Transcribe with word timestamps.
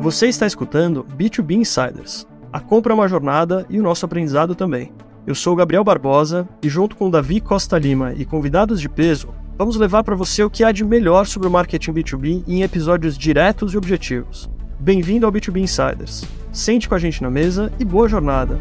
Você 0.00 0.28
está 0.28 0.46
escutando 0.46 1.06
B2B 1.14 1.56
Insiders. 1.56 2.26
A 2.50 2.58
compra 2.58 2.94
é 2.94 2.94
uma 2.94 3.06
jornada 3.06 3.66
e 3.68 3.78
o 3.78 3.82
nosso 3.82 4.06
aprendizado 4.06 4.54
também. 4.54 4.90
Eu 5.26 5.34
sou 5.34 5.54
Gabriel 5.54 5.84
Barbosa 5.84 6.48
e, 6.62 6.70
junto 6.70 6.96
com 6.96 7.10
Davi 7.10 7.38
Costa 7.38 7.78
Lima 7.78 8.14
e 8.16 8.24
convidados 8.24 8.80
de 8.80 8.88
peso, 8.88 9.28
vamos 9.58 9.76
levar 9.76 10.02
para 10.02 10.16
você 10.16 10.42
o 10.42 10.48
que 10.48 10.64
há 10.64 10.72
de 10.72 10.86
melhor 10.86 11.26
sobre 11.26 11.48
o 11.48 11.50
marketing 11.50 11.92
B2B 11.92 12.44
em 12.48 12.62
episódios 12.62 13.18
diretos 13.18 13.74
e 13.74 13.76
objetivos. 13.76 14.48
Bem-vindo 14.78 15.26
ao 15.26 15.32
B2B 15.32 15.60
Insiders. 15.60 16.24
Sente 16.50 16.88
com 16.88 16.94
a 16.94 16.98
gente 16.98 17.22
na 17.22 17.28
mesa 17.28 17.70
e 17.78 17.84
boa 17.84 18.08
jornada! 18.08 18.58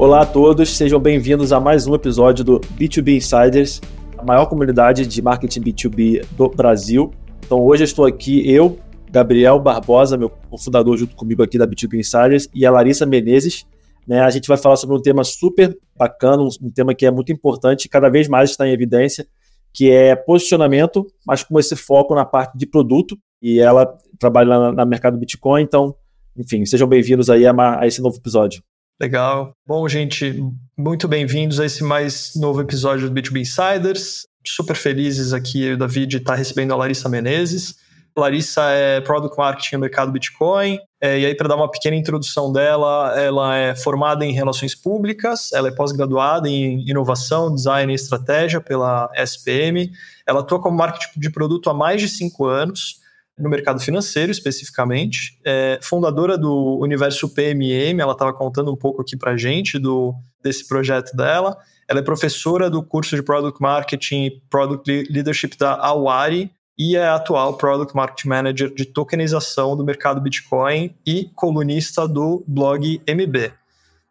Olá 0.00 0.22
a 0.22 0.24
todos, 0.24 0.78
sejam 0.78 0.98
bem-vindos 0.98 1.52
a 1.52 1.60
mais 1.60 1.86
um 1.86 1.94
episódio 1.94 2.42
do 2.42 2.58
B2B 2.58 3.18
Insiders, 3.18 3.82
a 4.16 4.24
maior 4.24 4.46
comunidade 4.46 5.06
de 5.06 5.20
marketing 5.20 5.60
B2B 5.60 6.24
do 6.38 6.48
Brasil. 6.48 7.12
Então 7.44 7.60
hoje 7.60 7.82
eu 7.82 7.84
estou 7.84 8.06
aqui, 8.06 8.50
eu, 8.50 8.78
Gabriel 9.10 9.60
Barbosa, 9.60 10.16
meu 10.16 10.32
fundador 10.58 10.96
junto 10.96 11.14
comigo 11.14 11.42
aqui 11.42 11.58
da 11.58 11.66
B2B 11.66 11.98
Insiders, 11.98 12.48
e 12.54 12.64
a 12.64 12.70
Larissa 12.70 13.04
Menezes. 13.04 13.66
Né, 14.08 14.22
a 14.22 14.30
gente 14.30 14.48
vai 14.48 14.56
falar 14.56 14.76
sobre 14.76 14.96
um 14.96 15.02
tema 15.02 15.22
super 15.22 15.76
bacana, 15.94 16.44
um 16.44 16.70
tema 16.74 16.94
que 16.94 17.04
é 17.04 17.10
muito 17.10 17.30
importante 17.30 17.84
e 17.84 17.88
cada 17.90 18.08
vez 18.08 18.26
mais 18.26 18.52
está 18.52 18.66
em 18.66 18.72
evidência, 18.72 19.26
que 19.70 19.90
é 19.90 20.16
posicionamento, 20.16 21.06
mas 21.26 21.42
com 21.42 21.60
esse 21.60 21.76
foco 21.76 22.14
na 22.14 22.24
parte 22.24 22.56
de 22.56 22.66
produto. 22.66 23.18
E 23.42 23.60
ela 23.60 23.98
trabalha 24.18 24.72
na, 24.72 24.86
mercado 24.86 25.18
Bitcoin, 25.18 25.60
então, 25.60 25.94
enfim, 26.34 26.64
sejam 26.64 26.88
bem-vindos 26.88 27.28
aí 27.28 27.46
a, 27.46 27.52
a 27.78 27.86
esse 27.86 28.00
novo 28.00 28.16
episódio. 28.16 28.62
Legal. 29.00 29.56
Bom, 29.66 29.88
gente, 29.88 30.44
muito 30.76 31.08
bem-vindos 31.08 31.58
a 31.58 31.64
esse 31.64 31.82
mais 31.82 32.32
novo 32.36 32.60
episódio 32.60 33.08
do 33.08 33.14
B2B 33.18 33.40
Insiders. 33.40 34.26
Super 34.46 34.76
felizes 34.76 35.32
aqui, 35.32 35.72
o 35.72 35.78
David, 35.78 36.18
estar 36.18 36.34
recebendo 36.34 36.74
a 36.74 36.76
Larissa 36.76 37.08
Menezes. 37.08 37.76
Larissa 38.14 38.60
é 38.72 39.00
Product 39.00 39.38
Marketing 39.38 39.76
no 39.76 39.80
mercado 39.80 40.12
Bitcoin. 40.12 40.78
É, 41.00 41.18
e 41.18 41.24
aí, 41.24 41.34
para 41.34 41.48
dar 41.48 41.56
uma 41.56 41.70
pequena 41.70 41.96
introdução 41.96 42.52
dela, 42.52 43.18
ela 43.18 43.56
é 43.56 43.74
formada 43.74 44.22
em 44.22 44.32
Relações 44.32 44.74
Públicas, 44.74 45.50
ela 45.54 45.68
é 45.68 45.70
pós-graduada 45.70 46.46
em 46.46 46.86
Inovação, 46.86 47.54
Design 47.54 47.90
e 47.90 47.96
Estratégia 47.96 48.60
pela 48.60 49.10
SPM. 49.14 49.90
Ela 50.26 50.40
atua 50.40 50.60
como 50.60 50.76
marketing 50.76 51.18
de 51.18 51.30
produto 51.30 51.70
há 51.70 51.74
mais 51.74 52.02
de 52.02 52.08
cinco 52.08 52.44
anos 52.44 53.00
no 53.40 53.48
mercado 53.48 53.80
financeiro 53.80 54.30
especificamente, 54.30 55.38
é 55.44 55.78
fundadora 55.82 56.36
do 56.36 56.78
Universo 56.80 57.28
PMM, 57.28 58.00
ela 58.00 58.12
estava 58.12 58.32
contando 58.32 58.72
um 58.72 58.76
pouco 58.76 59.02
aqui 59.02 59.16
para 59.16 59.36
gente 59.36 59.78
do, 59.78 60.14
desse 60.42 60.66
projeto 60.66 61.16
dela. 61.16 61.56
Ela 61.88 62.00
é 62.00 62.02
professora 62.02 62.70
do 62.70 62.82
curso 62.82 63.16
de 63.16 63.22
Product 63.22 63.60
Marketing 63.60 64.26
e 64.26 64.42
Product 64.48 64.88
Leadership 65.10 65.56
da 65.58 65.74
Awari 65.74 66.50
e 66.78 66.96
é 66.96 67.08
atual 67.08 67.56
Product 67.56 67.94
Marketing 67.94 68.28
Manager 68.28 68.74
de 68.74 68.84
tokenização 68.84 69.76
do 69.76 69.84
mercado 69.84 70.20
Bitcoin 70.20 70.94
e 71.06 71.28
colunista 71.34 72.06
do 72.06 72.44
blog 72.46 73.02
MB. 73.06 73.52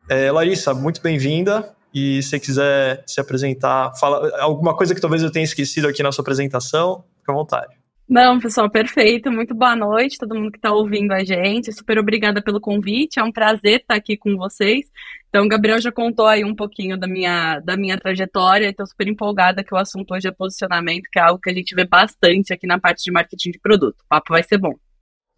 É, 0.10 0.32
Larissa, 0.32 0.74
muito 0.74 1.02
bem-vinda. 1.02 1.74
E 1.94 2.22
se 2.22 2.40
quiser 2.40 3.04
se 3.08 3.20
apresentar, 3.20 3.94
fala 3.96 4.30
alguma 4.40 4.76
coisa 4.76 4.94
que 4.94 5.02
talvez 5.02 5.24
eu 5.24 5.32
tenha 5.32 5.44
esquecido 5.44 5.88
aqui 5.88 6.04
na 6.04 6.12
sua 6.12 6.22
apresentação, 6.22 7.04
fica 7.18 7.32
à 7.32 7.36
vontade. 7.36 7.79
Não, 8.10 8.40
pessoal, 8.40 8.68
perfeito. 8.68 9.32
Muito 9.32 9.54
boa 9.54 9.76
noite, 9.76 10.18
todo 10.18 10.34
mundo 10.34 10.52
que 10.52 10.58
está 10.58 10.74
ouvindo 10.74 11.12
a 11.12 11.24
gente. 11.24 11.72
Super 11.72 12.00
obrigada 12.00 12.42
pelo 12.42 12.60
convite. 12.60 13.20
É 13.20 13.24
um 13.24 13.32
prazer 13.32 13.82
estar 13.82 13.94
aqui 13.94 14.18
com 14.18 14.36
vocês. 14.36 14.88
Então, 15.28 15.46
o 15.46 15.48
Gabriel 15.48 15.80
já 15.80 15.92
contou 15.92 16.26
aí 16.26 16.44
um 16.44 16.56
pouquinho 16.56 16.98
da 16.98 17.08
minha, 17.08 17.60
da 17.60 17.78
minha 17.78 18.00
trajetória. 18.00 18.68
Estou 18.68 18.88
super 18.88 19.08
empolgada 19.08 19.64
que 19.64 19.76
o 19.76 19.78
assunto 19.78 20.12
hoje 20.12 20.28
é 20.28 20.32
posicionamento, 20.32 21.04
que 21.14 21.20
é 21.20 21.22
algo 21.22 21.40
que 21.40 21.52
a 21.52 21.54
gente 21.54 21.76
vê 21.76 21.86
bastante 21.86 22.52
aqui 22.52 22.66
na 22.66 22.80
parte 22.80 23.04
de 23.04 23.12
marketing 23.12 23.52
de 23.52 23.60
produto. 23.60 23.98
O 24.00 24.08
papo 24.10 24.34
vai 24.34 24.42
ser 24.42 24.58
bom. 24.58 24.74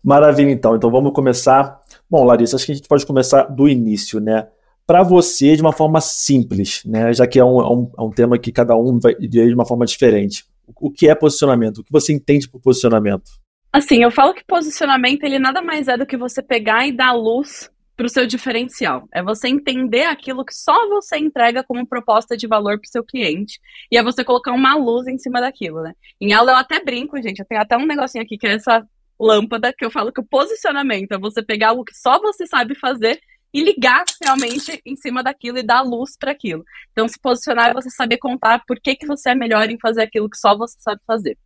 Maravilha, 0.01 0.51
então. 0.51 0.73
Então, 0.73 0.89
vamos 0.89 1.11
começar. 1.11 1.77
Bom, 2.09 2.23
Larissa, 2.23 2.55
acho 2.55 2.65
que 2.65 2.71
a 2.71 2.75
gente 2.75 2.87
pode 2.87 3.05
começar 3.05 3.43
do 3.43 3.67
início, 3.67 4.21
né? 4.21 4.47
Para 4.87 5.03
você, 5.03 5.57
de 5.57 5.61
uma 5.61 5.73
forma 5.73 5.99
simples, 5.99 6.83
né? 6.85 7.11
Já 7.11 7.27
que 7.27 7.37
é 7.37 7.43
um, 7.43 7.59
é 7.59 7.69
um, 7.69 7.91
é 7.99 8.01
um 8.01 8.11
tema 8.11 8.39
que 8.39 8.49
cada 8.49 8.77
um 8.77 8.97
vai 8.97 9.13
de 9.15 9.53
uma 9.53 9.65
forma 9.65 9.85
diferente 9.85 10.49
o 10.67 10.91
que 10.91 11.09
é 11.09 11.15
posicionamento? 11.15 11.79
O 11.79 11.83
que 11.83 11.91
você 11.91 12.13
entende 12.13 12.49
por 12.49 12.61
posicionamento? 12.61 13.29
Assim, 13.71 14.03
eu 14.03 14.11
falo 14.11 14.33
que 14.33 14.43
posicionamento 14.45 15.23
ele 15.23 15.39
nada 15.39 15.61
mais 15.61 15.87
é 15.87 15.97
do 15.97 16.05
que 16.05 16.17
você 16.17 16.41
pegar 16.41 16.87
e 16.87 16.91
dar 16.91 17.13
luz 17.13 17.69
para 17.95 18.05
o 18.05 18.09
seu 18.09 18.25
diferencial. 18.25 19.07
É 19.13 19.21
você 19.21 19.47
entender 19.47 20.05
aquilo 20.05 20.43
que 20.43 20.53
só 20.53 20.89
você 20.89 21.17
entrega 21.17 21.63
como 21.63 21.85
proposta 21.85 22.35
de 22.35 22.47
valor 22.47 22.79
para 22.79 22.87
o 22.87 22.91
seu 22.91 23.03
cliente. 23.03 23.59
E 23.91 23.97
é 23.97 24.03
você 24.03 24.23
colocar 24.23 24.51
uma 24.51 24.75
luz 24.75 25.07
em 25.07 25.17
cima 25.17 25.39
daquilo, 25.39 25.81
né? 25.83 25.93
Em 26.19 26.33
aula 26.33 26.51
eu 26.51 26.57
até 26.57 26.83
brinco, 26.83 27.21
gente. 27.21 27.39
Eu 27.39 27.45
tenho 27.45 27.61
até 27.61 27.77
um 27.77 27.85
negocinho 27.85 28.23
aqui 28.23 28.37
que 28.37 28.47
é 28.47 28.53
essa 28.53 28.85
lâmpada 29.19 29.71
que 29.71 29.85
eu 29.85 29.91
falo 29.91 30.11
que 30.11 30.19
o 30.19 30.25
posicionamento 30.25 31.11
é 31.11 31.19
você 31.19 31.43
pegar 31.43 31.69
algo 31.69 31.85
que 31.85 31.95
só 31.95 32.19
você 32.19 32.47
sabe 32.47 32.73
fazer 32.73 33.21
e 33.53 33.63
ligar 33.63 34.03
realmente 34.23 34.81
em 34.85 34.95
cima 34.95 35.21
daquilo 35.21 35.57
e 35.57 35.63
dar 35.63 35.81
luz 35.81 36.17
para 36.17 36.31
aquilo. 36.31 36.63
Então, 36.91 37.07
se 37.07 37.19
posicionar 37.19 37.69
é 37.69 37.73
você 37.73 37.89
saber 37.89 38.17
contar 38.17 38.63
por 38.65 38.79
que, 38.79 38.95
que 38.95 39.05
você 39.05 39.31
é 39.31 39.35
melhor 39.35 39.69
em 39.69 39.79
fazer 39.79 40.03
aquilo 40.03 40.29
que 40.29 40.37
só 40.37 40.57
você 40.57 40.77
sabe 40.79 41.01
fazer. 41.05 41.37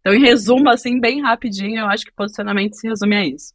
Então, 0.00 0.14
em 0.14 0.20
resumo, 0.20 0.68
assim, 0.68 1.00
bem 1.00 1.22
rapidinho, 1.22 1.80
eu 1.80 1.86
acho 1.86 2.04
que 2.04 2.12
posicionamento 2.12 2.74
se 2.74 2.88
resume 2.88 3.16
a 3.16 3.26
isso. 3.26 3.54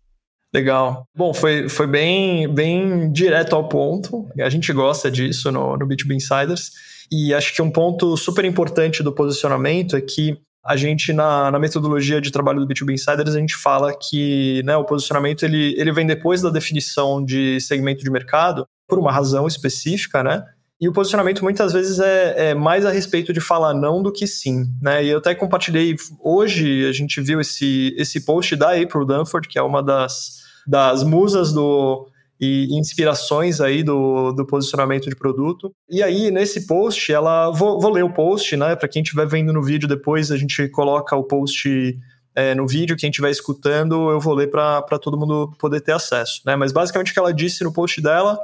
Legal. 0.54 1.06
Bom, 1.14 1.34
foi, 1.34 1.68
foi 1.68 1.86
bem, 1.86 2.48
bem 2.48 3.12
direto 3.12 3.56
ao 3.56 3.68
ponto. 3.68 4.28
A 4.40 4.50
gente 4.50 4.72
gosta 4.72 5.12
disso 5.12 5.52
no, 5.52 5.76
no 5.76 5.88
B2B 5.88 6.16
Insiders. 6.16 6.72
E 7.12 7.34
acho 7.34 7.54
que 7.54 7.62
um 7.62 7.70
ponto 7.70 8.16
super 8.18 8.46
importante 8.46 9.04
do 9.04 9.14
posicionamento 9.14 9.96
é 9.96 10.02
que 10.02 10.40
a 10.66 10.76
gente, 10.76 11.14
na, 11.14 11.52
na, 11.52 11.60
metodologia 11.60 12.20
de 12.20 12.32
trabalho 12.32 12.60
do 12.60 12.68
B2B 12.68 12.94
Insiders, 12.94 13.36
a 13.36 13.40
gente 13.40 13.56
fala 13.56 13.94
que 13.96 14.64
né, 14.66 14.76
o 14.76 14.84
posicionamento 14.84 15.44
ele, 15.44 15.76
ele 15.78 15.92
vem 15.92 16.08
depois 16.08 16.42
da 16.42 16.50
definição 16.50 17.24
de 17.24 17.62
segmento 17.62 18.04
de 18.04 18.10
mercado, 18.10 18.68
por 18.88 18.98
uma 18.98 19.12
razão 19.12 19.46
específica, 19.46 20.24
né? 20.24 20.44
E 20.82 20.90
o 20.90 20.94
posicionamento 20.94 21.44
muitas 21.44 21.72
vezes 21.72 22.00
é, 22.00 22.50
é, 22.50 22.54
mais 22.54 22.86
a 22.86 22.92
respeito 22.92 23.32
de 23.32 23.40
falar 23.40 23.74
não 23.74 24.04
do 24.04 24.12
que 24.12 24.28
sim, 24.28 24.66
né? 24.82 25.04
E 25.04 25.10
eu 25.10 25.20
até 25.20 25.34
compartilhei 25.34 25.96
hoje, 26.20 26.88
a 26.88 26.92
gente 26.92 27.22
viu 27.22 27.40
esse, 27.40 27.96
esse 27.98 28.26
post 28.26 28.56
da 28.56 28.72
April 28.72 29.06
Dunford, 29.06 29.48
que 29.48 29.58
é 29.58 29.62
uma 29.62 29.82
das, 29.82 30.42
das 30.68 31.04
musas 31.04 31.54
do, 31.54 32.08
e 32.40 32.68
inspirações 32.78 33.62
aí 33.62 33.84
do, 33.84 34.32
do 34.34 34.46
posicionamento 34.46 35.10
de 35.10 35.16
produto. 35.16 35.74
E 35.90 36.04
aí, 36.04 36.30
nesse 36.32 36.68
post, 36.68 37.12
ela. 37.12 37.52
Vou, 37.52 37.80
vou 37.80 37.92
ler 37.92 38.04
o 38.04 38.14
post, 38.14 38.56
né? 38.58 38.76
Para 38.76 38.90
quem 38.90 39.02
estiver 39.02 39.28
vendo 39.28 39.54
no 39.54 39.64
vídeo 39.64 39.88
depois, 39.88 40.32
a 40.32 40.38
gente 40.38 40.68
coloca 40.70 41.16
o 41.16 41.24
post 41.24 41.98
é, 42.36 42.54
no 42.54 42.68
vídeo. 42.68 42.98
Quem 42.98 43.10
estiver 43.10 43.32
escutando, 43.32 44.12
eu 44.12 44.20
vou 44.20 44.34
ler 44.34 44.52
para 44.52 45.00
todo 45.02 45.18
mundo 45.18 45.54
poder 45.58 45.80
ter 45.82 45.94
acesso. 45.94 46.42
Né? 46.46 46.56
Mas 46.56 46.72
basicamente 46.72 47.12
o 47.12 47.14
que 47.14 47.20
ela 47.20 47.34
disse 47.34 47.64
no 47.64 47.72
post 47.72 48.02
dela 48.02 48.38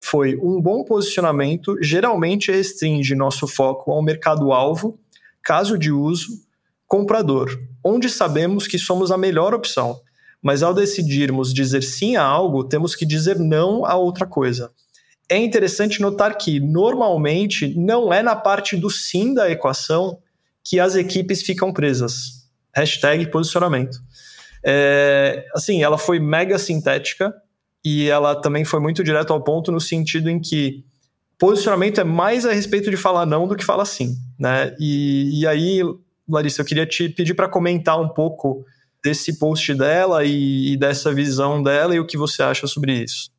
foi: 0.00 0.36
um 0.36 0.60
bom 0.60 0.84
posicionamento 0.84 1.76
geralmente 1.80 2.50
restringe 2.50 3.14
nosso 3.14 3.46
foco 3.46 3.92
ao 3.92 4.02
mercado-alvo, 4.02 4.98
caso 5.42 5.78
de 5.78 5.92
uso, 5.92 6.28
comprador, 6.86 7.56
onde 7.84 8.08
sabemos 8.08 8.66
que 8.66 8.78
somos 8.78 9.12
a 9.12 9.16
melhor 9.16 9.54
opção 9.54 10.00
mas 10.46 10.62
ao 10.62 10.72
decidirmos 10.72 11.52
dizer 11.52 11.82
sim 11.82 12.14
a 12.14 12.22
algo, 12.22 12.62
temos 12.62 12.94
que 12.94 13.04
dizer 13.04 13.36
não 13.36 13.84
a 13.84 13.96
outra 13.96 14.24
coisa. 14.24 14.70
É 15.28 15.36
interessante 15.36 16.00
notar 16.00 16.38
que, 16.38 16.60
normalmente, 16.60 17.74
não 17.76 18.12
é 18.12 18.22
na 18.22 18.36
parte 18.36 18.76
do 18.76 18.88
sim 18.88 19.34
da 19.34 19.50
equação 19.50 20.20
que 20.62 20.78
as 20.78 20.94
equipes 20.94 21.42
ficam 21.42 21.72
presas. 21.72 22.46
Hashtag 22.72 23.28
posicionamento. 23.28 23.98
É, 24.64 25.44
assim, 25.52 25.82
ela 25.82 25.98
foi 25.98 26.20
mega 26.20 26.60
sintética 26.60 27.34
e 27.84 28.08
ela 28.08 28.40
também 28.40 28.64
foi 28.64 28.78
muito 28.78 29.02
direto 29.02 29.32
ao 29.32 29.42
ponto 29.42 29.72
no 29.72 29.80
sentido 29.80 30.30
em 30.30 30.38
que 30.38 30.84
posicionamento 31.36 32.00
é 32.00 32.04
mais 32.04 32.46
a 32.46 32.52
respeito 32.52 32.88
de 32.88 32.96
falar 32.96 33.26
não 33.26 33.48
do 33.48 33.56
que 33.56 33.64
falar 33.64 33.84
sim, 33.84 34.14
né? 34.38 34.76
E, 34.78 35.40
e 35.40 35.44
aí, 35.44 35.80
Larissa, 36.28 36.62
eu 36.62 36.64
queria 36.64 36.86
te 36.86 37.08
pedir 37.08 37.34
para 37.34 37.48
comentar 37.48 38.00
um 38.00 38.08
pouco 38.08 38.64
desse 39.06 39.38
post 39.38 39.72
dela 39.72 40.24
e, 40.24 40.72
e, 40.72 40.76
dessa 40.76 41.14
visão 41.14 41.62
dela 41.62 41.94
e 41.94 42.00
o 42.00 42.06
que 42.06 42.18
você 42.18 42.42
acha 42.42 42.66
sobre 42.66 43.04
isso. 43.04 43.30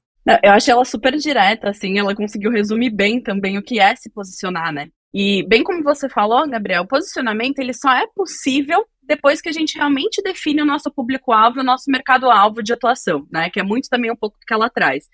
Eu 0.42 0.52
achei 0.52 0.74
ela 0.74 0.86
super 0.86 1.16
direta, 1.18 1.70
assim, 1.70 2.00
ela 2.00 2.16
conseguiu 2.16 2.52
resumir 2.52 2.90
bem 2.90 3.22
também 3.22 3.58
o 3.58 3.62
que 3.62 3.80
é 3.80 3.96
se 3.96 4.10
posicionar, 4.10 4.74
né? 4.74 4.88
E 5.14 5.46
bem 5.48 5.64
como 5.64 5.84
você 5.84 6.08
falou, 6.08 6.48
Gabriel, 6.50 6.84
o 6.84 6.88
posicionamento 6.88 7.60
ele 7.60 7.74
só 7.74 7.92
é 7.92 8.08
possível 8.16 8.86
depois 9.04 9.42
que 9.42 9.50
a 9.50 9.54
gente 9.54 9.78
realmente 9.78 10.22
define 10.22 10.62
o 10.62 10.66
nosso 10.66 10.92
público-alvo, 10.92 11.60
o 11.60 11.64
nosso 11.64 11.90
mercado-alvo 11.90 12.62
de 12.62 12.74
atuação, 12.74 13.26
né? 13.32 13.50
Que 13.50 13.60
é 13.60 13.64
muito 13.64 13.90
também 13.90 14.12
um 14.12 14.16
pouco 14.16 14.38
do 14.38 14.46
que 14.46 14.54
ela 14.54 14.70
traz. 14.70 15.06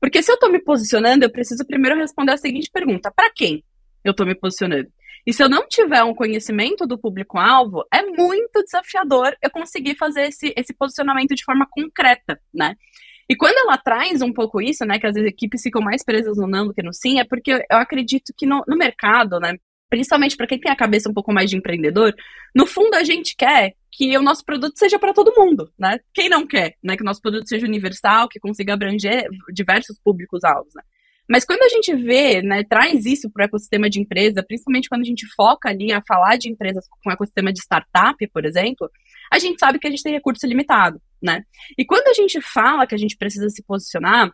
Porque 0.00 0.22
se 0.22 0.30
eu 0.30 0.34
estou 0.34 0.50
me 0.50 0.58
posicionando, 0.58 1.24
eu 1.24 1.30
preciso 1.30 1.66
primeiro 1.66 1.98
responder 1.98 2.32
a 2.32 2.36
seguinte 2.36 2.70
pergunta: 2.72 3.12
para 3.14 3.30
quem 3.30 3.62
eu 4.04 4.10
estou 4.10 4.26
me 4.26 4.34
posicionando? 4.34 4.88
E 5.26 5.32
se 5.32 5.42
eu 5.42 5.48
não 5.48 5.68
tiver 5.68 6.02
um 6.02 6.14
conhecimento 6.14 6.86
do 6.86 6.98
público-alvo, 6.98 7.84
é 7.92 8.02
muito 8.02 8.62
desafiador 8.64 9.36
eu 9.40 9.50
conseguir 9.50 9.96
fazer 9.96 10.22
esse, 10.22 10.52
esse 10.56 10.74
posicionamento 10.74 11.34
de 11.34 11.44
forma 11.44 11.66
concreta, 11.70 12.40
né? 12.52 12.74
E 13.28 13.36
quando 13.36 13.56
ela 13.56 13.78
traz 13.78 14.20
um 14.20 14.32
pouco 14.32 14.60
isso, 14.60 14.84
né, 14.84 14.98
que 14.98 15.06
as 15.06 15.16
equipes 15.16 15.62
ficam 15.62 15.80
mais 15.80 16.04
presas 16.04 16.36
no 16.36 16.46
não 16.46 16.66
do 16.66 16.74
que 16.74 16.82
no 16.82 16.92
sim, 16.92 17.20
é 17.20 17.24
porque 17.24 17.52
eu 17.52 17.78
acredito 17.78 18.32
que 18.36 18.44
no, 18.44 18.62
no 18.66 18.76
mercado, 18.76 19.38
né, 19.38 19.56
principalmente 19.88 20.36
para 20.36 20.46
quem 20.46 20.58
tem 20.58 20.72
a 20.72 20.76
cabeça 20.76 21.08
um 21.08 21.14
pouco 21.14 21.32
mais 21.32 21.48
de 21.48 21.56
empreendedor, 21.56 22.14
no 22.54 22.66
fundo 22.66 22.94
a 22.94 23.04
gente 23.04 23.36
quer 23.36 23.74
que 23.90 24.16
o 24.16 24.22
nosso 24.22 24.44
produto 24.44 24.76
seja 24.76 24.98
para 24.98 25.12
todo 25.12 25.34
mundo, 25.36 25.70
né? 25.78 26.00
Quem 26.14 26.30
não 26.30 26.46
quer, 26.46 26.76
né? 26.82 26.96
Que 26.96 27.02
o 27.02 27.04
nosso 27.04 27.20
produto 27.20 27.46
seja 27.46 27.66
universal, 27.66 28.26
que 28.26 28.40
consiga 28.40 28.72
abranger 28.72 29.28
diversos 29.52 29.98
públicos-alvos, 30.02 30.72
né? 30.74 30.82
Mas 31.32 31.46
quando 31.46 31.62
a 31.62 31.68
gente 31.70 31.96
vê, 31.96 32.42
né, 32.42 32.62
traz 32.62 33.06
isso 33.06 33.30
para 33.30 33.44
o 33.44 33.44
ecossistema 33.46 33.88
de 33.88 33.98
empresa, 33.98 34.44
principalmente 34.46 34.86
quando 34.86 35.00
a 35.00 35.06
gente 35.06 35.26
foca 35.34 35.70
ali 35.70 35.90
a 35.90 36.02
falar 36.06 36.36
de 36.36 36.50
empresas 36.50 36.84
com 37.02 37.10
ecossistema 37.10 37.50
de 37.50 37.58
startup, 37.58 38.26
por 38.28 38.44
exemplo, 38.44 38.90
a 39.32 39.38
gente 39.38 39.58
sabe 39.58 39.78
que 39.78 39.86
a 39.86 39.90
gente 39.90 40.02
tem 40.02 40.12
recurso 40.12 40.46
limitado, 40.46 41.00
né? 41.22 41.42
E 41.78 41.86
quando 41.86 42.06
a 42.08 42.12
gente 42.12 42.38
fala 42.42 42.86
que 42.86 42.94
a 42.94 42.98
gente 42.98 43.16
precisa 43.16 43.48
se 43.48 43.62
posicionar, 43.62 44.30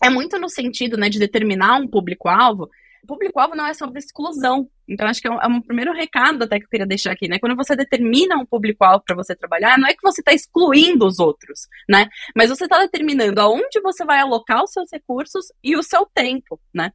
é 0.00 0.08
muito 0.08 0.38
no 0.38 0.48
sentido, 0.48 0.96
né, 0.96 1.08
de 1.08 1.18
determinar 1.18 1.80
um 1.80 1.88
público-alvo 1.88 2.70
público-alvo 3.06 3.54
não 3.54 3.66
é 3.66 3.74
sobre 3.74 3.98
exclusão. 3.98 4.68
Então, 4.88 5.06
acho 5.06 5.20
que 5.20 5.28
é 5.28 5.30
um, 5.30 5.40
é 5.40 5.46
um, 5.46 5.60
primeiro 5.60 5.92
recado 5.92 6.42
até 6.42 6.58
que 6.58 6.64
eu 6.64 6.68
queria 6.68 6.86
deixar 6.86 7.12
aqui, 7.12 7.28
né? 7.28 7.38
Quando 7.38 7.56
você 7.56 7.74
determina 7.76 8.36
um 8.36 8.46
público-alvo 8.46 9.04
para 9.04 9.16
você 9.16 9.34
trabalhar, 9.34 9.78
não 9.78 9.88
é 9.88 9.92
que 9.92 10.02
você 10.02 10.20
está 10.20 10.32
excluindo 10.32 11.06
os 11.06 11.18
outros, 11.18 11.68
né? 11.88 12.08
Mas 12.34 12.50
você 12.50 12.64
está 12.64 12.78
determinando 12.78 13.40
aonde 13.40 13.80
você 13.82 14.04
vai 14.04 14.20
alocar 14.20 14.62
os 14.62 14.72
seus 14.72 14.88
recursos 14.92 15.46
e 15.62 15.76
o 15.76 15.82
seu 15.82 16.06
tempo, 16.14 16.60
né? 16.74 16.92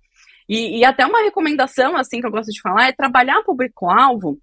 E, 0.48 0.80
e 0.80 0.86
até 0.86 1.06
uma 1.06 1.22
recomendação, 1.22 1.96
assim, 1.96 2.20
que 2.20 2.28
eu 2.28 2.32
gosto 2.32 2.52
de 2.52 2.62
falar, 2.62 2.90
é 2.90 2.92
trabalhar 2.92 3.44
público-alvo 3.44 4.40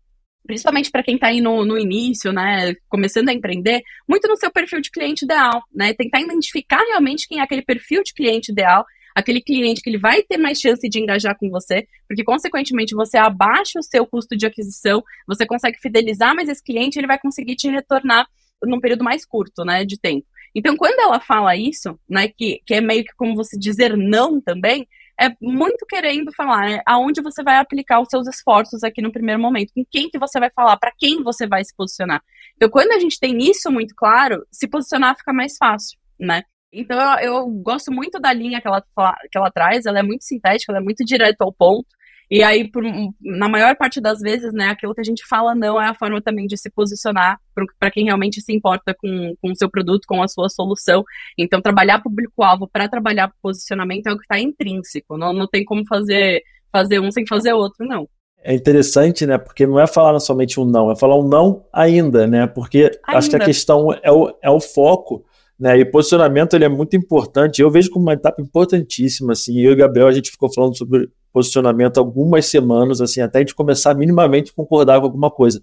principalmente 0.48 0.90
para 0.90 1.02
quem 1.02 1.16
está 1.16 1.26
aí 1.26 1.42
no, 1.42 1.62
no, 1.62 1.78
início, 1.78 2.32
né, 2.32 2.74
começando 2.88 3.28
a 3.28 3.34
empreender, 3.34 3.82
muito 4.08 4.26
no 4.26 4.36
seu 4.36 4.50
perfil 4.50 4.80
de 4.80 4.90
cliente 4.90 5.26
ideal, 5.26 5.62
né, 5.70 5.92
tentar 5.92 6.22
identificar 6.22 6.82
realmente 6.88 7.28
quem 7.28 7.38
é 7.38 7.42
aquele 7.42 7.60
perfil 7.60 8.02
de 8.02 8.14
cliente 8.14 8.50
ideal 8.50 8.82
aquele 9.18 9.40
cliente 9.40 9.82
que 9.82 9.90
ele 9.90 9.98
vai 9.98 10.22
ter 10.22 10.38
mais 10.38 10.60
chance 10.60 10.88
de 10.88 11.00
engajar 11.00 11.36
com 11.36 11.50
você, 11.50 11.86
porque 12.06 12.22
consequentemente 12.22 12.94
você 12.94 13.18
abaixa 13.18 13.80
o 13.80 13.82
seu 13.82 14.06
custo 14.06 14.36
de 14.36 14.46
aquisição, 14.46 15.02
você 15.26 15.44
consegue 15.44 15.78
fidelizar 15.80 16.34
mais 16.34 16.48
esse 16.48 16.62
cliente, 16.62 16.98
ele 16.98 17.06
vai 17.06 17.18
conseguir 17.18 17.56
te 17.56 17.68
retornar 17.68 18.26
num 18.62 18.80
período 18.80 19.02
mais 19.02 19.24
curto, 19.24 19.64
né, 19.64 19.84
de 19.84 19.98
tempo. 19.98 20.26
Então, 20.54 20.76
quando 20.76 21.00
ela 21.00 21.20
fala 21.20 21.56
isso, 21.56 21.98
né, 22.08 22.28
que, 22.28 22.62
que 22.64 22.74
é 22.74 22.80
meio 22.80 23.04
que 23.04 23.14
como 23.16 23.34
você 23.34 23.58
dizer 23.58 23.96
não 23.96 24.40
também, 24.40 24.86
é 25.20 25.34
muito 25.42 25.84
querendo 25.84 26.32
falar 26.32 26.68
né, 26.68 26.80
aonde 26.86 27.20
você 27.20 27.42
vai 27.42 27.56
aplicar 27.56 28.00
os 28.00 28.08
seus 28.08 28.28
esforços 28.28 28.84
aqui 28.84 29.02
no 29.02 29.12
primeiro 29.12 29.40
momento, 29.40 29.72
com 29.74 29.84
quem 29.90 30.08
que 30.08 30.18
você 30.18 30.38
vai 30.38 30.50
falar, 30.50 30.76
para 30.76 30.92
quem 30.96 31.24
você 31.24 31.44
vai 31.44 31.64
se 31.64 31.74
posicionar. 31.74 32.22
Então, 32.54 32.68
quando 32.68 32.92
a 32.92 33.00
gente 33.00 33.18
tem 33.18 33.36
isso 33.38 33.68
muito 33.70 33.94
claro, 33.96 34.46
se 34.50 34.68
posicionar 34.68 35.16
fica 35.16 35.32
mais 35.32 35.56
fácil, 35.56 35.98
né? 36.18 36.44
Então 36.72 36.98
eu, 37.20 37.34
eu, 37.34 37.46
gosto 37.46 37.90
muito 37.90 38.20
da 38.20 38.32
linha 38.32 38.60
que 38.60 38.68
ela, 38.68 38.82
que 38.82 39.38
ela 39.38 39.50
traz, 39.50 39.86
ela 39.86 40.00
é 40.00 40.02
muito 40.02 40.24
sintética, 40.24 40.72
ela 40.72 40.80
é 40.80 40.84
muito 40.84 41.04
direto 41.04 41.42
ao 41.42 41.52
ponto. 41.52 41.86
E 42.30 42.42
aí, 42.42 42.70
por, 42.70 42.82
na 43.22 43.48
maior 43.48 43.74
parte 43.74 44.02
das 44.02 44.20
vezes, 44.20 44.52
né, 44.52 44.66
aquilo 44.66 44.94
que 44.94 45.00
a 45.00 45.04
gente 45.04 45.26
fala 45.26 45.54
não 45.54 45.80
é 45.80 45.88
a 45.88 45.94
forma 45.94 46.20
também 46.20 46.46
de 46.46 46.58
se 46.58 46.70
posicionar 46.70 47.40
para 47.78 47.90
quem 47.90 48.04
realmente 48.04 48.42
se 48.42 48.52
importa 48.54 48.94
com, 48.94 49.34
com 49.40 49.50
o 49.50 49.56
seu 49.56 49.70
produto, 49.70 50.04
com 50.06 50.22
a 50.22 50.28
sua 50.28 50.50
solução. 50.50 51.02
Então, 51.38 51.62
trabalhar 51.62 52.02
público-alvo 52.02 52.68
para 52.70 52.86
trabalhar 52.86 53.32
posicionamento 53.40 54.08
é 54.08 54.12
o 54.12 54.16
que 54.16 54.24
está 54.24 54.38
intrínseco. 54.38 55.16
Não, 55.16 55.32
não 55.32 55.46
tem 55.46 55.64
como 55.64 55.86
fazer, 55.86 56.42
fazer 56.70 57.00
um 57.00 57.10
sem 57.10 57.26
fazer 57.26 57.54
outro, 57.54 57.86
não. 57.86 58.06
É 58.44 58.54
interessante, 58.54 59.26
né? 59.26 59.38
Porque 59.38 59.66
não 59.66 59.80
é 59.80 59.86
falar 59.86 60.20
somente 60.20 60.60
um 60.60 60.66
não, 60.66 60.92
é 60.92 60.96
falar 60.96 61.18
um 61.18 61.26
não 61.26 61.64
ainda, 61.72 62.26
né? 62.26 62.46
Porque 62.46 62.90
ainda. 63.06 63.18
acho 63.18 63.30
que 63.30 63.36
a 63.36 63.44
questão 63.44 63.92
é 64.02 64.12
o, 64.12 64.36
é 64.42 64.50
o 64.50 64.60
foco 64.60 65.24
né? 65.58 65.78
E 65.78 65.84
posicionamento 65.84 66.54
ele 66.54 66.64
é 66.64 66.68
muito 66.68 66.96
importante. 66.96 67.60
Eu 67.60 67.70
vejo 67.70 67.90
como 67.90 68.04
uma 68.04 68.12
etapa 68.12 68.40
importantíssima. 68.40 69.32
Assim. 69.32 69.58
Eu 69.58 69.72
e 69.72 69.74
o 69.74 69.76
Gabriel 69.76 70.06
a 70.06 70.12
gente 70.12 70.30
ficou 70.30 70.52
falando 70.52 70.76
sobre 70.76 71.10
posicionamento 71.32 71.98
algumas 71.98 72.46
semanas, 72.46 73.00
assim, 73.00 73.20
até 73.20 73.38
a 73.38 73.40
gente 73.42 73.54
começar 73.54 73.94
minimamente 73.94 74.50
a 74.50 74.54
concordar 74.54 74.98
com 75.00 75.06
alguma 75.06 75.30
coisa. 75.30 75.60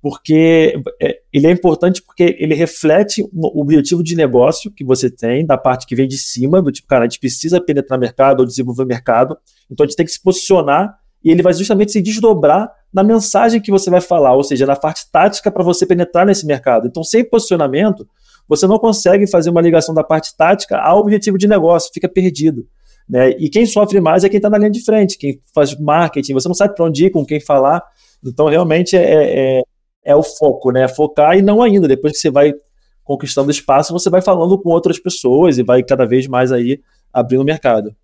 Porque 0.00 0.74
é, 1.00 1.18
ele 1.32 1.46
é 1.46 1.50
importante 1.50 2.02
porque 2.02 2.36
ele 2.38 2.54
reflete 2.54 3.22
o 3.32 3.60
objetivo 3.60 4.02
de 4.02 4.14
negócio 4.14 4.70
que 4.70 4.84
você 4.84 5.10
tem, 5.10 5.46
da 5.46 5.56
parte 5.56 5.86
que 5.86 5.96
vem 5.96 6.06
de 6.06 6.18
cima, 6.18 6.60
do 6.60 6.70
tipo, 6.70 6.86
cara, 6.86 7.04
a 7.04 7.08
gente 7.08 7.18
precisa 7.18 7.60
penetrar 7.60 7.98
mercado 7.98 8.40
ou 8.40 8.46
desenvolver 8.46 8.84
mercado, 8.84 9.36
então 9.70 9.84
a 9.84 9.86
gente 9.86 9.96
tem 9.96 10.04
que 10.04 10.12
se 10.12 10.22
posicionar 10.22 10.98
e 11.24 11.30
ele 11.30 11.42
vai 11.42 11.54
justamente 11.54 11.92
se 11.92 12.02
desdobrar 12.02 12.70
na 12.92 13.02
mensagem 13.02 13.60
que 13.60 13.70
você 13.70 13.88
vai 13.88 14.02
falar, 14.02 14.34
ou 14.34 14.44
seja, 14.44 14.66
na 14.66 14.76
parte 14.76 15.10
tática 15.10 15.50
para 15.50 15.64
você 15.64 15.86
penetrar 15.86 16.26
nesse 16.26 16.46
mercado. 16.46 16.86
Então, 16.86 17.02
sem 17.02 17.24
posicionamento, 17.24 18.06
você 18.48 18.66
não 18.66 18.78
consegue 18.78 19.26
fazer 19.26 19.50
uma 19.50 19.60
ligação 19.60 19.94
da 19.94 20.04
parte 20.04 20.36
tática 20.36 20.78
ao 20.78 21.00
objetivo 21.00 21.38
de 21.38 21.48
negócio, 21.48 21.90
fica 21.92 22.08
perdido. 22.08 22.66
Né? 23.08 23.30
E 23.38 23.48
quem 23.48 23.66
sofre 23.66 24.00
mais 24.00 24.24
é 24.24 24.28
quem 24.28 24.38
está 24.38 24.48
na 24.48 24.58
linha 24.58 24.70
de 24.70 24.84
frente, 24.84 25.18
quem 25.18 25.40
faz 25.54 25.78
marketing, 25.78 26.32
você 26.32 26.48
não 26.48 26.54
sabe 26.54 26.74
para 26.74 26.86
onde 26.86 27.06
ir, 27.06 27.10
com 27.10 27.24
quem 27.24 27.40
falar. 27.40 27.82
Então, 28.24 28.46
realmente, 28.46 28.96
é, 28.96 29.58
é, 29.58 29.62
é 30.04 30.16
o 30.16 30.22
foco, 30.22 30.70
né? 30.70 30.88
Focar 30.88 31.36
e 31.36 31.42
não 31.42 31.62
ainda. 31.62 31.86
Depois 31.86 32.14
que 32.14 32.18
você 32.18 32.30
vai 32.30 32.54
conquistando 33.02 33.50
espaço, 33.50 33.92
você 33.92 34.08
vai 34.08 34.22
falando 34.22 34.58
com 34.60 34.70
outras 34.70 34.98
pessoas 34.98 35.58
e 35.58 35.62
vai 35.62 35.82
cada 35.82 36.06
vez 36.06 36.26
mais 36.26 36.50
aí 36.50 36.80
abrindo 37.12 37.42
o 37.42 37.44
mercado. 37.44 37.94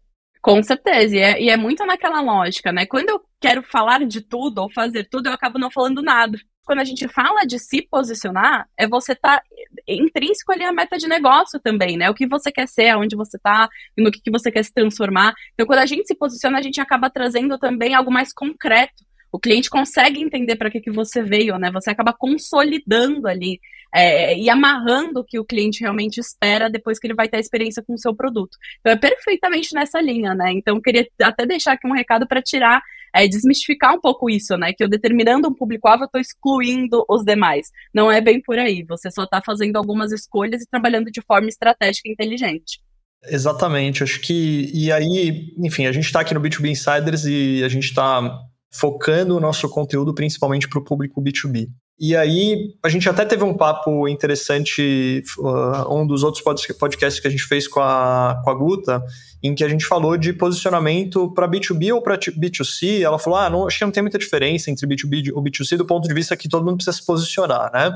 Com 0.43 0.63
certeza, 0.63 1.15
e 1.15 1.19
é, 1.19 1.43
e 1.43 1.51
é 1.51 1.57
muito 1.57 1.85
naquela 1.85 2.21
lógica, 2.23 2.73
né? 2.73 2.87
Quando 2.87 3.11
eu 3.11 3.21
quero 3.39 3.63
falar 3.63 4.07
de 4.07 4.23
tudo 4.23 4.63
ou 4.63 4.73
fazer 4.73 5.05
tudo, 5.05 5.29
eu 5.29 5.33
acabo 5.33 5.59
não 5.59 5.71
falando 5.71 6.03
nada 6.03 6.39
quando 6.71 6.79
a 6.79 6.85
gente 6.85 7.09
fala 7.09 7.45
de 7.45 7.59
se 7.59 7.83
posicionar, 7.83 8.65
é 8.79 8.87
você 8.87 9.11
estar 9.11 9.39
tá 9.39 9.45
intrínseco 9.89 10.53
ali 10.53 10.63
a 10.63 10.73
meta 10.73 10.97
de 10.97 11.09
negócio 11.09 11.59
também, 11.59 11.97
né? 11.97 12.09
O 12.09 12.15
que 12.15 12.29
você 12.29 12.53
quer 12.53 12.69
ser, 12.69 12.91
aonde 12.91 13.17
você 13.17 13.37
está, 13.37 13.69
no 13.99 14.09
que, 14.09 14.21
que 14.21 14.31
você 14.31 14.53
quer 14.53 14.65
se 14.65 14.73
transformar. 14.73 15.35
Então, 15.53 15.67
quando 15.67 15.81
a 15.81 15.87
gente 15.87 16.07
se 16.07 16.15
posiciona, 16.15 16.61
a 16.61 16.63
gente 16.63 16.81
acaba 16.81 17.11
trazendo 17.11 17.59
também 17.59 17.93
algo 17.93 18.09
mais 18.09 18.33
concreto. 18.33 19.05
O 19.33 19.39
cliente 19.39 19.71
consegue 19.71 20.21
entender 20.21 20.57
para 20.57 20.71
que, 20.71 20.81
que 20.81 20.91
você 20.91 21.23
veio, 21.23 21.59
né? 21.59 21.71
Você 21.71 21.91
acaba 21.91 22.13
consolidando 22.13 23.29
ali 23.29 23.61
é, 23.95 24.39
e 24.39 24.49
amarrando 24.49 25.21
o 25.21 25.25
que 25.25 25.39
o 25.39 25.45
cliente 25.45 25.81
realmente 25.81 26.19
espera 26.19 26.71
depois 26.71 26.99
que 26.99 27.07
ele 27.07 27.15
vai 27.15 27.29
ter 27.29 27.37
a 27.37 27.41
experiência 27.41 27.83
com 27.83 27.95
o 27.95 27.99
seu 27.99 28.15
produto. 28.15 28.57
Então 28.81 28.93
é 28.93 28.97
perfeitamente 28.97 29.75
nessa 29.75 30.01
linha, 30.01 30.35
né? 30.35 30.53
Então 30.53 30.81
queria 30.81 31.07
até 31.23 31.47
deixar 31.47 31.73
aqui 31.73 31.87
um 31.87 31.95
recado 31.95 32.27
para 32.27 32.43
tirar 32.43 32.83
é 33.15 33.27
desmistificar 33.27 33.95
um 33.95 34.01
pouco 34.01 34.31
isso, 34.31 34.57
né? 34.57 34.73
Que 34.73 34.85
eu 34.85 34.89
determinando 34.89 35.49
um 35.49 35.55
público-alvo, 35.55 36.05
eu 36.05 36.07
estou 36.07 36.21
excluindo 36.21 37.05
os 37.09 37.25
demais. 37.25 37.69
Não 37.93 38.11
é 38.11 38.21
bem 38.21 38.41
por 38.41 38.59
aí. 38.59 38.85
Você 38.85 39.11
só 39.11 39.25
está 39.25 39.43
fazendo 39.45 39.77
algumas 39.77 40.13
escolhas 40.13 40.63
e 40.63 40.69
trabalhando 40.69 41.11
de 41.11 41.21
forma 41.21 41.49
estratégica 41.49 42.09
e 42.09 42.13
inteligente. 42.13 42.81
Exatamente. 43.25 44.03
Acho 44.03 44.21
que. 44.21 44.71
E 44.73 44.91
aí, 44.93 45.53
enfim, 45.59 45.87
a 45.87 45.93
gente 45.93 46.05
está 46.05 46.21
aqui 46.21 46.33
no 46.33 46.41
B2B 46.41 46.71
Insiders 46.71 47.25
e 47.25 47.63
a 47.65 47.69
gente 47.69 47.85
está 47.85 48.41
focando 48.71 49.37
o 49.37 49.41
nosso 49.41 49.69
conteúdo 49.69 50.15
principalmente 50.15 50.69
para 50.69 50.79
o 50.79 50.85
público 50.85 51.21
B2B. 51.23 51.69
E 52.03 52.17
aí, 52.17 52.75
a 52.83 52.89
gente 52.89 53.07
até 53.11 53.27
teve 53.27 53.45
um 53.45 53.55
papo 53.55 54.09
interessante, 54.09 55.23
uh, 55.37 55.95
um 55.95 56.07
dos 56.07 56.23
outros 56.23 56.43
podcasts 56.43 57.21
que 57.21 57.29
a 57.29 57.31
gente 57.31 57.43
fez 57.43 57.69
com 57.69 57.79
a, 57.79 58.41
com 58.43 58.51
a 58.51 58.55
Guta, 58.55 59.05
em 59.43 59.55
que 59.55 59.63
a 59.63 59.69
gente 59.69 59.85
falou 59.85 60.17
de 60.17 60.33
posicionamento 60.33 61.31
para 61.35 61.47
B2B 61.47 61.95
ou 61.95 62.01
para 62.01 62.17
B2C. 62.17 63.03
Ela 63.03 63.19
falou: 63.19 63.39
ah, 63.39 63.51
não, 63.51 63.67
acho 63.67 63.79
que 63.79 63.85
não 63.85 63.93
tem 63.93 64.03
muita 64.03 64.19
diferença 64.19 64.71
entre 64.71 64.87
B2B 64.87 65.27
e 65.27 65.31
B2C 65.31 65.77
do 65.77 65.85
ponto 65.85 66.09
de 66.09 66.15
vista 66.15 66.35
que 66.35 66.49
todo 66.49 66.65
mundo 66.65 66.77
precisa 66.77 66.97
se 66.97 67.05
posicionar, 67.05 67.71
né? 67.71 67.93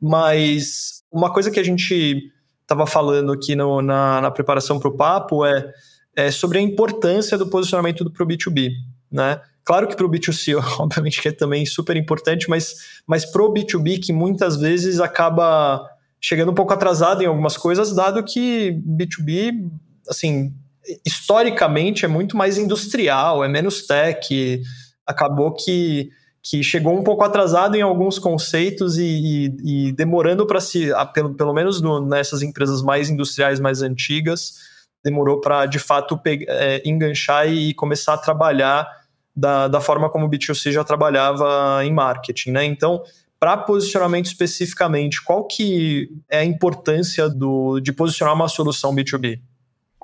Mas 0.00 1.02
uma 1.12 1.30
coisa 1.30 1.50
que 1.50 1.60
a 1.60 1.64
gente 1.64 2.32
estava 2.62 2.86
falando 2.86 3.30
aqui 3.30 3.54
no, 3.54 3.82
na, 3.82 4.22
na 4.22 4.30
preparação 4.30 4.78
para 4.78 4.88
o 4.88 4.96
papo 4.96 5.44
é, 5.44 5.70
é 6.16 6.30
sobre 6.30 6.58
a 6.58 6.62
importância 6.62 7.36
do 7.36 7.46
posicionamento 7.48 8.10
para 8.10 8.24
o 8.24 8.26
B2B, 8.26 8.70
né? 9.14 9.40
Claro 9.64 9.86
que 9.86 9.96
para 9.96 10.04
o 10.04 10.10
B2C, 10.10 10.56
obviamente, 10.78 11.22
que 11.22 11.28
é 11.28 11.32
também 11.32 11.64
super 11.64 11.96
importante, 11.96 12.50
mas, 12.50 12.74
mas 13.06 13.24
para 13.24 13.42
o 13.42 13.54
B2B, 13.54 14.04
que 14.04 14.12
muitas 14.12 14.56
vezes 14.56 15.00
acaba 15.00 15.88
chegando 16.20 16.50
um 16.50 16.54
pouco 16.54 16.72
atrasado 16.72 17.22
em 17.22 17.26
algumas 17.26 17.56
coisas, 17.56 17.94
dado 17.94 18.22
que 18.24 18.72
B2B, 18.86 19.70
assim, 20.08 20.52
historicamente 21.06 22.04
é 22.04 22.08
muito 22.08 22.36
mais 22.36 22.58
industrial, 22.58 23.44
é 23.44 23.48
menos 23.48 23.86
tech, 23.86 24.62
acabou 25.06 25.54
que, 25.54 26.10
que 26.42 26.62
chegou 26.62 26.98
um 26.98 27.04
pouco 27.04 27.22
atrasado 27.24 27.76
em 27.76 27.82
alguns 27.82 28.18
conceitos 28.18 28.98
e, 28.98 29.04
e, 29.62 29.88
e 29.88 29.92
demorando 29.92 30.46
para 30.46 30.60
se, 30.60 30.90
pelo, 31.12 31.34
pelo 31.34 31.54
menos 31.54 31.80
no, 31.80 32.00
nessas 32.04 32.42
empresas 32.42 32.82
mais 32.82 33.08
industriais, 33.08 33.60
mais 33.60 33.80
antigas, 33.80 34.54
demorou 35.04 35.40
para 35.40 35.66
de 35.66 35.78
fato 35.78 36.18
é, 36.26 36.82
enganchar 36.86 37.46
e 37.46 37.74
começar 37.74 38.14
a 38.14 38.18
trabalhar 38.18 39.03
da, 39.34 39.68
da 39.68 39.80
forma 39.80 40.08
como 40.10 40.26
o 40.26 40.30
B2C 40.30 40.72
já 40.72 40.84
trabalhava 40.84 41.84
em 41.84 41.92
marketing, 41.92 42.52
né? 42.52 42.64
Então, 42.64 43.02
para 43.38 43.56
posicionamento 43.56 44.26
especificamente, 44.26 45.22
qual 45.22 45.46
que 45.46 46.08
é 46.30 46.38
a 46.38 46.44
importância 46.44 47.28
do, 47.28 47.80
de 47.80 47.92
posicionar 47.92 48.34
uma 48.34 48.48
solução 48.48 48.94
B2B? 48.94 49.40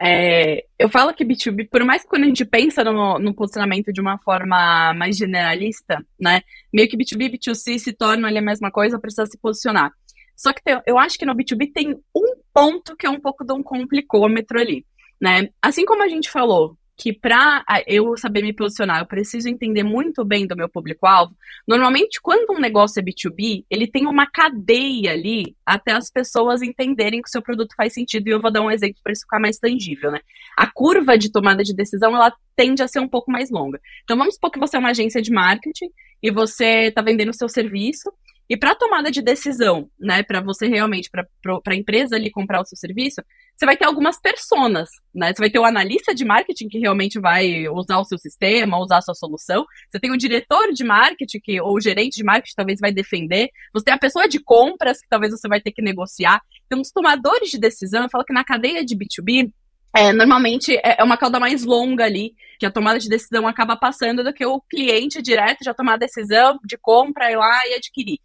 É, 0.02 0.64
eu 0.78 0.88
falo 0.88 1.12
que 1.12 1.24
B2B, 1.24 1.68
por 1.70 1.84
mais 1.84 2.02
que 2.02 2.08
quando 2.08 2.24
a 2.24 2.26
gente 2.26 2.44
pensa 2.44 2.82
no, 2.82 3.18
no, 3.18 3.34
posicionamento 3.34 3.92
de 3.92 4.00
uma 4.00 4.18
forma 4.18 4.94
mais 4.94 5.16
generalista, 5.16 6.02
né, 6.18 6.40
meio 6.72 6.88
que 6.88 6.96
B2B 6.96 7.26
e 7.26 7.38
B2C 7.38 7.78
se 7.78 7.92
tornam 7.92 8.26
ali 8.26 8.38
a 8.38 8.42
mesma 8.42 8.70
coisa, 8.70 8.98
precisa 8.98 9.26
se 9.26 9.38
posicionar. 9.38 9.92
Só 10.34 10.54
que 10.54 10.62
tem, 10.62 10.80
eu 10.86 10.98
acho 10.98 11.18
que 11.18 11.26
no 11.26 11.34
B2B 11.34 11.70
tem 11.72 11.94
um 12.16 12.34
ponto 12.52 12.96
que 12.96 13.06
é 13.06 13.10
um 13.10 13.20
pouco 13.20 13.44
de 13.44 13.52
um 13.52 13.62
complicômetro 13.62 14.58
ali, 14.58 14.86
né? 15.20 15.50
Assim 15.60 15.84
como 15.84 16.02
a 16.02 16.08
gente 16.08 16.30
falou 16.30 16.78
que 17.00 17.14
para 17.14 17.64
eu 17.86 18.14
saber 18.18 18.42
me 18.42 18.52
posicionar, 18.52 19.00
eu 19.00 19.06
preciso 19.06 19.48
entender 19.48 19.82
muito 19.82 20.22
bem 20.22 20.46
do 20.46 20.54
meu 20.54 20.68
público-alvo. 20.68 21.34
Normalmente, 21.66 22.20
quando 22.20 22.52
um 22.54 22.60
negócio 22.60 23.00
é 23.00 23.02
B2B, 23.02 23.64
ele 23.70 23.86
tem 23.86 24.06
uma 24.06 24.26
cadeia 24.26 25.12
ali 25.12 25.56
até 25.64 25.92
as 25.92 26.10
pessoas 26.10 26.60
entenderem 26.60 27.22
que 27.22 27.28
o 27.28 27.30
seu 27.30 27.40
produto 27.40 27.74
faz 27.74 27.94
sentido. 27.94 28.28
E 28.28 28.32
eu 28.32 28.40
vou 28.40 28.52
dar 28.52 28.60
um 28.60 28.70
exemplo 28.70 29.00
para 29.02 29.14
isso 29.14 29.22
ficar 29.22 29.40
mais 29.40 29.56
tangível, 29.58 30.10
né? 30.10 30.20
A 30.54 30.70
curva 30.70 31.16
de 31.16 31.32
tomada 31.32 31.64
de 31.64 31.74
decisão, 31.74 32.14
ela 32.14 32.34
tende 32.54 32.82
a 32.82 32.88
ser 32.88 33.00
um 33.00 33.08
pouco 33.08 33.30
mais 33.32 33.50
longa. 33.50 33.80
Então, 34.04 34.18
vamos 34.18 34.34
supor 34.34 34.50
que 34.50 34.58
você 34.58 34.76
é 34.76 34.78
uma 34.78 34.90
agência 34.90 35.22
de 35.22 35.32
marketing 35.32 35.88
e 36.22 36.30
você 36.30 36.88
está 36.88 37.00
vendendo 37.00 37.30
o 37.30 37.34
seu 37.34 37.48
serviço 37.48 38.12
e 38.50 38.56
para 38.56 38.74
tomada 38.74 39.12
de 39.12 39.22
decisão, 39.22 39.88
né, 39.96 40.24
para 40.24 40.40
você 40.40 40.66
realmente, 40.66 41.08
para 41.08 41.24
a 41.68 41.74
empresa 41.76 42.16
ali 42.16 42.32
comprar 42.32 42.60
o 42.60 42.64
seu 42.64 42.76
serviço, 42.76 43.22
você 43.56 43.64
vai 43.64 43.76
ter 43.76 43.84
algumas 43.84 44.20
personas, 44.20 44.88
né? 45.14 45.32
Você 45.32 45.40
vai 45.40 45.50
ter 45.50 45.60
o 45.60 45.64
analista 45.64 46.12
de 46.12 46.24
marketing 46.24 46.66
que 46.66 46.80
realmente 46.80 47.20
vai 47.20 47.68
usar 47.68 47.98
o 47.98 48.04
seu 48.04 48.18
sistema, 48.18 48.80
usar 48.80 48.98
a 48.98 49.02
sua 49.02 49.14
solução. 49.14 49.64
Você 49.88 50.00
tem 50.00 50.10
o 50.10 50.16
diretor 50.16 50.72
de 50.72 50.82
marketing 50.82 51.38
que, 51.38 51.60
ou 51.60 51.76
o 51.76 51.80
gerente 51.80 52.16
de 52.16 52.24
marketing 52.24 52.54
talvez 52.56 52.80
vai 52.80 52.90
defender. 52.90 53.50
Você 53.72 53.84
tem 53.84 53.94
a 53.94 53.98
pessoa 53.98 54.26
de 54.26 54.40
compras 54.42 55.00
que 55.00 55.08
talvez 55.08 55.30
você 55.30 55.46
vai 55.46 55.60
ter 55.60 55.70
que 55.70 55.80
negociar. 55.80 56.40
Então, 56.66 56.80
os 56.80 56.90
tomadores 56.90 57.50
de 57.52 57.58
decisão, 57.58 58.02
eu 58.02 58.10
falo 58.10 58.24
que 58.24 58.32
na 58.32 58.42
cadeia 58.42 58.84
de 58.84 58.96
B2B, 58.96 59.52
é, 59.94 60.12
normalmente 60.12 60.74
é, 60.74 60.96
é 60.98 61.04
uma 61.04 61.16
cauda 61.16 61.38
mais 61.38 61.64
longa 61.64 62.04
ali, 62.04 62.32
que 62.58 62.66
a 62.66 62.70
tomada 62.70 62.98
de 62.98 63.08
decisão 63.08 63.46
acaba 63.46 63.76
passando 63.76 64.24
do 64.24 64.32
que 64.32 64.44
o 64.44 64.60
cliente 64.60 65.22
direto 65.22 65.62
já 65.62 65.72
tomar 65.72 65.94
a 65.94 65.98
decisão 65.98 66.58
de 66.64 66.76
compra 66.76 67.30
ir 67.30 67.36
lá 67.36 67.60
e 67.68 67.74
adquirir. 67.74 68.18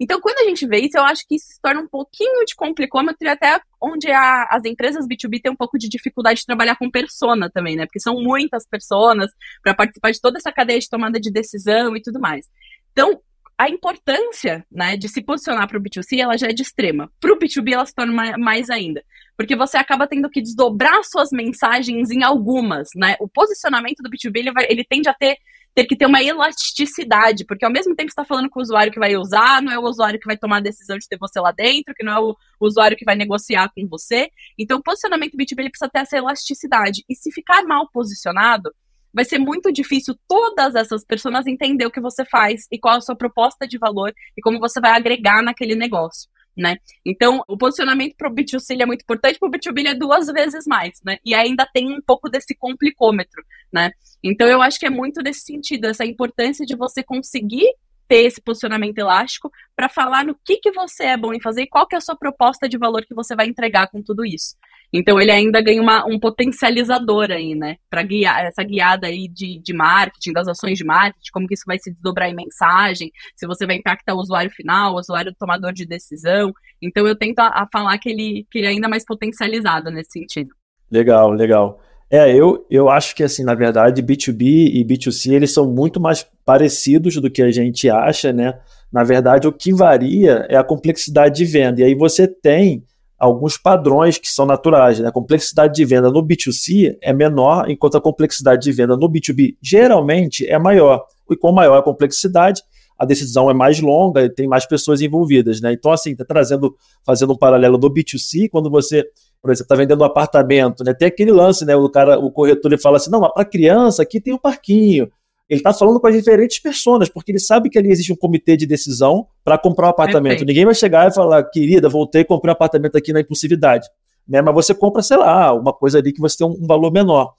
Então, 0.00 0.18
quando 0.18 0.38
a 0.38 0.48
gente 0.48 0.66
vê 0.66 0.78
isso, 0.78 0.96
eu 0.96 1.02
acho 1.02 1.28
que 1.28 1.34
isso 1.34 1.48
se 1.48 1.60
torna 1.60 1.82
um 1.82 1.86
pouquinho 1.86 2.42
de 2.46 2.54
complicômetro 2.54 3.18
e 3.20 3.28
até 3.28 3.60
onde 3.78 4.10
a, 4.10 4.48
as 4.50 4.64
empresas 4.64 5.06
B2B 5.06 5.42
têm 5.42 5.52
um 5.52 5.56
pouco 5.56 5.76
de 5.76 5.90
dificuldade 5.90 6.40
de 6.40 6.46
trabalhar 6.46 6.76
com 6.76 6.90
persona 6.90 7.50
também, 7.50 7.76
né? 7.76 7.84
Porque 7.84 8.00
são 8.00 8.14
muitas 8.14 8.66
pessoas 8.66 9.30
para 9.62 9.74
participar 9.74 10.10
de 10.10 10.20
toda 10.20 10.38
essa 10.38 10.50
cadeia 10.50 10.80
de 10.80 10.88
tomada 10.88 11.20
de 11.20 11.30
decisão 11.30 11.94
e 11.94 12.00
tudo 12.00 12.18
mais. 12.18 12.46
Então, 12.92 13.20
a 13.58 13.68
importância 13.68 14.64
né, 14.72 14.96
de 14.96 15.06
se 15.06 15.20
posicionar 15.20 15.68
para 15.68 15.76
o 15.76 15.82
B2C 15.82 16.18
ela 16.18 16.34
já 16.38 16.46
é 16.46 16.52
de 16.54 16.62
extrema. 16.62 17.12
Para 17.20 17.34
o 17.34 17.38
B2B 17.38 17.74
ela 17.74 17.84
se 17.84 17.94
torna 17.94 18.38
mais 18.38 18.70
ainda. 18.70 19.04
Porque 19.36 19.54
você 19.54 19.76
acaba 19.76 20.06
tendo 20.06 20.30
que 20.30 20.40
desdobrar 20.40 21.04
suas 21.04 21.28
mensagens 21.30 22.10
em 22.10 22.22
algumas. 22.22 22.88
Né? 22.96 23.16
O 23.20 23.28
posicionamento 23.28 23.98
do 24.02 24.08
B2B 24.08 24.38
ele, 24.38 24.52
vai, 24.52 24.64
ele 24.66 24.82
tende 24.82 25.10
a 25.10 25.14
ter 25.14 25.36
ter 25.74 25.84
que 25.84 25.96
ter 25.96 26.06
uma 26.06 26.22
elasticidade, 26.22 27.44
porque 27.44 27.64
ao 27.64 27.70
mesmo 27.70 27.94
tempo 27.94 28.08
está 28.08 28.24
falando 28.24 28.50
com 28.50 28.58
o 28.58 28.62
usuário 28.62 28.92
que 28.92 28.98
vai 28.98 29.16
usar, 29.16 29.62
não 29.62 29.72
é 29.72 29.78
o 29.78 29.84
usuário 29.84 30.18
que 30.18 30.26
vai 30.26 30.36
tomar 30.36 30.58
a 30.58 30.60
decisão 30.60 30.98
de 30.98 31.08
ter 31.08 31.16
você 31.18 31.40
lá 31.40 31.52
dentro, 31.52 31.94
que 31.94 32.04
não 32.04 32.12
é 32.12 32.20
o 32.20 32.36
usuário 32.60 32.96
que 32.96 33.04
vai 33.04 33.14
negociar 33.14 33.70
com 33.74 33.86
você. 33.86 34.28
Então, 34.58 34.78
o 34.78 34.82
posicionamento 34.82 35.36
B2B 35.36 35.60
ele 35.60 35.70
precisa 35.70 35.90
ter 35.90 36.00
essa 36.00 36.16
elasticidade. 36.16 37.04
E 37.08 37.14
se 37.14 37.30
ficar 37.30 37.62
mal 37.62 37.88
posicionado, 37.92 38.70
vai 39.12 39.24
ser 39.24 39.38
muito 39.38 39.72
difícil 39.72 40.14
todas 40.28 40.74
essas 40.74 41.04
pessoas 41.04 41.46
entender 41.46 41.86
o 41.86 41.90
que 41.90 42.00
você 42.00 42.24
faz 42.24 42.66
e 42.70 42.78
qual 42.78 42.96
a 42.96 43.00
sua 43.00 43.16
proposta 43.16 43.66
de 43.66 43.78
valor 43.78 44.12
e 44.36 44.42
como 44.42 44.58
você 44.58 44.80
vai 44.80 44.92
agregar 44.92 45.42
naquele 45.42 45.74
negócio 45.74 46.28
né? 46.56 46.76
Então, 47.04 47.42
o 47.48 47.56
posicionamento 47.56 48.14
para 48.16 48.28
o 48.28 48.34
B2C 48.34 48.80
é 48.80 48.86
muito 48.86 49.02
importante, 49.02 49.38
para 49.38 49.48
o 49.48 49.52
B2B 49.52 49.86
é 49.86 49.94
duas 49.94 50.26
vezes 50.26 50.66
mais, 50.66 51.00
né? 51.04 51.18
E 51.24 51.34
ainda 51.34 51.66
tem 51.66 51.92
um 51.92 52.00
pouco 52.00 52.28
desse 52.28 52.54
complicômetro, 52.54 53.42
né? 53.72 53.92
Então, 54.22 54.46
eu 54.46 54.60
acho 54.60 54.78
que 54.78 54.86
é 54.86 54.90
muito 54.90 55.22
desse 55.22 55.40
sentido, 55.40 55.86
essa 55.86 56.04
importância 56.04 56.66
de 56.66 56.76
você 56.76 57.02
conseguir 57.02 57.66
ter 58.10 58.24
esse 58.24 58.40
posicionamento 58.40 58.98
elástico 58.98 59.52
para 59.76 59.88
falar 59.88 60.24
no 60.24 60.34
que, 60.44 60.56
que 60.56 60.72
você 60.72 61.04
é 61.04 61.16
bom 61.16 61.32
em 61.32 61.40
fazer 61.40 61.62
e 61.62 61.68
qual 61.68 61.86
que 61.86 61.94
é 61.94 61.98
a 61.98 62.00
sua 62.00 62.16
proposta 62.16 62.68
de 62.68 62.76
valor 62.76 63.06
que 63.06 63.14
você 63.14 63.36
vai 63.36 63.46
entregar 63.46 63.88
com 63.88 64.02
tudo 64.02 64.24
isso. 64.24 64.56
Então 64.92 65.20
ele 65.20 65.30
ainda 65.30 65.60
ganha 65.60 65.80
uma, 65.80 66.04
um 66.06 66.18
potencializador 66.18 67.30
aí, 67.30 67.54
né? 67.54 67.76
Para 67.88 68.02
guiar 68.02 68.44
essa 68.44 68.62
guiada 68.62 69.06
aí 69.06 69.28
de, 69.28 69.60
de 69.60 69.72
marketing, 69.72 70.32
das 70.32 70.48
ações 70.48 70.76
de 70.76 70.84
marketing, 70.84 71.30
como 71.32 71.46
que 71.46 71.54
isso 71.54 71.64
vai 71.66 71.78
se 71.78 71.92
desdobrar 71.92 72.28
em 72.28 72.34
mensagem, 72.34 73.10
se 73.36 73.46
você 73.46 73.66
vai 73.66 73.76
impactar 73.76 74.14
o 74.14 74.18
usuário 74.18 74.50
final, 74.50 74.94
o 74.94 74.98
usuário 74.98 75.34
tomador 75.38 75.72
de 75.72 75.86
decisão. 75.86 76.52
Então 76.82 77.06
eu 77.06 77.16
tento 77.16 77.38
a, 77.38 77.48
a 77.48 77.68
falar 77.72 77.96
que 77.98 78.08
ele, 78.08 78.46
que 78.50 78.58
ele 78.58 78.66
é 78.66 78.70
ainda 78.70 78.88
mais 78.88 79.04
potencializado 79.04 79.90
nesse 79.90 80.10
sentido. 80.12 80.50
Legal, 80.90 81.30
legal. 81.30 81.80
É, 82.10 82.34
eu, 82.34 82.66
eu 82.68 82.90
acho 82.90 83.14
que, 83.14 83.22
assim, 83.22 83.44
na 83.44 83.54
verdade, 83.54 84.02
B2B 84.02 84.42
e 84.74 84.84
B2C, 84.84 85.32
eles 85.32 85.54
são 85.54 85.70
muito 85.70 86.00
mais 86.00 86.26
parecidos 86.44 87.14
do 87.16 87.30
que 87.30 87.40
a 87.40 87.52
gente 87.52 87.88
acha, 87.88 88.32
né? 88.32 88.58
Na 88.92 89.04
verdade, 89.04 89.46
o 89.46 89.52
que 89.52 89.72
varia 89.72 90.44
é 90.48 90.56
a 90.56 90.64
complexidade 90.64 91.36
de 91.36 91.44
venda. 91.44 91.80
E 91.80 91.84
aí 91.84 91.94
você 91.94 92.26
tem 92.26 92.82
alguns 93.20 93.58
padrões 93.58 94.16
que 94.16 94.28
são 94.28 94.46
naturais. 94.46 94.98
Né? 94.98 95.06
A 95.06 95.12
complexidade 95.12 95.74
de 95.74 95.84
venda 95.84 96.10
no 96.10 96.26
B2C 96.26 96.96
é 97.02 97.12
menor, 97.12 97.70
enquanto 97.70 97.98
a 97.98 98.00
complexidade 98.00 98.62
de 98.62 98.72
venda 98.72 98.96
no 98.96 99.08
B2B 99.10 99.56
geralmente 99.62 100.48
é 100.48 100.58
maior. 100.58 101.04
E 101.30 101.36
com 101.36 101.52
maior 101.52 101.76
a 101.76 101.82
complexidade, 101.82 102.62
a 102.98 103.04
decisão 103.04 103.50
é 103.50 103.54
mais 103.54 103.78
longa 103.78 104.22
e 104.22 104.30
tem 104.30 104.48
mais 104.48 104.64
pessoas 104.64 105.02
envolvidas. 105.02 105.60
Né? 105.60 105.74
Então, 105.74 105.92
assim, 105.92 106.12
está 106.12 106.24
trazendo, 106.24 106.74
fazendo 107.04 107.34
um 107.34 107.36
paralelo 107.36 107.76
do 107.76 107.90
B2C, 107.90 108.48
quando 108.50 108.70
você, 108.70 109.04
por 109.42 109.50
exemplo, 109.50 109.64
está 109.64 109.74
vendendo 109.74 110.00
um 110.00 110.06
apartamento, 110.06 110.82
né? 110.82 110.94
tem 110.94 111.08
aquele 111.08 111.30
lance, 111.30 111.66
né? 111.66 111.76
o 111.76 111.90
cara, 111.90 112.18
o 112.18 112.32
corretor 112.32 112.72
ele 112.72 112.80
fala 112.80 112.96
assim, 112.96 113.10
não, 113.10 113.20
mas 113.20 113.32
para 113.34 113.44
criança 113.44 114.02
aqui 114.02 114.18
tem 114.18 114.32
um 114.32 114.38
parquinho, 114.38 115.10
ele 115.50 115.58
está 115.58 115.72
falando 115.72 115.98
com 115.98 116.06
as 116.06 116.14
diferentes 116.14 116.60
pessoas, 116.60 117.08
porque 117.08 117.32
ele 117.32 117.40
sabe 117.40 117.68
que 117.68 117.76
ali 117.76 117.90
existe 117.90 118.12
um 118.12 118.16
comitê 118.16 118.56
de 118.56 118.64
decisão 118.66 119.26
para 119.44 119.58
comprar 119.58 119.88
um 119.88 119.90
apartamento. 119.90 120.30
Perfeito. 120.30 120.46
Ninguém 120.46 120.64
vai 120.64 120.76
chegar 120.76 121.10
e 121.10 121.12
falar, 121.12 121.42
querida, 121.42 121.88
voltei 121.88 122.20
e 122.20 122.24
comprei 122.24 122.50
um 122.50 122.52
apartamento 122.52 122.96
aqui 122.96 123.12
na 123.12 123.20
impulsividade. 123.20 123.88
Né? 124.28 124.40
Mas 124.40 124.54
você 124.54 124.72
compra, 124.72 125.02
sei 125.02 125.16
lá, 125.16 125.52
uma 125.52 125.72
coisa 125.72 125.98
ali 125.98 126.12
que 126.12 126.20
você 126.20 126.38
tem 126.38 126.46
um, 126.46 126.64
valor 126.68 126.92
menor. 126.92 127.34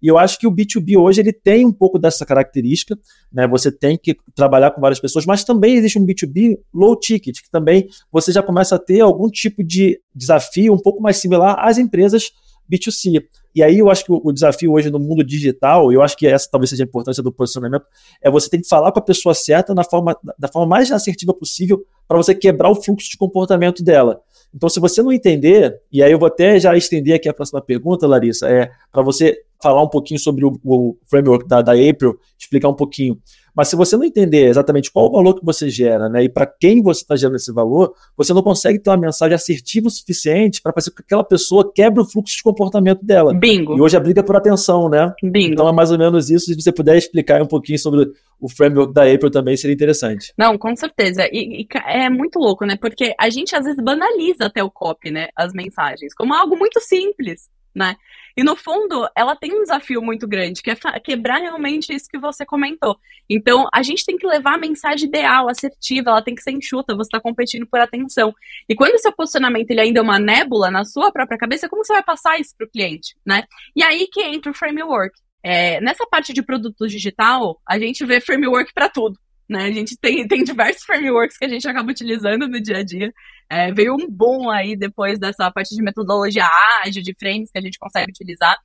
E 0.00 0.06
eu 0.06 0.16
acho 0.16 0.38
que 0.38 0.46
o 0.46 0.52
B2B 0.52 0.96
hoje 0.96 1.20
ele 1.20 1.32
tem 1.32 1.66
um 1.66 1.72
pouco 1.72 1.98
dessa 1.98 2.24
característica, 2.24 2.96
né? 3.32 3.48
Você 3.48 3.72
tem 3.72 3.96
que 3.96 4.14
trabalhar 4.34 4.70
com 4.70 4.80
várias 4.80 5.00
pessoas, 5.00 5.24
mas 5.24 5.42
também 5.42 5.74
existe 5.74 5.98
um 5.98 6.06
B2B 6.06 6.58
low 6.72 6.94
ticket, 6.94 7.40
que 7.42 7.50
também 7.50 7.88
você 8.12 8.30
já 8.30 8.42
começa 8.42 8.76
a 8.76 8.78
ter 8.78 9.00
algum 9.00 9.28
tipo 9.28 9.64
de 9.64 9.98
desafio 10.14 10.72
um 10.72 10.78
pouco 10.78 11.02
mais 11.02 11.16
similar 11.16 11.56
às 11.58 11.78
empresas 11.78 12.30
B2C. 12.70 13.24
E 13.54 13.62
aí 13.62 13.78
eu 13.78 13.90
acho 13.90 14.04
que 14.04 14.12
o, 14.12 14.32
desafio 14.32 14.72
hoje 14.72 14.90
no 14.90 14.98
mundo 14.98 15.24
digital, 15.24 15.90
eu 15.92 16.02
acho 16.02 16.16
que 16.16 16.26
essa 16.26 16.48
talvez 16.50 16.70
seja 16.70 16.82
a 16.82 16.86
importância 16.86 17.22
do 17.22 17.32
posicionamento, 17.32 17.86
é 18.20 18.30
você 18.30 18.50
ter 18.50 18.58
que 18.58 18.68
falar 18.68 18.92
com 18.92 18.98
a 18.98 19.02
pessoa 19.02 19.34
certa 19.34 19.74
na 19.74 19.82
forma, 19.82 20.16
da 20.38 20.48
forma 20.48 20.68
mais 20.68 20.92
assertiva 20.92 21.32
possível 21.32 21.84
para 22.06 22.16
você 22.16 22.34
quebrar 22.34 22.70
o 22.70 22.74
fluxo 22.74 23.10
de 23.10 23.16
comportamento 23.16 23.82
dela. 23.82 24.20
Então, 24.54 24.68
se 24.68 24.80
você 24.80 25.02
não 25.02 25.12
entender, 25.12 25.74
e 25.92 26.02
aí 26.02 26.12
eu 26.12 26.18
vou 26.18 26.28
até 26.28 26.58
já 26.58 26.76
estender 26.76 27.14
aqui 27.14 27.28
a 27.28 27.34
próxima 27.34 27.60
pergunta, 27.60 28.06
Larissa, 28.06 28.48
é 28.48 28.70
para 28.92 29.02
você 29.02 29.38
falar 29.62 29.82
um 29.82 29.88
pouquinho 29.88 30.20
sobre 30.20 30.44
o, 30.44 30.58
o 30.64 30.96
framework 31.06 31.46
da, 31.48 31.62
da 31.62 31.72
April, 31.72 32.18
explicar 32.38 32.68
um 32.68 32.74
pouquinho 32.74 33.18
mas 33.56 33.68
se 33.68 33.76
você 33.76 33.96
não 33.96 34.04
entender 34.04 34.46
exatamente 34.46 34.90
qual 34.92 35.06
o 35.06 35.12
valor 35.12 35.34
que 35.34 35.44
você 35.44 35.70
gera, 35.70 36.08
né, 36.08 36.24
e 36.24 36.28
para 36.28 36.46
quem 36.46 36.82
você 36.82 37.00
está 37.00 37.16
gerando 37.16 37.36
esse 37.36 37.52
valor, 37.52 37.94
você 38.16 38.34
não 38.34 38.42
consegue 38.42 38.78
ter 38.78 38.90
uma 38.90 38.96
mensagem 38.96 39.34
assertiva 39.34 39.88
o 39.88 39.90
suficiente 39.90 40.60
para 40.60 40.72
fazer 40.72 40.90
com 40.90 40.96
que 40.96 41.02
aquela 41.02 41.24
pessoa 41.24 41.72
quebre 41.72 42.00
o 42.00 42.04
fluxo 42.04 42.36
de 42.36 42.42
comportamento 42.42 43.04
dela. 43.04 43.32
Bingo. 43.32 43.76
E 43.76 43.80
hoje 43.80 43.96
a 43.96 44.00
briga 44.00 44.20
é 44.20 44.22
por 44.22 44.36
atenção, 44.36 44.88
né? 44.88 45.12
Bingo. 45.22 45.54
Então 45.54 45.68
é 45.68 45.72
mais 45.72 45.90
ou 45.90 45.98
menos 45.98 46.28
isso. 46.28 46.46
Se 46.46 46.54
você 46.54 46.70
puder 46.70 46.96
explicar 46.96 47.40
um 47.40 47.46
pouquinho 47.46 47.78
sobre 47.78 48.10
o 48.38 48.48
framework 48.48 48.92
da 48.92 49.02
April 49.02 49.30
também 49.30 49.56
seria 49.56 49.74
interessante. 49.74 50.32
Não, 50.36 50.58
com 50.58 50.74
certeza. 50.76 51.26
E, 51.32 51.62
e, 51.62 51.68
é 51.86 52.10
muito 52.10 52.38
louco, 52.38 52.66
né? 52.66 52.76
Porque 52.76 53.14
a 53.18 53.30
gente 53.30 53.56
às 53.56 53.64
vezes 53.64 53.82
banaliza 53.82 54.46
até 54.46 54.62
o 54.62 54.70
copy, 54.70 55.10
né? 55.10 55.28
As 55.34 55.52
mensagens, 55.52 56.14
como 56.14 56.34
algo 56.34 56.56
muito 56.56 56.80
simples, 56.80 57.48
né? 57.74 57.96
E 58.36 58.44
no 58.44 58.54
fundo, 58.54 59.08
ela 59.16 59.34
tem 59.34 59.52
um 59.52 59.62
desafio 59.62 60.02
muito 60.02 60.28
grande, 60.28 60.60
que 60.62 60.70
é 60.70 60.76
quebrar 61.02 61.38
realmente 61.38 61.94
isso 61.94 62.08
que 62.08 62.18
você 62.18 62.44
comentou. 62.44 62.98
Então, 63.28 63.66
a 63.72 63.82
gente 63.82 64.04
tem 64.04 64.18
que 64.18 64.26
levar 64.26 64.54
a 64.54 64.58
mensagem 64.58 65.08
ideal, 65.08 65.48
assertiva, 65.48 66.10
ela 66.10 66.22
tem 66.22 66.34
que 66.34 66.42
ser 66.42 66.50
enxuta, 66.50 66.94
você 66.94 67.08
está 67.08 67.18
competindo 67.18 67.66
por 67.66 67.80
atenção. 67.80 68.34
E 68.68 68.74
quando 68.74 69.00
seu 69.00 69.12
posicionamento 69.12 69.70
ele 69.70 69.80
ainda 69.80 70.00
é 70.00 70.02
uma 70.02 70.18
nébula 70.18 70.70
na 70.70 70.84
sua 70.84 71.10
própria 71.10 71.38
cabeça, 71.38 71.68
como 71.68 71.84
você 71.84 71.94
vai 71.94 72.02
passar 72.02 72.38
isso 72.38 72.54
para 72.56 72.66
o 72.66 72.70
cliente, 72.70 73.16
né? 73.24 73.44
E 73.74 73.82
aí 73.82 74.06
que 74.06 74.22
entra 74.22 74.50
o 74.50 74.54
framework. 74.54 75.18
É, 75.42 75.80
nessa 75.80 76.04
parte 76.06 76.32
de 76.32 76.42
produto 76.42 76.88
digital, 76.88 77.60
a 77.66 77.78
gente 77.78 78.04
vê 78.04 78.20
framework 78.20 78.72
para 78.74 78.88
tudo. 78.88 79.18
Né? 79.48 79.64
A 79.64 79.72
gente 79.72 79.96
tem, 79.96 80.26
tem 80.26 80.42
diversos 80.42 80.82
frameworks 80.84 81.38
que 81.38 81.44
a 81.44 81.48
gente 81.48 81.66
acaba 81.68 81.90
utilizando 81.90 82.48
no 82.48 82.60
dia 82.60 82.78
a 82.78 82.82
dia. 82.82 83.12
É, 83.48 83.72
veio 83.72 83.94
um 83.94 84.08
boom 84.08 84.50
aí 84.50 84.76
depois 84.76 85.18
dessa 85.18 85.50
parte 85.50 85.74
de 85.74 85.82
metodologia 85.82 86.48
ágil, 86.84 87.02
de 87.02 87.14
frames 87.18 87.50
que 87.50 87.58
a 87.58 87.62
gente 87.62 87.78
consegue 87.78 88.10
utilizar. 88.10 88.58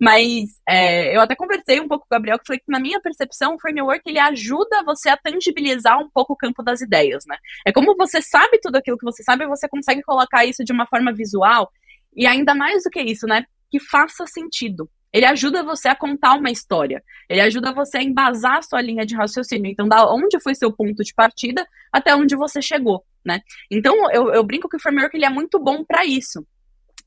Mas 0.00 0.58
é, 0.66 1.14
eu 1.14 1.20
até 1.20 1.36
conversei 1.36 1.78
um 1.78 1.86
pouco 1.86 2.06
com 2.08 2.14
o 2.14 2.16
Gabriel, 2.16 2.38
que 2.38 2.46
foi 2.46 2.58
que, 2.58 2.64
na 2.68 2.80
minha 2.80 2.98
percepção, 3.02 3.54
o 3.54 3.60
framework 3.60 4.00
ele 4.06 4.18
ajuda 4.18 4.82
você 4.82 5.10
a 5.10 5.16
tangibilizar 5.16 5.98
um 5.98 6.08
pouco 6.08 6.32
o 6.32 6.36
campo 6.36 6.62
das 6.62 6.80
ideias, 6.80 7.24
né? 7.28 7.36
É 7.66 7.70
como 7.70 7.94
você 7.94 8.22
sabe 8.22 8.58
tudo 8.62 8.76
aquilo 8.76 8.96
que 8.96 9.04
você 9.04 9.22
sabe, 9.22 9.46
você 9.46 9.68
consegue 9.68 10.02
colocar 10.02 10.46
isso 10.46 10.64
de 10.64 10.72
uma 10.72 10.86
forma 10.86 11.12
visual, 11.12 11.70
e 12.16 12.26
ainda 12.26 12.54
mais 12.54 12.84
do 12.84 12.88
que 12.88 13.02
isso, 13.02 13.26
né? 13.26 13.44
Que 13.70 13.78
faça 13.78 14.26
sentido. 14.26 14.88
Ele 15.12 15.26
ajuda 15.26 15.62
você 15.62 15.88
a 15.88 15.96
contar 15.96 16.34
uma 16.34 16.50
história. 16.50 17.02
Ele 17.28 17.40
ajuda 17.40 17.72
você 17.72 17.98
a 17.98 18.02
embasar 18.02 18.58
a 18.58 18.62
sua 18.62 18.80
linha 18.80 19.04
de 19.04 19.14
raciocínio. 19.14 19.70
Então, 19.70 19.88
da 19.88 20.04
onde 20.12 20.40
foi 20.40 20.54
seu 20.54 20.72
ponto 20.72 21.02
de 21.02 21.12
partida 21.14 21.66
até 21.92 22.14
onde 22.14 22.36
você 22.36 22.62
chegou, 22.62 23.04
né? 23.24 23.40
Então, 23.70 24.10
eu, 24.12 24.32
eu 24.32 24.44
brinco 24.44 24.68
que 24.68 24.76
o 24.76 24.80
framework 24.80 25.16
ele 25.16 25.26
é 25.26 25.30
muito 25.30 25.58
bom 25.58 25.84
para 25.84 26.04
isso, 26.04 26.46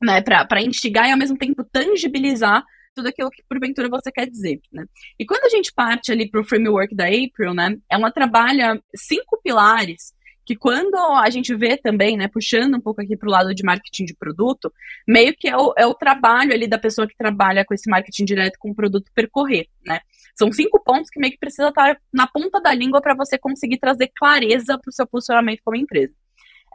né? 0.02 0.20
Para 0.20 0.62
instigar 0.62 1.08
e 1.08 1.12
ao 1.12 1.18
mesmo 1.18 1.38
tempo 1.38 1.64
tangibilizar 1.64 2.64
tudo 2.94 3.08
aquilo 3.08 3.30
que 3.30 3.42
porventura 3.48 3.88
você 3.88 4.12
quer 4.12 4.28
dizer, 4.28 4.60
né? 4.72 4.84
E 5.18 5.26
quando 5.26 5.44
a 5.44 5.48
gente 5.48 5.72
parte 5.72 6.12
ali 6.12 6.30
para 6.30 6.40
o 6.40 6.44
framework 6.44 6.94
da 6.94 7.06
April, 7.06 7.54
né, 7.54 7.76
ela 7.90 8.10
trabalha 8.10 8.80
cinco 8.94 9.40
pilares 9.42 10.14
que 10.44 10.54
quando 10.54 10.96
a 10.96 11.28
gente 11.30 11.54
vê 11.54 11.76
também, 11.76 12.16
né, 12.16 12.28
puxando 12.28 12.76
um 12.76 12.80
pouco 12.80 13.00
aqui 13.00 13.16
para 13.16 13.28
o 13.28 13.32
lado 13.32 13.54
de 13.54 13.64
marketing 13.64 14.04
de 14.04 14.14
produto, 14.14 14.72
meio 15.06 15.34
que 15.36 15.48
é 15.48 15.56
o, 15.56 15.72
é 15.76 15.86
o 15.86 15.94
trabalho 15.94 16.52
ali 16.52 16.66
da 16.66 16.78
pessoa 16.78 17.06
que 17.06 17.16
trabalha 17.16 17.64
com 17.64 17.74
esse 17.74 17.88
marketing 17.88 18.24
direto 18.24 18.58
com 18.58 18.70
o 18.70 18.74
produto 18.74 19.10
percorrer, 19.14 19.66
né? 19.86 20.00
São 20.36 20.52
cinco 20.52 20.82
pontos 20.82 21.08
que 21.10 21.20
meio 21.20 21.32
que 21.32 21.38
precisa 21.38 21.68
estar 21.68 21.96
na 22.12 22.26
ponta 22.26 22.60
da 22.60 22.74
língua 22.74 23.00
para 23.00 23.14
você 23.14 23.38
conseguir 23.38 23.78
trazer 23.78 24.10
clareza 24.14 24.78
para 24.78 24.90
o 24.90 24.92
seu 24.92 25.06
posicionamento 25.06 25.60
como 25.64 25.76
empresa. 25.76 26.12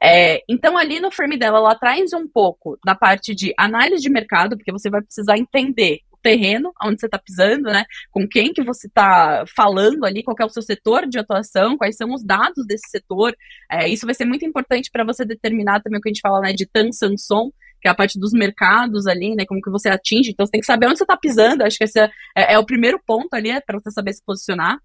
É, 0.01 0.41
então, 0.47 0.77
ali 0.77 0.99
no 0.99 1.11
frame 1.11 1.37
dela, 1.37 1.57
ela 1.57 1.75
traz 1.75 2.13
um 2.13 2.25
pouco 2.25 2.79
da 2.85 2.95
parte 2.95 3.35
de 3.35 3.53
análise 3.57 4.01
de 4.01 4.09
mercado, 4.09 4.55
porque 4.55 4.71
você 4.71 4.89
vai 4.89 5.01
precisar 5.01 5.37
entender 5.37 5.99
terreno, 6.21 6.71
onde 6.83 6.99
você 6.99 7.05
está 7.05 7.17
pisando, 7.17 7.63
né? 7.63 7.85
Com 8.11 8.27
quem 8.27 8.53
que 8.53 8.63
você 8.63 8.87
está 8.87 9.43
falando 9.55 10.05
ali, 10.05 10.23
qual 10.23 10.35
é 10.39 10.45
o 10.45 10.49
seu 10.49 10.61
setor 10.61 11.07
de 11.07 11.19
atuação, 11.19 11.77
quais 11.77 11.95
são 11.95 12.13
os 12.13 12.23
dados 12.23 12.65
desse 12.65 12.89
setor. 12.89 13.35
É, 13.71 13.87
isso 13.87 14.05
vai 14.05 14.15
ser 14.15 14.25
muito 14.25 14.45
importante 14.45 14.89
para 14.91 15.03
você 15.03 15.25
determinar 15.25 15.81
também 15.81 15.99
o 15.99 16.01
que 16.01 16.09
a 16.09 16.13
gente 16.13 16.21
fala, 16.21 16.41
né, 16.41 16.53
de 16.53 16.65
tan 16.65 16.91
sanson, 16.91 17.51
que 17.81 17.87
é 17.87 17.91
a 17.91 17.95
parte 17.95 18.19
dos 18.19 18.31
mercados 18.33 19.07
ali, 19.07 19.35
né? 19.35 19.45
Como 19.45 19.61
que 19.61 19.69
você 19.69 19.89
atinge. 19.89 20.31
Então, 20.31 20.45
você 20.45 20.51
tem 20.51 20.61
que 20.61 20.67
saber 20.67 20.87
onde 20.87 20.97
você 20.97 21.03
está 21.03 21.17
pisando. 21.17 21.63
Acho 21.63 21.77
que 21.77 21.83
esse 21.85 21.99
é, 21.99 22.09
é, 22.35 22.53
é 22.53 22.59
o 22.59 22.65
primeiro 22.65 22.99
ponto 23.05 23.33
ali, 23.33 23.49
é 23.51 23.61
para 23.61 23.79
você 23.79 23.91
saber 23.91 24.13
se 24.13 24.23
posicionar. 24.23 24.79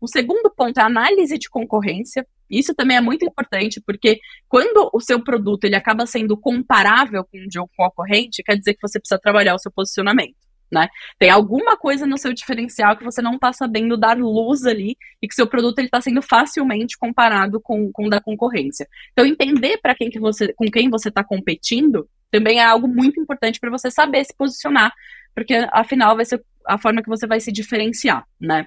O 0.00 0.06
segundo 0.06 0.50
ponto 0.54 0.78
é 0.78 0.82
a 0.82 0.86
análise 0.86 1.38
de 1.38 1.48
concorrência. 1.48 2.26
Isso 2.50 2.74
também 2.74 2.96
é 2.96 3.00
muito 3.00 3.24
importante, 3.24 3.80
porque 3.80 4.20
quando 4.48 4.90
o 4.92 5.00
seu 5.00 5.22
produto 5.22 5.64
ele 5.64 5.76
acaba 5.76 6.06
sendo 6.06 6.36
comparável 6.36 7.24
com 7.24 7.38
o 7.38 7.48
de 7.48 7.58
um 7.58 7.66
concorrente, 7.74 8.42
quer 8.42 8.56
dizer 8.56 8.74
que 8.74 8.86
você 8.86 9.00
precisa 9.00 9.18
trabalhar 9.18 9.54
o 9.54 9.58
seu 9.58 9.72
posicionamento. 9.72 10.36
Né? 10.74 10.88
Tem 11.18 11.30
alguma 11.30 11.76
coisa 11.76 12.04
no 12.04 12.18
seu 12.18 12.34
diferencial 12.34 12.96
que 12.96 13.04
você 13.04 13.22
não 13.22 13.36
está 13.36 13.52
sabendo 13.52 13.96
dar 13.96 14.18
luz 14.18 14.66
ali 14.66 14.96
e 15.22 15.28
que 15.28 15.34
seu 15.34 15.46
produto 15.46 15.78
está 15.78 16.00
sendo 16.00 16.20
facilmente 16.20 16.98
comparado 16.98 17.60
com, 17.60 17.92
com 17.92 18.06
o 18.06 18.10
da 18.10 18.20
concorrência. 18.20 18.88
Então, 19.12 19.24
entender 19.24 19.78
para 19.80 19.94
quem 19.94 20.10
que 20.10 20.18
você, 20.18 20.52
com 20.52 20.66
quem 20.66 20.90
você 20.90 21.08
está 21.10 21.22
competindo 21.22 22.08
também 22.28 22.58
é 22.58 22.64
algo 22.64 22.88
muito 22.88 23.20
importante 23.20 23.60
para 23.60 23.70
você 23.70 23.92
saber 23.92 24.24
se 24.24 24.34
posicionar, 24.36 24.92
porque 25.32 25.54
afinal 25.70 26.16
vai 26.16 26.24
ser 26.24 26.44
a 26.66 26.76
forma 26.76 27.00
que 27.00 27.08
você 27.08 27.28
vai 27.28 27.38
se 27.38 27.52
diferenciar, 27.52 28.26
né? 28.40 28.66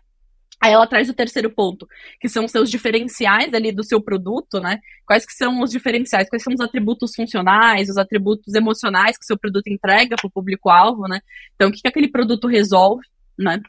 Aí 0.60 0.74
ela 0.74 0.88
traz 0.88 1.08
o 1.08 1.14
terceiro 1.14 1.52
ponto, 1.52 1.88
que 2.20 2.28
são 2.28 2.46
os 2.46 2.52
seus 2.52 2.70
diferenciais 2.70 3.54
ali 3.54 3.72
do 3.72 3.84
seu 3.84 4.02
produto, 4.02 4.60
né? 4.60 4.80
Quais 5.06 5.26
que 5.26 5.34
são 5.34 5.62
os 5.62 5.70
diferenciais, 5.70 6.28
quais 6.30 6.42
são 6.44 6.54
os 6.54 6.60
atributos 6.60 7.14
funcionais, 7.16 7.90
os 7.90 7.98
atributos 7.98 8.56
emocionais 8.56 9.18
que 9.18 9.24
o 9.24 9.28
seu 9.28 9.38
produto 9.38 9.68
entrega 9.68 10.16
para 10.16 10.28
o 10.28 10.32
público-alvo, 10.32 11.08
né? 11.08 11.22
Então, 11.56 11.70
o 11.70 11.72
que, 11.72 11.82
que 11.82 11.88
aquele 11.88 12.08
produto 12.08 12.48
resolve, 12.48 13.06
né? 13.38 13.62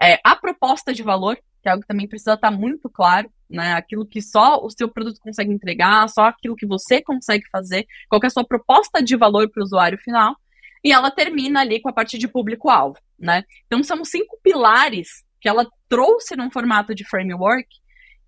É, 0.00 0.20
a 0.22 0.36
proposta 0.36 0.92
de 0.92 1.02
valor, 1.02 1.36
que 1.62 1.68
é 1.68 1.70
algo 1.70 1.80
que 1.80 1.88
também 1.88 2.06
precisa 2.06 2.34
estar 2.34 2.50
muito 2.50 2.90
claro, 2.90 3.30
né? 3.48 3.72
Aquilo 3.72 4.04
que 4.04 4.20
só 4.20 4.62
o 4.62 4.68
seu 4.68 4.88
produto 4.88 5.20
consegue 5.20 5.50
entregar, 5.50 6.06
só 6.10 6.24
aquilo 6.24 6.56
que 6.56 6.66
você 6.66 7.00
consegue 7.00 7.44
fazer, 7.50 7.86
qual 8.06 8.20
é 8.22 8.26
a 8.26 8.30
sua 8.30 8.44
proposta 8.44 9.02
de 9.02 9.16
valor 9.16 9.48
para 9.50 9.62
o 9.62 9.64
usuário 9.64 9.96
final. 9.96 10.36
E 10.84 10.92
ela 10.92 11.10
termina 11.10 11.60
ali 11.60 11.80
com 11.80 11.88
a 11.88 11.92
parte 11.94 12.18
de 12.18 12.28
público-alvo, 12.28 12.98
né? 13.18 13.44
Então, 13.66 13.82
são 13.82 14.04
cinco 14.04 14.38
pilares 14.42 15.24
que 15.44 15.48
ela 15.50 15.68
trouxe 15.90 16.34
num 16.34 16.50
formato 16.50 16.94
de 16.94 17.06
framework, 17.06 17.68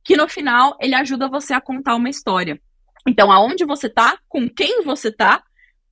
que 0.05 0.19
no 0.19 0.29
final 0.29 0.77
ele 0.79 0.95
ajuda 0.95 1.31
você 1.31 1.55
a 1.55 1.61
contar 1.63 1.95
uma 1.95 2.11
história. 2.11 2.61
Então, 3.09 3.33
aonde 3.33 3.65
você 3.65 3.87
está, 3.87 4.19
com 4.29 4.47
quem 4.47 4.83
você 4.85 5.09
está, 5.09 5.43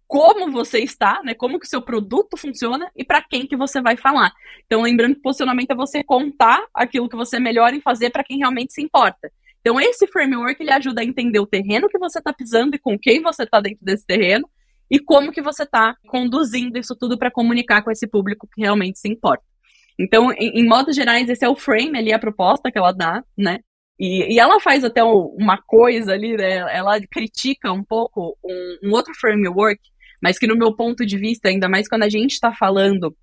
como 0.06 0.52
você 0.52 0.80
está, 0.80 1.22
né? 1.24 1.32
Como 1.32 1.58
que 1.58 1.64
o 1.64 1.68
seu 1.68 1.80
produto 1.80 2.36
funciona 2.36 2.90
e 2.94 3.02
para 3.02 3.22
quem 3.22 3.46
que 3.46 3.56
você 3.56 3.80
vai 3.80 3.96
falar. 3.96 4.34
Então, 4.66 4.82
lembrando 4.82 5.14
que 5.14 5.22
posicionamento 5.22 5.70
é 5.70 5.74
você 5.74 6.04
contar 6.04 6.62
aquilo 6.74 7.08
que 7.08 7.16
você 7.16 7.38
é 7.38 7.40
melhor 7.40 7.72
em 7.72 7.80
fazer 7.80 8.10
para 8.10 8.22
quem 8.22 8.36
realmente 8.36 8.74
se 8.74 8.82
importa. 8.82 9.32
Então, 9.62 9.80
esse 9.80 10.06
framework 10.08 10.62
ele 10.62 10.72
ajuda 10.72 11.00
a 11.00 11.04
entender 11.04 11.40
o 11.40 11.46
terreno 11.46 11.88
que 11.88 11.98
você 11.98 12.18
está 12.18 12.34
pisando 12.34 12.76
e 12.76 12.78
com 12.78 12.98
quem 12.98 13.22
você 13.22 13.44
está 13.44 13.62
dentro 13.62 13.82
desse 13.82 14.04
terreno 14.04 14.46
e 14.90 15.00
como 15.00 15.32
que 15.32 15.40
você 15.40 15.62
está 15.62 15.96
conduzindo 16.06 16.78
isso 16.78 16.94
tudo 16.94 17.16
para 17.16 17.30
comunicar 17.30 17.82
com 17.82 17.90
esse 17.90 18.06
público 18.06 18.46
que 18.46 18.60
realmente 18.60 18.98
se 18.98 19.08
importa. 19.08 19.53
Então, 19.98 20.32
em, 20.32 20.60
em 20.60 20.66
modos 20.66 20.96
gerais, 20.96 21.28
esse 21.28 21.44
é 21.44 21.48
o 21.48 21.56
frame 21.56 21.98
ali, 21.98 22.12
a 22.12 22.18
proposta 22.18 22.70
que 22.70 22.78
ela 22.78 22.92
dá, 22.92 23.22
né? 23.36 23.60
E, 23.98 24.34
e 24.34 24.40
ela 24.40 24.60
faz 24.60 24.82
até 24.82 25.02
uma 25.04 25.58
coisa 25.62 26.12
ali, 26.12 26.36
né? 26.36 26.56
Ela 26.74 27.00
critica 27.00 27.72
um 27.72 27.84
pouco 27.84 28.36
um, 28.44 28.78
um, 28.88 28.92
outro 28.92 29.14
framework, 29.14 29.80
mas 30.20 30.38
que 30.38 30.46
no 30.46 30.56
meu 30.56 30.74
ponto 30.74 31.06
de 31.06 31.16
vista, 31.16 31.48
ainda 31.48 31.68
mais 31.68 31.88
quando 31.88 32.02
a 32.02 32.08
gente 32.08 32.32
está 32.32 32.52
falando 32.52 33.16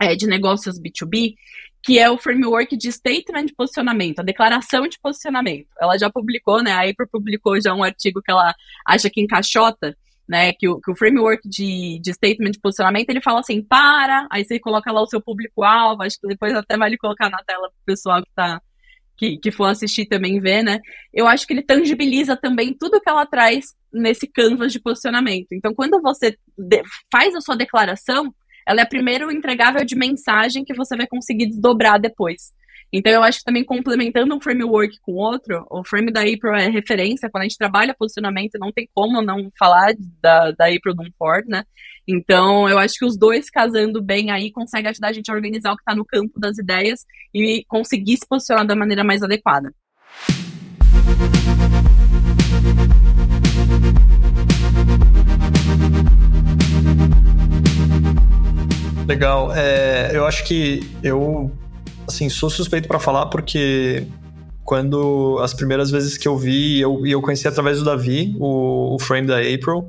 é, 0.00 0.16
de 0.16 0.26
negócios 0.26 0.80
B2B, 0.80 1.34
que 1.82 1.98
é 1.98 2.10
o 2.10 2.18
framework 2.18 2.76
de 2.76 2.90
statement 2.90 3.46
de 3.46 3.54
posicionamento, 3.54 4.18
a 4.18 4.24
declaração 4.24 4.88
de 4.88 4.98
posicionamento. 5.00 5.68
Ela 5.80 5.96
já 5.96 6.10
publicou, 6.10 6.62
né? 6.62 6.72
A 6.72 6.88
April 6.88 7.08
publicou 7.10 7.60
já 7.60 7.72
um 7.72 7.84
artigo 7.84 8.20
que 8.20 8.30
ela 8.30 8.52
acha 8.84 9.08
que 9.08 9.20
encaixota, 9.20 9.96
né, 10.28 10.52
que 10.52 10.68
o, 10.68 10.80
que 10.80 10.90
o 10.90 10.96
framework 10.96 11.48
de, 11.48 11.98
de 12.00 12.12
statement 12.12 12.50
de 12.50 12.60
posicionamento, 12.60 13.08
ele 13.08 13.22
fala 13.22 13.40
assim, 13.40 13.62
para, 13.62 14.26
aí 14.30 14.44
você 14.44 14.58
coloca 14.60 14.92
lá 14.92 15.00
o 15.00 15.06
seu 15.06 15.20
público-alvo, 15.20 16.02
acho 16.02 16.20
que 16.20 16.28
depois 16.28 16.54
até 16.54 16.76
vale 16.76 16.98
colocar 16.98 17.30
na 17.30 17.38
tela 17.38 17.68
para 17.70 17.80
o 17.80 17.86
pessoal 17.86 18.22
que 18.22 18.30
tá, 18.34 18.60
que, 19.16 19.38
que 19.38 19.50
for 19.50 19.64
assistir 19.64 20.06
também 20.06 20.38
ver, 20.38 20.62
né, 20.62 20.80
eu 21.14 21.26
acho 21.26 21.46
que 21.46 21.54
ele 21.54 21.62
tangibiliza 21.62 22.36
também 22.36 22.76
tudo 22.78 23.00
que 23.00 23.08
ela 23.08 23.24
traz 23.24 23.74
nesse 23.90 24.26
canvas 24.26 24.70
de 24.70 24.80
posicionamento. 24.80 25.48
Então, 25.52 25.74
quando 25.74 26.00
você 26.02 26.36
faz 27.10 27.34
a 27.34 27.40
sua 27.40 27.56
declaração, 27.56 28.32
ela 28.66 28.82
é 28.82 28.84
primeiro 28.84 29.32
entregável 29.32 29.82
de 29.82 29.96
mensagem 29.96 30.62
que 30.62 30.74
você 30.74 30.94
vai 30.94 31.06
conseguir 31.06 31.46
desdobrar 31.46 31.98
depois. 31.98 32.52
Então, 32.92 33.12
eu 33.12 33.22
acho 33.22 33.40
que 33.40 33.44
também 33.44 33.64
complementando 33.64 34.34
um 34.34 34.40
framework 34.40 34.98
com 35.02 35.12
outro, 35.12 35.66
o 35.70 35.84
frame 35.84 36.10
da 36.10 36.20
April 36.20 36.54
é 36.54 36.68
referência, 36.68 37.28
quando 37.30 37.42
a 37.42 37.44
gente 37.44 37.58
trabalha 37.58 37.94
posicionamento, 37.94 38.58
não 38.58 38.72
tem 38.72 38.88
como 38.94 39.20
não 39.20 39.50
falar 39.58 39.92
da, 40.22 40.52
da 40.52 40.66
April 40.66 40.94
do 40.94 41.04
Ford, 41.18 41.46
né? 41.46 41.64
Então, 42.06 42.66
eu 42.66 42.78
acho 42.78 42.94
que 42.98 43.04
os 43.04 43.18
dois 43.18 43.50
casando 43.50 44.02
bem 44.02 44.30
aí 44.30 44.50
consegue 44.50 44.88
ajudar 44.88 45.08
a 45.08 45.12
gente 45.12 45.30
a 45.30 45.34
organizar 45.34 45.72
o 45.72 45.76
que 45.76 45.82
está 45.82 45.94
no 45.94 46.06
campo 46.06 46.40
das 46.40 46.56
ideias 46.56 47.04
e 47.34 47.62
conseguir 47.68 48.16
se 48.16 48.26
posicionar 48.26 48.66
da 48.66 48.74
maneira 48.74 49.04
mais 49.04 49.22
adequada. 49.22 49.70
Legal. 59.06 59.54
É, 59.54 60.10
eu 60.14 60.26
acho 60.26 60.44
que 60.44 60.80
eu 61.02 61.50
assim, 62.08 62.28
sou 62.28 62.48
suspeito 62.48 62.88
para 62.88 62.98
falar 62.98 63.26
porque 63.26 64.06
quando 64.64 65.38
as 65.42 65.54
primeiras 65.54 65.90
vezes 65.90 66.16
que 66.16 66.26
eu 66.26 66.36
vi, 66.36 66.80
eu, 66.80 67.06
eu 67.06 67.22
conheci 67.22 67.46
através 67.46 67.78
do 67.78 67.84
Davi, 67.84 68.34
o, 68.38 68.94
o 68.94 68.98
frame 68.98 69.26
da 69.26 69.38
April, 69.38 69.88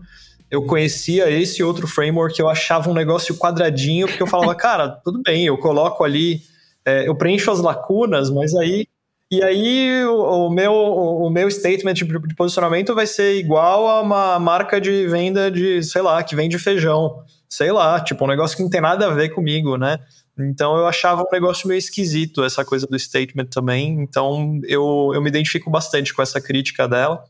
eu 0.49 0.63
conhecia 0.65 1.29
esse 1.29 1.61
outro 1.63 1.87
framework, 1.87 2.39
eu 2.39 2.49
achava 2.49 2.89
um 2.89 2.93
negócio 2.93 3.35
quadradinho, 3.35 4.07
porque 4.07 4.23
eu 4.23 4.27
falava, 4.27 4.53
cara, 4.55 4.89
tudo 4.89 5.21
bem, 5.21 5.45
eu 5.45 5.57
coloco 5.57 6.03
ali, 6.03 6.41
é, 6.85 7.07
eu 7.07 7.15
preencho 7.15 7.51
as 7.51 7.59
lacunas, 7.59 8.29
mas 8.29 8.55
aí. 8.55 8.87
E 9.31 9.43
aí 9.43 10.03
o, 10.05 10.47
o 10.47 10.49
meu, 10.49 10.73
o 10.73 11.29
meu 11.29 11.51
statement 11.51 11.93
de, 11.93 12.05
de, 12.05 12.35
posicionamento 12.35 12.95
vai 12.95 13.05
ser 13.05 13.35
igual 13.35 13.87
a 13.87 14.01
uma 14.01 14.39
marca 14.39 14.81
de 14.81 15.05
venda 15.07 15.51
de, 15.51 15.83
sei 15.83 16.01
lá, 16.01 16.23
que 16.23 16.35
vende 16.35 16.57
feijão. 16.57 17.23
Sei 17.47 17.71
lá, 17.71 17.99
tipo, 17.99 18.25
um 18.25 18.27
negócio 18.27 18.57
que 18.57 18.63
não 18.63 18.71
tem 18.71 18.81
nada 18.81 19.05
a 19.05 19.13
ver 19.13 19.29
comigo, 19.29 19.77
né? 19.77 19.99
Então 20.45 20.77
eu 20.77 20.87
achava 20.87 21.21
um 21.21 21.31
negócio 21.31 21.67
meio 21.67 21.77
esquisito 21.77 22.43
essa 22.43 22.63
coisa 22.63 22.87
do 22.87 22.97
statement 22.97 23.47
também. 23.47 24.01
Então 24.01 24.59
eu, 24.65 25.11
eu 25.13 25.21
me 25.21 25.29
identifico 25.29 25.69
bastante 25.69 26.13
com 26.13 26.21
essa 26.21 26.39
crítica 26.39 26.87
dela. 26.87 27.23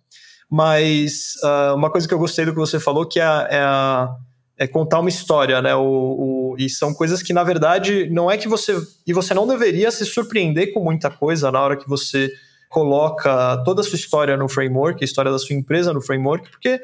Mas 0.49 1.35
uh, 1.43 1.75
uma 1.75 1.91
coisa 1.91 2.07
que 2.07 2.13
eu 2.13 2.17
gostei 2.17 2.43
do 2.43 2.51
que 2.51 2.57
você 2.57 2.79
falou 2.79 3.05
que 3.05 3.19
é, 3.19 3.23
é, 3.23 4.63
é 4.63 4.67
contar 4.67 4.99
uma 4.99 5.09
história, 5.09 5.61
né? 5.61 5.75
O, 5.75 5.83
o, 5.83 6.55
e 6.57 6.67
são 6.69 6.93
coisas 6.93 7.21
que, 7.21 7.31
na 7.31 7.43
verdade, 7.43 8.09
não 8.09 8.31
é 8.31 8.37
que 8.37 8.47
você. 8.47 8.75
E 9.05 9.13
você 9.13 9.33
não 9.33 9.45
deveria 9.45 9.91
se 9.91 10.03
surpreender 10.05 10.73
com 10.73 10.83
muita 10.83 11.11
coisa 11.11 11.51
na 11.51 11.61
hora 11.61 11.77
que 11.77 11.87
você 11.87 12.31
coloca 12.67 13.61
toda 13.63 13.81
a 13.81 13.83
sua 13.83 13.95
história 13.95 14.35
no 14.35 14.49
framework, 14.49 15.03
a 15.03 15.05
história 15.05 15.31
da 15.31 15.39
sua 15.39 15.55
empresa 15.55 15.93
no 15.93 16.01
framework, 16.01 16.49
porque 16.49 16.79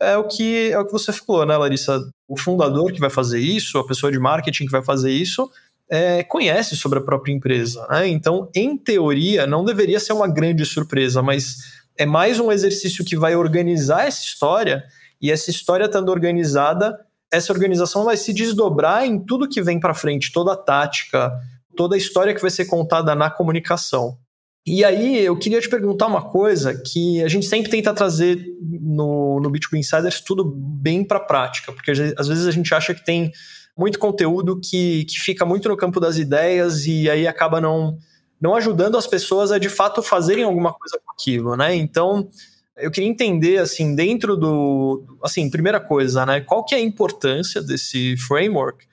é 0.00 0.16
o 0.16 0.24
que 0.24 0.70
é 0.72 0.78
o 0.78 0.84
que 0.84 0.92
você 0.92 1.12
falou, 1.12 1.46
né, 1.46 1.56
Larissa? 1.56 2.00
O 2.28 2.38
fundador 2.38 2.92
que 2.92 3.00
vai 3.00 3.10
fazer 3.10 3.38
isso, 3.38 3.78
a 3.78 3.86
pessoa 3.86 4.10
de 4.10 4.18
marketing 4.18 4.66
que 4.66 4.72
vai 4.72 4.82
fazer 4.82 5.10
isso, 5.10 5.50
é, 5.94 6.24
conhece 6.24 6.76
sobre 6.76 6.98
a 6.98 7.02
própria 7.02 7.32
empresa. 7.32 7.86
Né? 7.88 8.08
Então, 8.08 8.50
em 8.54 8.76
teoria, 8.76 9.46
não 9.46 9.64
deveria 9.64 10.00
ser 10.00 10.12
uma 10.12 10.26
grande 10.26 10.64
surpresa, 10.64 11.22
mas 11.22 11.56
é 11.96 12.04
mais 12.04 12.40
um 12.40 12.50
exercício 12.50 13.04
que 13.04 13.16
vai 13.16 13.36
organizar 13.36 14.06
essa 14.06 14.22
história, 14.22 14.84
e 15.22 15.30
essa 15.30 15.50
história 15.50 15.84
estando 15.84 16.10
organizada, 16.10 16.98
essa 17.32 17.52
organização 17.52 18.04
vai 18.04 18.16
se 18.16 18.32
desdobrar 18.32 19.06
em 19.06 19.18
tudo 19.24 19.48
que 19.48 19.62
vem 19.62 19.78
para 19.78 19.94
frente, 19.94 20.32
toda 20.32 20.52
a 20.52 20.56
tática, 20.56 21.32
toda 21.76 21.94
a 21.94 21.98
história 21.98 22.34
que 22.34 22.42
vai 22.42 22.50
ser 22.50 22.64
contada 22.64 23.14
na 23.14 23.30
comunicação. 23.30 24.18
E 24.66 24.84
aí, 24.84 25.24
eu 25.24 25.38
queria 25.38 25.60
te 25.60 25.68
perguntar 25.68 26.06
uma 26.06 26.22
coisa 26.22 26.74
que 26.74 27.22
a 27.22 27.28
gente 27.28 27.46
sempre 27.46 27.70
tenta 27.70 27.94
trazer 27.94 28.44
no, 28.60 29.38
no 29.40 29.50
B2B 29.50 29.78
Insiders 29.78 30.20
tudo 30.20 30.44
bem 30.44 31.04
para 31.04 31.18
a 31.18 31.24
prática, 31.24 31.72
porque 31.72 31.90
às 31.90 32.26
vezes 32.26 32.46
a 32.46 32.50
gente 32.50 32.74
acha 32.74 32.94
que 32.94 33.04
tem 33.04 33.30
muito 33.76 33.98
conteúdo 33.98 34.60
que, 34.60 35.04
que 35.04 35.18
fica 35.18 35.44
muito 35.44 35.68
no 35.68 35.76
campo 35.76 35.98
das 35.98 36.16
ideias 36.16 36.86
e 36.86 37.10
aí 37.10 37.26
acaba 37.26 37.60
não, 37.60 37.98
não 38.40 38.54
ajudando 38.54 38.96
as 38.96 39.06
pessoas 39.06 39.50
a 39.50 39.58
de 39.58 39.68
fato 39.68 40.02
fazerem 40.02 40.44
alguma 40.44 40.72
coisa 40.72 41.00
com 41.04 41.12
aquilo, 41.12 41.56
né? 41.56 41.74
Então, 41.74 42.28
eu 42.76 42.90
queria 42.90 43.08
entender, 43.08 43.58
assim, 43.58 43.94
dentro 43.94 44.36
do. 44.36 45.18
Assim, 45.22 45.48
primeira 45.48 45.80
coisa, 45.80 46.26
né? 46.26 46.40
Qual 46.40 46.64
que 46.64 46.74
é 46.74 46.78
a 46.78 46.80
importância 46.80 47.62
desse 47.62 48.16
framework? 48.16 48.84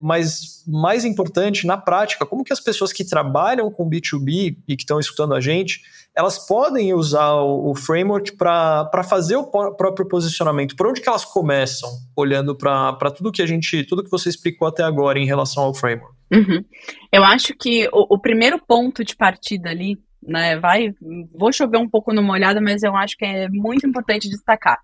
Mas, 0.00 0.64
mais 0.66 1.04
importante, 1.04 1.64
na 1.64 1.76
prática, 1.76 2.26
como 2.26 2.42
que 2.42 2.52
as 2.52 2.58
pessoas 2.58 2.92
que 2.92 3.04
trabalham 3.04 3.70
com 3.70 3.88
B2B 3.88 4.56
e 4.66 4.76
que 4.76 4.82
estão 4.82 4.98
escutando 4.98 5.34
a 5.34 5.40
gente, 5.40 5.80
elas 6.16 6.46
podem 6.46 6.92
usar 6.92 7.34
o, 7.34 7.74
framework 7.74 8.36
para 8.36 9.02
fazer 9.02 9.36
o 9.36 9.46
próprio 9.46 10.06
posicionamento? 10.06 10.76
Por 10.76 10.86
onde 10.86 11.00
que 11.00 11.08
elas 11.08 11.24
começam, 11.24 11.90
olhando 12.16 12.56
para 12.56 13.10
tudo 13.10 13.32
que 13.32 13.42
a 13.42 13.46
gente, 13.46 13.84
tudo 13.84 14.04
que 14.04 14.10
você 14.10 14.28
explicou 14.28 14.68
até 14.68 14.82
agora 14.82 15.18
em 15.18 15.26
relação 15.26 15.64
ao 15.64 15.74
framework? 15.74 16.14
Uhum. 16.32 16.64
Eu 17.10 17.24
acho 17.24 17.54
que 17.58 17.88
o, 17.92 18.14
o 18.14 18.20
primeiro 18.20 18.58
ponto 18.58 19.04
de 19.04 19.16
partida 19.16 19.70
ali 19.70 19.98
né? 20.22 20.58
Vai, 20.58 20.94
vou 21.34 21.52
chover 21.52 21.78
um 21.78 21.88
pouco 21.88 22.12
numa 22.12 22.32
olhada, 22.32 22.60
mas 22.60 22.82
eu 22.82 22.94
acho 22.94 23.16
que 23.16 23.24
é 23.24 23.48
muito 23.48 23.86
importante 23.86 24.28
destacar. 24.28 24.78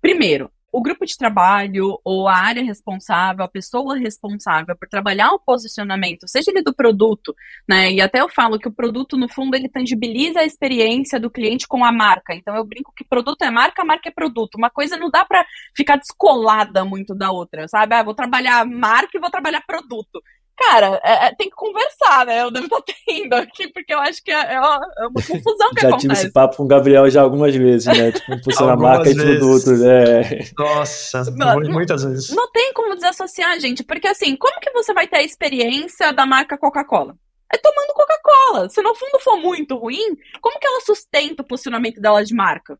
Primeiro, 0.00 0.50
o 0.72 0.80
grupo 0.80 1.04
de 1.04 1.16
trabalho 1.16 1.98
ou 2.04 2.28
a 2.28 2.36
área 2.36 2.62
responsável, 2.62 3.44
a 3.44 3.48
pessoa 3.48 3.96
responsável 3.98 4.76
por 4.76 4.88
trabalhar 4.88 5.32
o 5.32 5.38
posicionamento, 5.38 6.28
seja 6.28 6.50
ele 6.50 6.62
do 6.62 6.74
produto, 6.74 7.34
né? 7.68 7.92
E 7.92 8.00
até 8.00 8.20
eu 8.20 8.28
falo 8.28 8.58
que 8.58 8.68
o 8.68 8.72
produto, 8.72 9.16
no 9.16 9.28
fundo, 9.28 9.56
ele 9.56 9.68
tangibiliza 9.68 10.40
a 10.40 10.44
experiência 10.44 11.18
do 11.18 11.30
cliente 11.30 11.66
com 11.66 11.84
a 11.84 11.92
marca. 11.92 12.34
Então 12.34 12.54
eu 12.54 12.64
brinco 12.64 12.92
que 12.96 13.04
produto 13.04 13.42
é 13.42 13.50
marca, 13.50 13.84
marca 13.84 14.08
é 14.08 14.12
produto. 14.12 14.56
Uma 14.56 14.70
coisa 14.70 14.96
não 14.96 15.10
dá 15.10 15.24
para 15.24 15.44
ficar 15.76 15.96
descolada 15.96 16.84
muito 16.84 17.14
da 17.14 17.30
outra, 17.30 17.66
sabe? 17.68 17.94
Ah, 17.94 18.02
vou 18.02 18.14
trabalhar 18.14 18.64
marca 18.64 19.16
e 19.16 19.20
vou 19.20 19.30
trabalhar 19.30 19.62
produto 19.66 20.22
cara, 20.56 21.00
é, 21.02 21.26
é, 21.26 21.34
tem 21.34 21.48
que 21.48 21.56
conversar, 21.56 22.26
né? 22.26 22.42
Eu 22.42 22.50
devo 22.50 22.66
estar 22.66 22.82
tendo 23.06 23.34
aqui, 23.34 23.68
porque 23.68 23.94
eu 23.94 23.98
acho 23.98 24.22
que 24.22 24.30
é, 24.30 24.54
é 24.54 24.60
uma, 24.60 24.80
é 24.98 25.06
uma 25.06 25.22
confusão 25.26 25.70
que 25.70 25.80
já 25.80 25.88
acontece. 25.88 25.90
Já 25.90 25.98
tive 25.98 26.12
esse 26.12 26.32
papo 26.32 26.56
com 26.56 26.64
o 26.64 26.68
Gabriel 26.68 27.08
já 27.10 27.22
algumas 27.22 27.54
vezes, 27.54 27.86
né? 27.86 28.12
Tipo, 28.12 28.44
funciona 28.44 28.76
marca 28.76 29.04
vezes. 29.04 29.18
e 29.18 29.24
produto, 29.24 29.70
né? 29.72 30.50
Nossa, 30.58 31.22
muitas 31.70 32.04
vezes. 32.04 32.30
Não 32.30 32.50
tem 32.50 32.72
como 32.74 32.94
desassociar, 32.94 33.58
gente, 33.58 33.82
porque 33.82 34.06
assim, 34.06 34.36
como 34.36 34.60
que 34.60 34.70
você 34.72 34.92
vai 34.92 35.08
ter 35.08 35.16
a 35.16 35.22
experiência 35.22 36.12
da 36.12 36.26
marca 36.26 36.58
Coca-Cola? 36.58 37.16
É 37.52 37.56
tomando 37.56 37.92
Coca-Cola. 37.94 38.68
Se 38.68 38.80
no 38.80 38.94
fundo 38.94 39.18
for 39.18 39.36
muito 39.38 39.76
ruim, 39.76 40.16
como 40.40 40.58
que 40.60 40.66
ela 40.66 40.80
sustenta 40.82 41.42
o 41.42 41.46
posicionamento 41.46 42.00
dela 42.00 42.24
de 42.24 42.34
marca? 42.34 42.78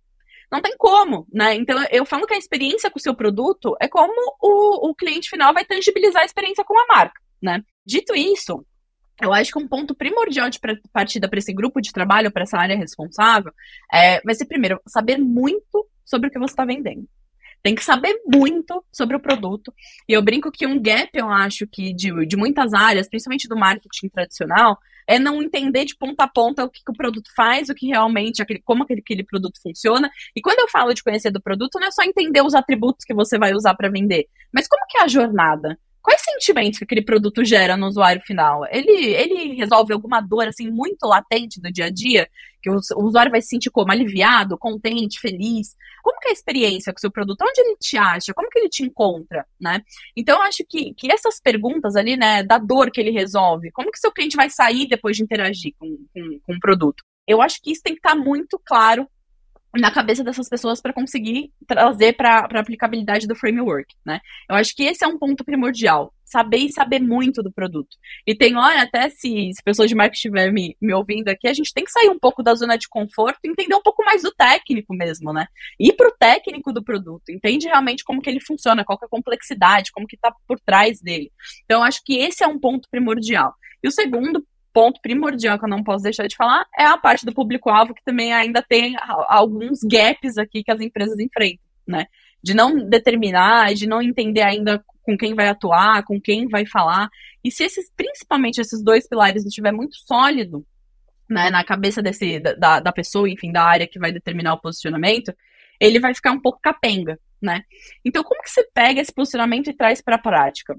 Não 0.52 0.60
tem 0.60 0.74
como, 0.76 1.26
né? 1.32 1.54
Então 1.54 1.76
eu 1.90 2.04
falo 2.04 2.26
que 2.26 2.34
a 2.34 2.38
experiência 2.38 2.90
com 2.90 2.98
o 2.98 3.02
seu 3.02 3.14
produto 3.14 3.76
é 3.80 3.88
como 3.88 4.12
o, 4.40 4.90
o 4.90 4.94
cliente 4.94 5.30
final 5.30 5.54
vai 5.54 5.64
tangibilizar 5.64 6.22
a 6.22 6.24
experiência 6.24 6.64
com 6.64 6.78
a 6.78 6.86
marca 6.86 7.20
né? 7.42 7.62
Dito 7.84 8.14
isso, 8.14 8.64
eu 9.20 9.32
acho 9.32 9.52
que 9.52 9.58
um 9.58 9.68
ponto 9.68 9.94
primordial 9.94 10.48
de 10.48 10.58
partida 10.92 11.28
para 11.28 11.38
esse 11.38 11.52
grupo 11.52 11.80
de 11.80 11.92
trabalho, 11.92 12.30
para 12.30 12.42
essa 12.42 12.58
área 12.58 12.76
responsável, 12.76 13.52
é, 13.92 14.20
vai 14.22 14.34
ser, 14.34 14.46
primeiro, 14.46 14.80
saber 14.86 15.18
muito 15.18 15.86
sobre 16.04 16.28
o 16.28 16.30
que 16.30 16.38
você 16.38 16.52
está 16.52 16.64
vendendo. 16.64 17.06
Tem 17.62 17.74
que 17.74 17.84
saber 17.84 18.18
muito 18.26 18.82
sobre 18.90 19.16
o 19.16 19.20
produto. 19.20 19.72
E 20.08 20.14
eu 20.14 20.22
brinco 20.22 20.50
que 20.50 20.66
um 20.66 20.80
gap, 20.80 21.10
eu 21.12 21.28
acho 21.28 21.66
que 21.66 21.92
de, 21.92 22.26
de 22.26 22.36
muitas 22.36 22.72
áreas, 22.72 23.08
principalmente 23.08 23.46
do 23.46 23.56
marketing 23.56 24.08
tradicional, 24.08 24.78
é 25.06 25.18
não 25.18 25.42
entender 25.42 25.84
de 25.84 25.96
ponta 25.96 26.24
a 26.24 26.28
ponta 26.28 26.64
o 26.64 26.70
que, 26.70 26.82
que 26.82 26.90
o 26.90 26.96
produto 26.96 27.30
faz, 27.36 27.68
o 27.68 27.74
que 27.74 27.88
realmente, 27.88 28.40
aquele, 28.40 28.62
como 28.62 28.84
aquele, 28.84 29.00
aquele 29.00 29.24
produto 29.24 29.60
funciona. 29.62 30.10
E 30.34 30.40
quando 30.40 30.60
eu 30.60 30.68
falo 30.68 30.94
de 30.94 31.02
conhecer 31.02 31.30
do 31.30 31.42
produto, 31.42 31.78
não 31.78 31.88
é 31.88 31.90
só 31.90 32.02
entender 32.02 32.40
os 32.42 32.54
atributos 32.54 33.04
que 33.04 33.12
você 33.12 33.38
vai 33.38 33.52
usar 33.52 33.74
para 33.74 33.90
vender, 33.90 34.26
mas 34.52 34.66
como 34.66 34.86
que 34.88 34.98
é 34.98 35.02
a 35.02 35.08
jornada? 35.08 35.78
Quais 36.02 36.20
sentimentos 36.22 36.78
que 36.78 36.84
aquele 36.84 37.02
produto 37.02 37.44
gera 37.44 37.76
no 37.76 37.86
usuário 37.86 38.22
final? 38.22 38.66
Ele, 38.70 39.14
ele 39.14 39.54
resolve 39.54 39.92
alguma 39.92 40.20
dor 40.20 40.48
assim 40.48 40.70
muito 40.70 41.06
latente 41.06 41.60
do 41.60 41.70
dia 41.70 41.86
a 41.86 41.90
dia, 41.90 42.28
que 42.62 42.70
o, 42.70 42.78
o, 42.96 43.04
usuário 43.04 43.30
vai 43.30 43.40
se 43.40 43.48
sentir 43.48 43.70
como 43.70 43.90
aliviado, 43.90 44.58
contente, 44.58 45.20
feliz? 45.20 45.74
Como 46.02 46.18
que 46.18 46.28
é 46.28 46.30
a 46.30 46.34
experiência 46.34 46.92
com 46.92 46.98
o 46.98 47.00
seu 47.00 47.10
produto? 47.10 47.42
Onde 47.42 47.60
ele 47.60 47.76
te 47.76 47.96
acha? 47.96 48.34
Como 48.34 48.48
que 48.48 48.58
ele 48.58 48.68
te 48.68 48.82
encontra, 48.82 49.46
né? 49.60 49.82
Então 50.16 50.36
eu 50.36 50.42
acho 50.42 50.64
que, 50.68 50.94
que 50.94 51.10
essas 51.10 51.40
perguntas 51.40 51.96
ali, 51.96 52.16
né, 52.16 52.42
da 52.42 52.58
dor 52.58 52.90
que 52.90 53.00
ele 53.00 53.10
resolve, 53.10 53.70
como 53.72 53.90
que 53.90 53.98
seu 53.98 54.12
cliente 54.12 54.36
vai 54.36 54.50
sair 54.50 54.86
depois 54.88 55.16
de 55.16 55.22
interagir 55.22 55.74
com, 55.78 55.88
com, 56.12 56.40
com 56.46 56.52
o 56.54 56.60
produto? 56.60 57.02
Eu 57.26 57.40
acho 57.40 57.60
que 57.62 57.72
isso 57.72 57.82
tem 57.82 57.94
que 57.94 58.00
estar 58.00 58.14
muito 58.14 58.60
claro 58.64 59.06
na 59.76 59.90
cabeça 59.90 60.24
dessas 60.24 60.48
pessoas 60.48 60.80
para 60.80 60.92
conseguir 60.92 61.52
trazer 61.66 62.14
para 62.14 62.48
a 62.50 62.60
aplicabilidade 62.60 63.26
do 63.26 63.36
framework, 63.36 63.94
né? 64.04 64.20
Eu 64.48 64.56
acho 64.56 64.74
que 64.74 64.82
esse 64.82 65.04
é 65.04 65.06
um 65.06 65.18
ponto 65.18 65.44
primordial, 65.44 66.12
saber 66.24 66.58
e 66.58 66.72
saber 66.72 67.00
muito 67.00 67.42
do 67.42 67.52
produto. 67.52 67.96
E 68.26 68.34
tem 68.34 68.56
hora, 68.56 68.82
até 68.82 69.08
se, 69.10 69.52
se 69.54 69.62
pessoas 69.62 69.88
de 69.88 69.94
marketing 69.94 70.16
estiverem 70.16 70.52
me, 70.52 70.76
me 70.80 70.92
ouvindo 70.92 71.28
aqui, 71.28 71.46
a 71.46 71.52
gente 71.52 71.72
tem 71.72 71.84
que 71.84 71.92
sair 71.92 72.08
um 72.08 72.18
pouco 72.18 72.42
da 72.42 72.54
zona 72.54 72.76
de 72.76 72.88
conforto 72.88 73.38
entender 73.44 73.74
um 73.74 73.82
pouco 73.82 74.04
mais 74.04 74.22
do 74.22 74.32
técnico 74.32 74.92
mesmo, 74.94 75.32
né? 75.32 75.46
Ir 75.78 75.92
para 75.92 76.08
o 76.08 76.16
técnico 76.18 76.72
do 76.72 76.82
produto, 76.82 77.30
entende 77.30 77.66
realmente 77.66 78.02
como 78.02 78.20
que 78.20 78.28
ele 78.28 78.40
funciona, 78.40 78.84
qual 78.84 78.98
que 78.98 79.04
é 79.04 79.06
a 79.06 79.10
complexidade, 79.10 79.92
como 79.92 80.06
que 80.06 80.16
está 80.16 80.34
por 80.48 80.58
trás 80.60 81.00
dele. 81.00 81.30
Então, 81.64 81.80
eu 81.80 81.84
acho 81.84 82.02
que 82.04 82.16
esse 82.16 82.42
é 82.42 82.46
um 82.46 82.58
ponto 82.58 82.88
primordial. 82.90 83.54
E 83.82 83.88
o 83.88 83.92
segundo 83.92 84.44
ponto 84.72 85.00
primordial 85.00 85.58
que 85.58 85.64
eu 85.64 85.68
não 85.68 85.82
posso 85.82 86.04
deixar 86.04 86.26
de 86.26 86.36
falar 86.36 86.66
é 86.76 86.84
a 86.84 86.96
parte 86.96 87.26
do 87.26 87.34
público-alvo, 87.34 87.94
que 87.94 88.04
também 88.04 88.32
ainda 88.32 88.62
tem 88.62 88.96
alguns 89.28 89.80
gaps 89.82 90.38
aqui 90.38 90.62
que 90.62 90.70
as 90.70 90.80
empresas 90.80 91.18
enfrentam, 91.18 91.64
né? 91.86 92.06
De 92.42 92.54
não 92.54 92.88
determinar, 92.88 93.74
de 93.74 93.86
não 93.86 94.00
entender 94.00 94.42
ainda 94.42 94.82
com 95.02 95.16
quem 95.16 95.34
vai 95.34 95.48
atuar, 95.48 96.04
com 96.04 96.20
quem 96.20 96.48
vai 96.48 96.64
falar. 96.64 97.08
E 97.44 97.50
se 97.50 97.64
esses, 97.64 97.90
principalmente 97.94 98.60
esses 98.60 98.82
dois 98.82 99.08
pilares 99.08 99.44
estiver 99.44 99.72
muito 99.72 99.96
sólido, 99.96 100.64
né, 101.28 101.48
na 101.50 101.64
cabeça 101.64 102.02
desse, 102.02 102.40
da, 102.40 102.80
da 102.80 102.92
pessoa, 102.92 103.28
enfim, 103.28 103.52
da 103.52 103.62
área 103.62 103.86
que 103.86 103.98
vai 103.98 104.10
determinar 104.10 104.54
o 104.54 104.60
posicionamento, 104.60 105.32
ele 105.78 106.00
vai 106.00 106.14
ficar 106.14 106.32
um 106.32 106.40
pouco 106.40 106.60
capenga, 106.60 107.18
né? 107.40 107.62
Então, 108.04 108.22
como 108.22 108.42
que 108.42 108.50
você 108.50 108.68
pega 108.74 109.00
esse 109.00 109.12
posicionamento 109.12 109.70
e 109.70 109.72
traz 109.72 110.02
para 110.02 110.16
a 110.16 110.18
prática? 110.18 110.76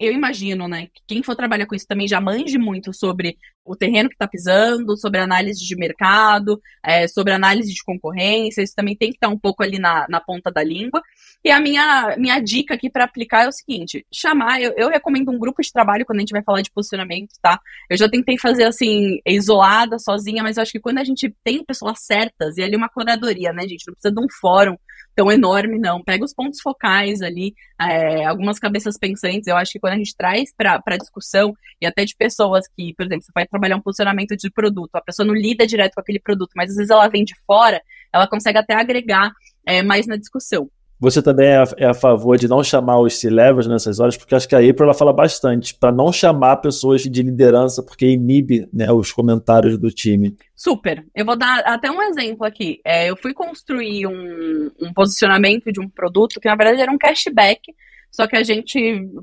Eu 0.00 0.12
imagino, 0.12 0.66
né, 0.66 0.86
que 0.86 1.02
quem 1.06 1.22
for 1.22 1.36
trabalhar 1.36 1.66
com 1.66 1.74
isso 1.74 1.86
também 1.86 2.08
já 2.08 2.20
manje 2.20 2.58
muito 2.58 2.92
sobre 2.92 3.36
o 3.64 3.74
terreno 3.74 4.08
que 4.08 4.14
está 4.14 4.28
pisando, 4.28 4.96
sobre 4.96 5.20
análise 5.20 5.64
de 5.64 5.74
mercado, 5.74 6.60
é, 6.84 7.08
sobre 7.08 7.32
análise 7.32 7.72
de 7.72 7.82
concorrência, 7.82 8.62
isso 8.62 8.74
também 8.76 8.94
tem 8.94 9.10
que 9.10 9.16
estar 9.16 9.28
um 9.28 9.38
pouco 9.38 9.62
ali 9.62 9.78
na, 9.78 10.06
na 10.08 10.20
ponta 10.20 10.50
da 10.52 10.62
língua. 10.62 11.02
E 11.42 11.50
a 11.50 11.58
minha, 11.60 12.14
minha 12.18 12.38
dica 12.40 12.74
aqui 12.74 12.90
para 12.90 13.04
aplicar 13.04 13.44
é 13.44 13.48
o 13.48 13.52
seguinte: 13.52 14.06
chamar, 14.12 14.60
eu, 14.60 14.74
eu 14.76 14.88
recomendo 14.88 15.30
um 15.30 15.38
grupo 15.38 15.62
de 15.62 15.72
trabalho 15.72 16.04
quando 16.04 16.18
a 16.18 16.20
gente 16.20 16.32
vai 16.32 16.42
falar 16.42 16.60
de 16.60 16.70
posicionamento, 16.70 17.32
tá? 17.40 17.58
Eu 17.88 17.96
já 17.96 18.08
tentei 18.08 18.38
fazer 18.38 18.64
assim, 18.64 19.18
isolada, 19.26 19.98
sozinha, 19.98 20.42
mas 20.42 20.56
eu 20.56 20.62
acho 20.62 20.72
que 20.72 20.80
quando 20.80 20.98
a 20.98 21.04
gente 21.04 21.34
tem 21.42 21.64
pessoas 21.64 22.00
certas, 22.00 22.58
e 22.58 22.62
ali 22.62 22.76
uma 22.76 22.88
curadoria, 22.88 23.52
né, 23.52 23.62
gente? 23.66 23.86
Não 23.86 23.94
precisa 23.94 24.14
de 24.14 24.20
um 24.20 24.26
fórum 24.40 24.76
tão 25.14 25.30
enorme, 25.30 25.78
não. 25.78 26.02
Pega 26.02 26.24
os 26.24 26.34
pontos 26.34 26.60
focais 26.60 27.22
ali, 27.22 27.54
é, 27.80 28.24
algumas 28.24 28.58
cabeças 28.58 28.98
pensantes. 28.98 29.46
Eu 29.46 29.56
acho 29.56 29.72
que 29.72 29.80
quando 29.80 29.94
a 29.94 29.98
gente 29.98 30.16
traz 30.16 30.52
para 30.56 30.80
a 30.84 30.96
discussão, 30.96 31.54
e 31.80 31.86
até 31.86 32.04
de 32.04 32.14
pessoas 32.16 32.66
que, 32.76 32.94
por 32.94 33.06
exemplo, 33.06 33.24
você 33.24 33.32
vai 33.34 33.46
trabalhar 33.46 33.76
um 33.76 33.82
posicionamento 33.82 34.36
de 34.36 34.50
produto, 34.50 34.94
a 34.96 35.02
pessoa 35.02 35.26
não 35.26 35.34
lida 35.34 35.66
direto 35.66 35.94
com 35.94 36.00
aquele 36.00 36.20
produto, 36.20 36.52
mas 36.56 36.70
às 36.70 36.76
vezes 36.76 36.90
ela 36.90 37.08
vem 37.08 37.24
de 37.24 37.34
fora, 37.46 37.80
ela 38.12 38.26
consegue 38.26 38.58
até 38.58 38.74
agregar 38.74 39.32
é, 39.66 39.82
mais 39.82 40.06
na 40.06 40.16
discussão. 40.16 40.70
Você 40.98 41.20
também 41.20 41.48
é 41.48 41.56
a, 41.58 41.64
é 41.78 41.86
a, 41.86 41.94
favor 41.94 42.38
de 42.38 42.48
não 42.48 42.62
chamar 42.62 43.00
os 43.00 43.18
C-levels 43.18 43.66
nessas 43.66 44.00
horas, 44.00 44.16
porque 44.16 44.34
acho 44.34 44.48
que 44.48 44.54
a 44.54 44.58
April 44.58 44.84
ela 44.84 44.94
fala 44.94 45.12
bastante, 45.12 45.74
para 45.74 45.92
não 45.92 46.12
chamar 46.12 46.56
pessoas 46.58 47.02
de 47.02 47.22
liderança, 47.22 47.82
porque 47.82 48.06
inibe 48.06 48.68
né, 48.72 48.90
os 48.92 49.12
comentários 49.12 49.76
do 49.76 49.90
time. 49.90 50.36
Super. 50.54 51.04
Eu 51.14 51.26
vou 51.26 51.36
dar 51.36 51.60
até 51.60 51.90
um 51.90 52.00
exemplo 52.02 52.46
aqui. 52.46 52.80
É, 52.84 53.10
eu 53.10 53.16
fui 53.16 53.34
construir 53.34 54.06
um, 54.06 54.70
um 54.80 54.92
posicionamento 54.92 55.72
de 55.72 55.80
um 55.80 55.88
produto 55.88 56.40
que, 56.40 56.48
na 56.48 56.56
verdade, 56.56 56.80
era 56.80 56.90
um 56.90 56.98
cashback 56.98 57.74
só 58.14 58.28
que 58.28 58.36
a 58.36 58.44
gente 58.44 58.78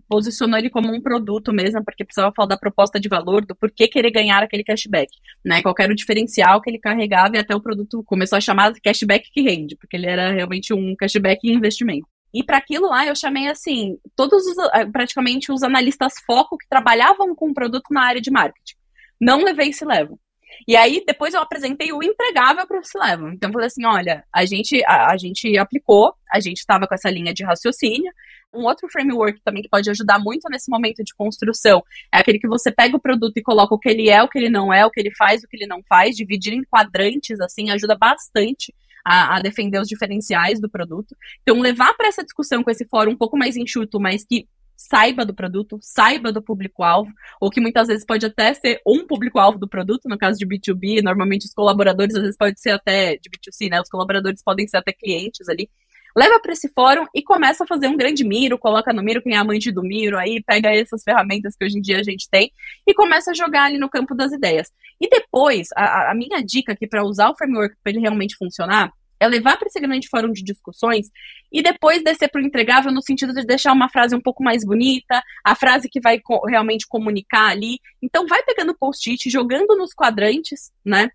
posicionou 0.09 0.59
ele 0.59 0.69
como 0.69 0.93
um 0.93 0.99
produto 0.99 1.53
mesmo, 1.53 1.81
porque 1.81 2.03
precisava 2.03 2.33
falar 2.35 2.49
da 2.49 2.57
proposta 2.57 2.99
de 2.99 3.07
valor, 3.07 3.45
do 3.45 3.55
porquê 3.55 3.87
querer 3.87 4.11
ganhar 4.11 4.43
aquele 4.43 4.65
cashback, 4.65 5.09
né? 5.45 5.61
Qual 5.61 5.73
era 5.79 5.93
o 5.93 5.95
diferencial 5.95 6.61
que 6.61 6.69
ele 6.69 6.77
carregava 6.77 7.37
e 7.37 7.39
até 7.39 7.55
o 7.55 7.61
produto 7.61 8.03
começou 8.03 8.35
a 8.35 8.41
chamar 8.41 8.73
de 8.73 8.81
cashback 8.81 9.31
que 9.31 9.41
rende, 9.43 9.77
porque 9.77 9.95
ele 9.95 10.07
era 10.07 10.33
realmente 10.33 10.73
um 10.73 10.93
cashback 10.93 11.39
em 11.47 11.53
investimento. 11.53 12.05
E 12.33 12.43
para 12.43 12.57
aquilo 12.57 12.89
lá 12.89 13.07
eu 13.07 13.15
chamei 13.15 13.47
assim, 13.47 13.97
todos 14.13 14.45
os, 14.45 14.57
eh, 14.73 14.85
praticamente 14.87 15.53
os 15.53 15.63
analistas 15.63 16.15
foco 16.25 16.57
que 16.57 16.67
trabalhavam 16.67 17.33
com 17.33 17.49
o 17.49 17.53
produto 17.53 17.93
na 17.93 18.03
área 18.03 18.19
de 18.19 18.29
marketing. 18.29 18.75
Não 19.21 19.41
levei 19.41 19.69
esse 19.69 19.85
level. 19.85 20.19
E 20.67 20.75
aí, 20.75 21.01
depois 21.07 21.33
eu 21.33 21.39
apresentei 21.39 21.93
o 21.93 22.03
entregável 22.03 22.67
para 22.67 22.79
o 22.79 22.83
C-Level. 22.83 23.29
Então, 23.29 23.49
eu 23.49 23.53
falei 23.53 23.67
assim: 23.67 23.85
olha, 23.85 24.23
a 24.33 24.45
gente, 24.45 24.83
a, 24.85 25.11
a 25.11 25.17
gente 25.17 25.57
aplicou, 25.57 26.13
a 26.29 26.39
gente 26.41 26.57
estava 26.57 26.85
com 26.85 26.93
essa 26.93 27.09
linha 27.09 27.33
de 27.33 27.43
raciocínio, 27.43 28.11
um 28.53 28.63
outro 28.63 28.87
framework 28.89 29.39
também 29.43 29.63
que 29.63 29.69
pode 29.69 29.89
ajudar 29.89 30.19
muito 30.19 30.49
nesse 30.49 30.69
momento 30.69 31.03
de 31.03 31.13
construção 31.15 31.83
é 32.13 32.19
aquele 32.19 32.39
que 32.39 32.47
você 32.47 32.71
pega 32.71 32.95
o 32.95 32.99
produto 32.99 33.37
e 33.37 33.41
coloca 33.41 33.73
o 33.73 33.79
que 33.79 33.89
ele 33.89 34.09
é, 34.09 34.21
o 34.21 34.27
que 34.27 34.37
ele 34.37 34.49
não 34.49 34.73
é, 34.73 34.85
o 34.85 34.91
que 34.91 34.99
ele 34.99 35.11
faz, 35.15 35.43
o 35.43 35.47
que 35.47 35.57
ele 35.57 35.67
não 35.67 35.81
faz, 35.87 36.15
dividir 36.15 36.53
em 36.53 36.63
quadrantes, 36.63 37.39
assim, 37.39 37.69
ajuda 37.69 37.95
bastante 37.95 38.73
a, 39.05 39.37
a 39.37 39.39
defender 39.39 39.79
os 39.79 39.87
diferenciais 39.87 40.59
do 40.59 40.69
produto. 40.69 41.15
Então, 41.41 41.59
levar 41.59 41.93
para 41.95 42.07
essa 42.07 42.23
discussão 42.23 42.63
com 42.63 42.71
esse 42.71 42.85
fórum 42.85 43.11
um 43.11 43.17
pouco 43.17 43.37
mais 43.37 43.55
enxuto, 43.55 43.99
mas 43.99 44.23
que 44.23 44.47
saiba 44.75 45.23
do 45.23 45.33
produto, 45.33 45.77
saiba 45.81 46.31
do 46.31 46.41
público-alvo, 46.41 47.11
ou 47.39 47.49
que 47.49 47.61
muitas 47.61 47.87
vezes 47.87 48.05
pode 48.05 48.25
até 48.25 48.53
ser 48.53 48.81
um 48.85 49.05
público-alvo 49.05 49.59
do 49.59 49.67
produto, 49.67 50.09
no 50.09 50.17
caso 50.17 50.39
de 50.39 50.45
B2B, 50.45 51.03
normalmente 51.03 51.45
os 51.45 51.53
colaboradores, 51.53 52.15
às 52.15 52.21
vezes 52.21 52.37
pode 52.37 52.59
ser 52.59 52.71
até 52.71 53.15
de 53.17 53.29
B2C, 53.29 53.69
né? 53.69 53.79
Os 53.79 53.89
colaboradores 53.89 54.43
podem 54.43 54.67
ser 54.67 54.77
até 54.77 54.91
clientes 54.91 55.47
ali. 55.47 55.69
Leva 56.15 56.39
para 56.39 56.53
esse 56.53 56.69
fórum 56.73 57.05
e 57.13 57.21
começa 57.21 57.63
a 57.63 57.67
fazer 57.67 57.87
um 57.87 57.97
grande 57.97 58.23
miro, 58.23 58.57
coloca 58.57 58.91
no 58.93 59.01
miro 59.01 59.21
quem 59.21 59.33
é 59.33 59.37
amante 59.37 59.71
do 59.71 59.81
miro, 59.81 60.17
aí 60.17 60.43
pega 60.43 60.69
essas 60.69 61.03
ferramentas 61.03 61.55
que 61.55 61.65
hoje 61.65 61.77
em 61.77 61.81
dia 61.81 61.99
a 61.99 62.03
gente 62.03 62.27
tem 62.29 62.51
e 62.85 62.93
começa 62.93 63.31
a 63.31 63.33
jogar 63.33 63.65
ali 63.65 63.77
no 63.77 63.89
campo 63.89 64.13
das 64.15 64.31
ideias. 64.31 64.69
E 64.99 65.09
depois, 65.09 65.69
a, 65.75 66.11
a 66.11 66.15
minha 66.15 66.43
dica 66.43 66.73
aqui 66.73 66.87
para 66.87 67.03
usar 67.03 67.29
o 67.29 67.35
framework 67.35 67.75
para 67.83 67.91
ele 67.91 68.01
realmente 68.01 68.35
funcionar 68.35 68.91
é 69.21 69.27
levar 69.27 69.55
para 69.55 69.67
esse 69.67 69.79
grande 69.79 70.07
fórum 70.09 70.31
de 70.31 70.43
discussões 70.43 71.11
e 71.51 71.61
depois 71.61 72.03
descer 72.03 72.27
para 72.29 72.41
o 72.41 72.43
entregável 72.43 72.91
no 72.91 73.03
sentido 73.03 73.31
de 73.33 73.45
deixar 73.45 73.71
uma 73.71 73.87
frase 73.87 74.15
um 74.15 74.19
pouco 74.19 74.43
mais 74.43 74.65
bonita, 74.65 75.21
a 75.43 75.55
frase 75.55 75.87
que 75.87 76.01
vai 76.01 76.19
co 76.19 76.43
realmente 76.47 76.87
comunicar 76.87 77.51
ali. 77.51 77.79
Então, 78.01 78.25
vai 78.25 78.41
pegando 78.41 78.75
post-it, 78.75 79.29
jogando 79.29 79.77
nos 79.77 79.93
quadrantes, 79.93 80.71
né? 80.83 81.11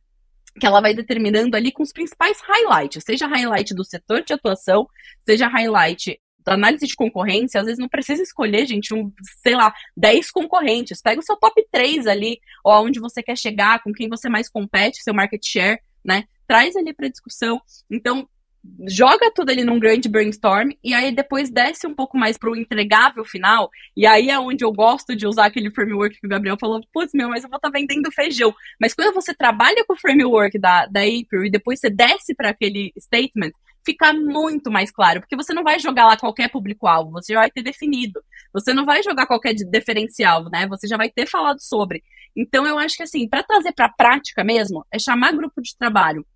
Que 0.59 0.66
ela 0.66 0.81
vai 0.81 0.95
determinando 0.95 1.57
ali 1.57 1.71
com 1.71 1.83
os 1.83 1.92
principais 1.92 2.38
highlights, 2.40 3.05
seja 3.05 3.27
highlight 3.27 3.75
do 3.75 3.85
setor 3.85 4.23
de 4.23 4.33
atuação, 4.33 4.88
seja 5.25 5.49
highlight 5.49 6.21
da 6.45 6.55
análise 6.55 6.87
de 6.87 6.95
concorrência, 6.95 7.61
às 7.61 7.66
vezes 7.66 7.79
não 7.79 7.88
precisa 7.88 8.23
escolher, 8.23 8.66
gente, 8.66 8.95
um, 8.95 9.12
sei 9.42 9.57
lá, 9.57 9.75
10 9.97 10.31
concorrentes. 10.31 11.03
Pega 11.03 11.21
o 11.21 11.25
seu 11.25 11.37
top 11.37 11.66
3 11.73 12.07
ali, 12.07 12.38
ou 12.64 12.73
aonde 12.73 13.01
você 13.01 13.21
quer 13.21 13.37
chegar, 13.37 13.83
com 13.83 13.92
quem 13.92 14.09
você 14.09 14.29
mais 14.29 14.49
compete, 14.49 15.03
seu 15.03 15.12
market 15.12 15.45
share, 15.45 15.81
né? 16.05 16.25
traz 16.47 16.77
ali 16.77 16.95
para 16.95 17.09
discussão. 17.09 17.61
Então, 17.90 18.29
joga 18.89 19.31
tudo 19.35 19.51
ali 19.51 19.65
num 19.65 19.79
grande 19.79 20.09
brainstorm 20.09 20.71
e 20.83 20.95
aí 20.95 21.13
depois 21.13 21.51
desce 21.51 21.87
um 21.87 21.95
pouco 21.95 22.17
mais 22.19 22.37
para 22.37 22.51
o 22.51 22.57
entregável 22.57 23.25
final. 23.25 23.71
E 23.97 24.07
aí 24.07 24.31
é 24.31 24.39
onde 24.39 24.65
eu 24.65 24.73
gosto 24.73 25.17
de 25.17 25.27
usar 25.27 25.47
aquele 25.47 25.71
framework 25.71 26.19
que 26.21 26.27
o 26.27 26.31
Gabriel 26.31 26.57
falou: 26.59 26.81
putz, 26.93 27.13
meu, 27.15 27.29
mas 27.29 27.45
eu 27.45 27.51
vou 27.51 27.57
estar 27.57 27.71
tá 27.71 27.79
vendendo 27.79 28.11
feijão. 28.13 28.55
Mas 28.81 28.95
quando 28.95 29.15
você 29.15 29.35
trabalha 29.35 29.85
com 29.87 29.95
o 29.95 29.99
framework 29.99 30.59
da, 30.59 30.87
da 30.87 31.01
April 31.01 31.45
e 31.45 31.51
depois 31.51 31.81
você 31.81 31.91
desce 31.91 32.35
para 32.35 32.51
aquele 32.51 32.93
statement, 32.99 33.53
fica 33.85 34.13
muito 34.13 34.71
mais 34.71 34.91
claro, 34.91 35.21
porque 35.21 35.37
você 35.37 35.55
não 35.55 35.63
vai 35.63 35.79
jogar 35.79 36.07
lá 36.07 36.17
qualquer 36.17 36.51
público-alvo, 36.51 37.13
você 37.13 37.33
já 37.33 37.41
vai 37.41 37.51
ter 37.51 37.63
definido. 37.63 38.21
Você 38.53 38.75
não 38.75 38.85
vai 38.85 39.03
jogar 39.03 39.27
qualquer 39.27 39.55
diferencial, 39.55 40.45
né? 40.51 40.67
Você 40.69 40.89
já 40.89 40.97
vai 40.97 41.09
ter 41.11 41.27
falado 41.27 41.61
sobre. 41.61 42.03
Então 42.37 42.67
eu 42.67 42.79
acho 42.79 42.97
que 42.97 43.03
assim, 43.03 43.29
para 43.29 43.43
trazer 43.43 43.73
para 43.73 43.87
a 43.87 43.93
prática 43.93 44.43
mesmo, 44.45 44.85
é 44.93 44.99
chamar 44.99 45.33
grupo 45.33 45.63
de 45.63 45.77
trabalho 45.79 46.27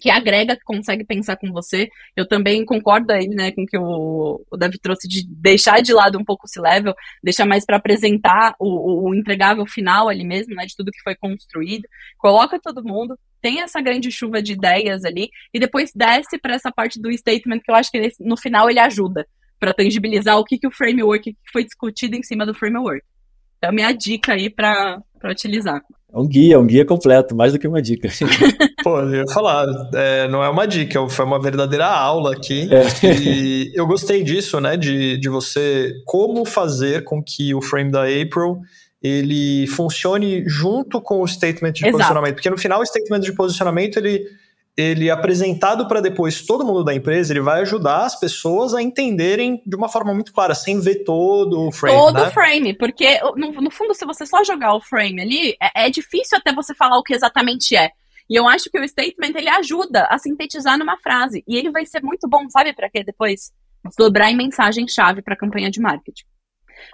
que 0.00 0.10
agrega, 0.10 0.56
que 0.56 0.64
consegue 0.64 1.04
pensar 1.04 1.36
com 1.36 1.52
você. 1.52 1.88
Eu 2.16 2.26
também 2.26 2.64
concordo 2.64 3.12
aí, 3.12 3.28
né, 3.28 3.52
com 3.52 3.64
que 3.66 3.76
o, 3.76 4.44
o 4.50 4.56
Davi 4.56 4.78
trouxe 4.78 5.08
de 5.08 5.26
deixar 5.28 5.80
de 5.82 5.92
lado 5.92 6.18
um 6.18 6.24
pouco 6.24 6.46
esse 6.46 6.60
level, 6.60 6.94
deixar 7.22 7.46
mais 7.46 7.64
para 7.64 7.76
apresentar 7.76 8.54
o, 8.58 9.08
o, 9.08 9.14
entregável 9.14 9.66
final 9.66 10.08
ali 10.08 10.24
mesmo, 10.24 10.54
né, 10.54 10.64
de 10.66 10.76
tudo 10.76 10.90
que 10.90 11.02
foi 11.02 11.14
construído. 11.14 11.88
Coloca 12.18 12.60
todo 12.60 12.84
mundo, 12.84 13.18
tem 13.40 13.60
essa 13.60 13.80
grande 13.80 14.10
chuva 14.10 14.42
de 14.42 14.52
ideias 14.52 15.04
ali 15.04 15.28
e 15.52 15.60
depois 15.60 15.92
desce 15.94 16.38
para 16.38 16.54
essa 16.54 16.70
parte 16.70 17.00
do 17.00 17.12
statement 17.12 17.60
que 17.60 17.70
eu 17.70 17.74
acho 17.74 17.90
que 17.90 18.10
no 18.20 18.36
final 18.36 18.70
ele 18.70 18.78
ajuda 18.78 19.26
para 19.58 19.74
tangibilizar 19.74 20.38
o 20.38 20.44
que, 20.44 20.58
que 20.58 20.66
o 20.66 20.72
framework 20.72 21.32
que 21.32 21.52
foi 21.52 21.64
discutido 21.64 22.16
em 22.16 22.22
cima 22.22 22.44
do 22.44 22.54
framework. 22.54 23.04
Então, 23.58 23.72
minha 23.72 23.92
dica 23.92 24.32
aí 24.32 24.50
para 24.50 25.00
utilizar. 25.24 25.80
É 26.12 26.18
um 26.18 26.26
guia, 26.26 26.60
um 26.60 26.66
guia 26.66 26.84
completo, 26.84 27.34
mais 27.34 27.52
do 27.52 27.58
que 27.58 27.66
uma 27.66 27.80
dica. 27.80 28.08
Pô, 28.84 29.00
eu 29.00 29.14
ia 29.14 29.26
falar, 29.32 29.66
é, 29.94 30.28
não 30.28 30.44
é 30.44 30.48
uma 30.48 30.66
dica, 30.66 31.08
foi 31.08 31.24
uma 31.24 31.40
verdadeira 31.40 31.86
aula 31.86 32.34
aqui. 32.34 32.68
É. 32.70 33.06
E 33.06 33.72
eu 33.74 33.86
gostei 33.86 34.22
disso, 34.22 34.60
né? 34.60 34.76
De, 34.76 35.16
de 35.16 35.28
você 35.30 35.94
como 36.04 36.44
fazer 36.44 37.04
com 37.04 37.22
que 37.22 37.54
o 37.54 37.62
frame 37.62 37.90
da 37.90 38.02
April 38.02 38.60
ele 39.02 39.66
funcione 39.68 40.44
junto 40.46 41.00
com 41.00 41.22
o 41.22 41.26
statement 41.26 41.72
de 41.72 41.84
Exato. 41.84 41.92
posicionamento. 41.92 42.34
Porque 42.34 42.50
no 42.50 42.58
final, 42.58 42.80
o 42.80 42.86
statement 42.86 43.20
de 43.20 43.32
posicionamento 43.32 43.96
ele 43.96 44.24
ele 44.76 45.10
apresentado 45.10 45.86
para 45.86 46.00
depois 46.00 46.46
todo 46.46 46.64
mundo 46.64 46.82
da 46.82 46.94
empresa, 46.94 47.32
ele 47.32 47.40
vai 47.40 47.60
ajudar 47.60 48.06
as 48.06 48.18
pessoas 48.18 48.72
a 48.72 48.82
entenderem 48.82 49.62
de 49.66 49.76
uma 49.76 49.88
forma 49.88 50.14
muito 50.14 50.32
clara, 50.32 50.54
sem 50.54 50.80
ver 50.80 51.04
todo 51.04 51.68
o 51.68 51.72
frame. 51.72 51.96
Todo 51.96 52.14
né? 52.14 52.28
o 52.28 52.30
frame, 52.30 52.74
porque 52.74 53.20
no, 53.36 53.52
no, 53.52 53.70
fundo, 53.70 53.94
se 53.94 54.06
você 54.06 54.24
só 54.24 54.42
jogar 54.42 54.74
o 54.74 54.80
frame 54.80 55.20
ali, 55.20 55.56
é, 55.60 55.86
é, 55.86 55.90
difícil 55.90 56.38
até 56.38 56.54
você 56.54 56.74
falar 56.74 56.98
o 56.98 57.02
que 57.02 57.12
exatamente 57.12 57.76
é. 57.76 57.90
E 58.30 58.34
eu 58.34 58.48
acho 58.48 58.70
que 58.70 58.78
o 58.78 58.88
statement 58.88 59.32
ele 59.34 59.50
ajuda 59.50 60.06
a 60.06 60.16
sintetizar 60.16 60.78
numa 60.78 60.96
frase. 60.96 61.44
E 61.46 61.56
ele 61.56 61.70
vai 61.70 61.84
ser 61.84 62.02
muito 62.02 62.26
bom, 62.26 62.48
sabe 62.48 62.72
para 62.72 62.88
quê 62.88 63.04
depois? 63.04 63.52
Dobrar 63.98 64.30
em 64.30 64.36
mensagem-chave 64.36 65.20
para 65.20 65.34
a 65.34 65.36
campanha 65.36 65.70
de 65.70 65.80
marketing. 65.80 66.24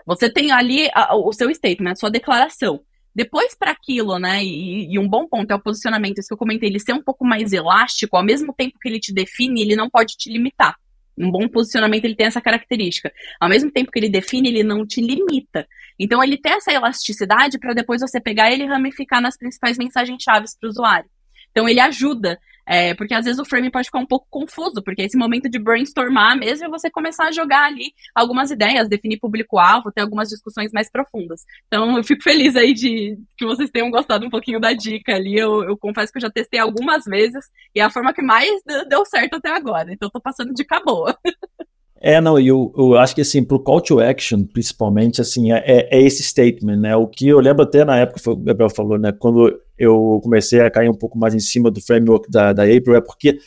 Você 0.04 0.28
tem 0.28 0.50
ali 0.50 0.90
a, 0.92 1.14
o 1.14 1.32
seu 1.32 1.54
statement, 1.54 1.92
a 1.92 1.96
sua 1.96 2.10
declaração. 2.10 2.80
Depois, 3.18 3.52
para 3.52 3.72
aquilo, 3.72 4.16
né? 4.16 4.44
E, 4.44 4.94
e, 4.94 4.96
um 4.96 5.08
bom 5.08 5.26
ponto 5.26 5.50
é 5.50 5.54
o 5.56 5.60
posicionamento, 5.60 6.18
isso 6.18 6.28
que 6.28 6.34
eu 6.34 6.38
comentei, 6.38 6.68
ele 6.68 6.78
ser 6.78 6.92
um 6.92 7.02
pouco 7.02 7.26
mais 7.26 7.52
elástico, 7.52 8.16
ao 8.16 8.22
mesmo 8.22 8.54
tempo 8.56 8.78
que 8.80 8.88
ele 8.88 9.00
te 9.00 9.12
define, 9.12 9.60
ele 9.60 9.74
não 9.74 9.90
pode 9.90 10.16
te 10.16 10.30
limitar. 10.30 10.76
Um 11.18 11.28
bom 11.28 11.48
posicionamento 11.48 12.04
ele 12.04 12.14
tem 12.14 12.28
essa 12.28 12.40
característica. 12.40 13.12
Ao 13.40 13.48
mesmo 13.48 13.72
tempo 13.72 13.90
que 13.90 13.98
ele 13.98 14.08
define, 14.08 14.50
ele 14.50 14.62
não 14.62 14.86
te 14.86 15.00
limita. 15.00 15.66
Então 15.98 16.22
ele 16.22 16.38
tem 16.38 16.52
essa 16.52 16.72
elasticidade 16.72 17.58
para 17.58 17.74
depois 17.74 18.00
você 18.00 18.20
pegar 18.20 18.52
ele 18.52 18.62
e 18.62 18.66
ramificar 18.68 19.20
nas 19.20 19.36
principais 19.36 19.76
mensagens 19.76 20.22
chaves 20.22 20.56
para 20.56 20.68
o 20.68 20.70
usuário. 20.70 21.10
Então 21.50 21.68
ele 21.68 21.80
ajuda 21.80 22.38
é, 22.68 22.94
porque 22.94 23.14
às 23.14 23.24
vezes 23.24 23.40
o 23.40 23.44
frame 23.46 23.70
pode 23.70 23.86
ficar 23.86 23.98
um 23.98 24.06
pouco 24.06 24.26
confuso, 24.28 24.82
porque 24.82 25.02
esse 25.02 25.16
momento 25.16 25.48
de 25.48 25.58
brainstormar 25.58 26.38
mesmo 26.38 26.66
é 26.66 26.68
você 26.68 26.90
começar 26.90 27.28
a 27.28 27.32
jogar 27.32 27.64
ali 27.64 27.94
algumas 28.14 28.50
ideias, 28.50 28.88
definir 28.88 29.18
público-alvo, 29.18 29.90
ter 29.90 30.02
algumas 30.02 30.28
discussões 30.28 30.70
mais 30.70 30.90
profundas. 30.90 31.44
Então 31.66 31.96
eu 31.96 32.04
fico 32.04 32.22
feliz 32.22 32.56
aí 32.56 32.74
de 32.74 33.18
que 33.38 33.46
vocês 33.46 33.70
tenham 33.70 33.90
gostado 33.90 34.26
um 34.26 34.30
pouquinho 34.30 34.60
da 34.60 34.74
dica 34.74 35.14
ali. 35.14 35.38
Eu, 35.38 35.64
eu 35.64 35.78
confesso 35.78 36.12
que 36.12 36.18
eu 36.18 36.22
já 36.22 36.30
testei 36.30 36.60
algumas 36.60 37.04
vezes 37.04 37.46
e 37.74 37.80
é 37.80 37.84
a 37.84 37.90
forma 37.90 38.12
que 38.12 38.20
mais 38.22 38.50
deu 38.88 39.04
certo 39.06 39.36
até 39.36 39.50
agora. 39.50 39.90
Então 39.90 40.08
eu 40.08 40.12
tô 40.12 40.20
passando 40.20 40.52
dica 40.52 40.78
boa. 40.84 41.16
É, 42.00 42.20
não, 42.20 42.38
eu, 42.38 42.72
eu 42.76 42.96
acho 42.96 43.14
que 43.14 43.20
assim, 43.20 43.42
pro 43.42 43.58
call 43.58 43.80
to 43.80 44.00
action, 44.00 44.44
principalmente, 44.44 45.20
assim, 45.20 45.52
é, 45.52 45.62
é, 45.66 45.98
é 45.98 46.02
esse 46.02 46.22
statement, 46.22 46.76
né? 46.76 46.96
O 46.96 47.06
que 47.06 47.28
eu 47.28 47.40
lembro 47.40 47.62
até 47.62 47.84
na 47.84 47.96
época, 47.98 48.20
foi, 48.20 48.34
o 48.34 48.36
Gabriel 48.36 48.70
falou, 48.70 48.98
né? 48.98 49.12
Quando 49.12 49.52
eu 49.76 50.20
comecei 50.22 50.60
a 50.60 50.70
cair 50.70 50.88
um 50.88 50.94
pouco 50.94 51.18
mais 51.18 51.34
em 51.34 51.40
cima 51.40 51.70
do 51.70 51.80
framework 51.80 52.30
da, 52.30 52.52
da 52.52 52.62
April, 52.62 52.94
é 52.94 53.00
porque 53.00 53.38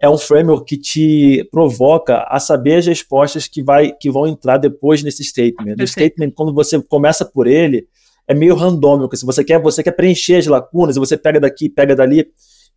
é 0.00 0.08
um 0.08 0.16
framework 0.16 0.64
que 0.64 0.80
te 0.80 1.48
provoca 1.50 2.26
a 2.28 2.40
saber 2.40 2.76
as 2.76 2.86
respostas 2.86 3.46
que, 3.46 3.62
vai, 3.62 3.92
que 3.92 4.10
vão 4.10 4.26
entrar 4.26 4.56
depois 4.56 5.02
nesse 5.02 5.22
statement. 5.22 5.74
O 5.78 5.86
statement, 5.86 6.30
quando 6.30 6.54
você 6.54 6.80
começa 6.82 7.22
por 7.22 7.46
ele, 7.46 7.86
é 8.26 8.34
meio 8.34 8.54
randômico. 8.54 9.14
Se 9.14 9.26
você 9.26 9.44
quer, 9.44 9.60
você 9.60 9.82
quer 9.82 9.92
preencher 9.92 10.36
as 10.36 10.46
lacunas, 10.46 10.96
você 10.96 11.18
pega 11.18 11.38
daqui, 11.38 11.68
pega 11.68 11.94
dali. 11.94 12.26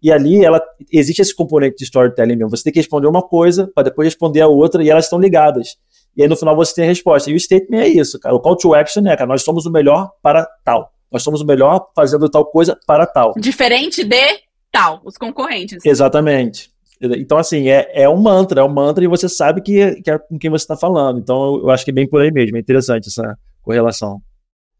E 0.03 0.11
ali 0.11 0.43
ela 0.43 0.61
existe 0.91 1.21
esse 1.21 1.33
componente 1.33 1.77
de 1.77 1.85
storytelling 1.85 2.35
mesmo. 2.35 2.49
Você 2.49 2.63
tem 2.63 2.73
que 2.73 2.79
responder 2.79 3.07
uma 3.07 3.21
coisa 3.21 3.71
para 3.73 3.83
depois 3.83 4.05
responder 4.05 4.41
a 4.41 4.47
outra 4.47 4.83
e 4.83 4.89
elas 4.89 5.05
estão 5.05 5.17
ligadas. 5.17 5.77
E 6.15 6.21
aí 6.21 6.27
no 6.27 6.35
final 6.35 6.55
você 6.55 6.75
tem 6.75 6.83
a 6.83 6.87
resposta. 6.87 7.31
E 7.31 7.33
o 7.33 7.39
statement 7.39 7.79
é 7.79 7.87
isso, 7.87 8.19
cara. 8.19 8.35
O 8.35 8.39
call 8.41 8.57
to 8.57 8.75
action 8.75 9.07
é, 9.07 9.15
cara, 9.15 9.27
nós 9.27 9.43
somos 9.43 9.65
o 9.65 9.71
melhor 9.71 10.11
para 10.21 10.45
tal. 10.65 10.91
Nós 11.09 11.23
somos 11.23 11.39
o 11.39 11.45
melhor 11.45 11.87
fazendo 11.95 12.27
tal 12.29 12.45
coisa 12.45 12.77
para 12.85 13.05
tal. 13.05 13.33
Diferente 13.37 14.03
de 14.03 14.41
tal, 14.69 15.01
os 15.05 15.17
concorrentes. 15.17 15.85
Exatamente. 15.85 16.69
Então, 16.99 17.37
assim, 17.37 17.69
é, 17.69 17.89
é 17.93 18.09
um 18.09 18.17
mantra, 18.17 18.61
é 18.61 18.63
um 18.63 18.69
mantra 18.69 19.03
e 19.03 19.07
você 19.07 19.29
sabe 19.29 19.61
que, 19.61 20.01
que 20.01 20.11
é 20.11 20.17
com 20.17 20.37
quem 20.37 20.49
você 20.49 20.63
está 20.63 20.75
falando. 20.75 21.19
Então, 21.19 21.57
eu 21.57 21.69
acho 21.69 21.85
que 21.85 21.91
é 21.91 21.93
bem 21.93 22.07
por 22.07 22.21
aí 22.21 22.31
mesmo. 22.31 22.57
É 22.57 22.59
interessante 22.59 23.07
essa 23.07 23.37
correlação. 23.61 24.21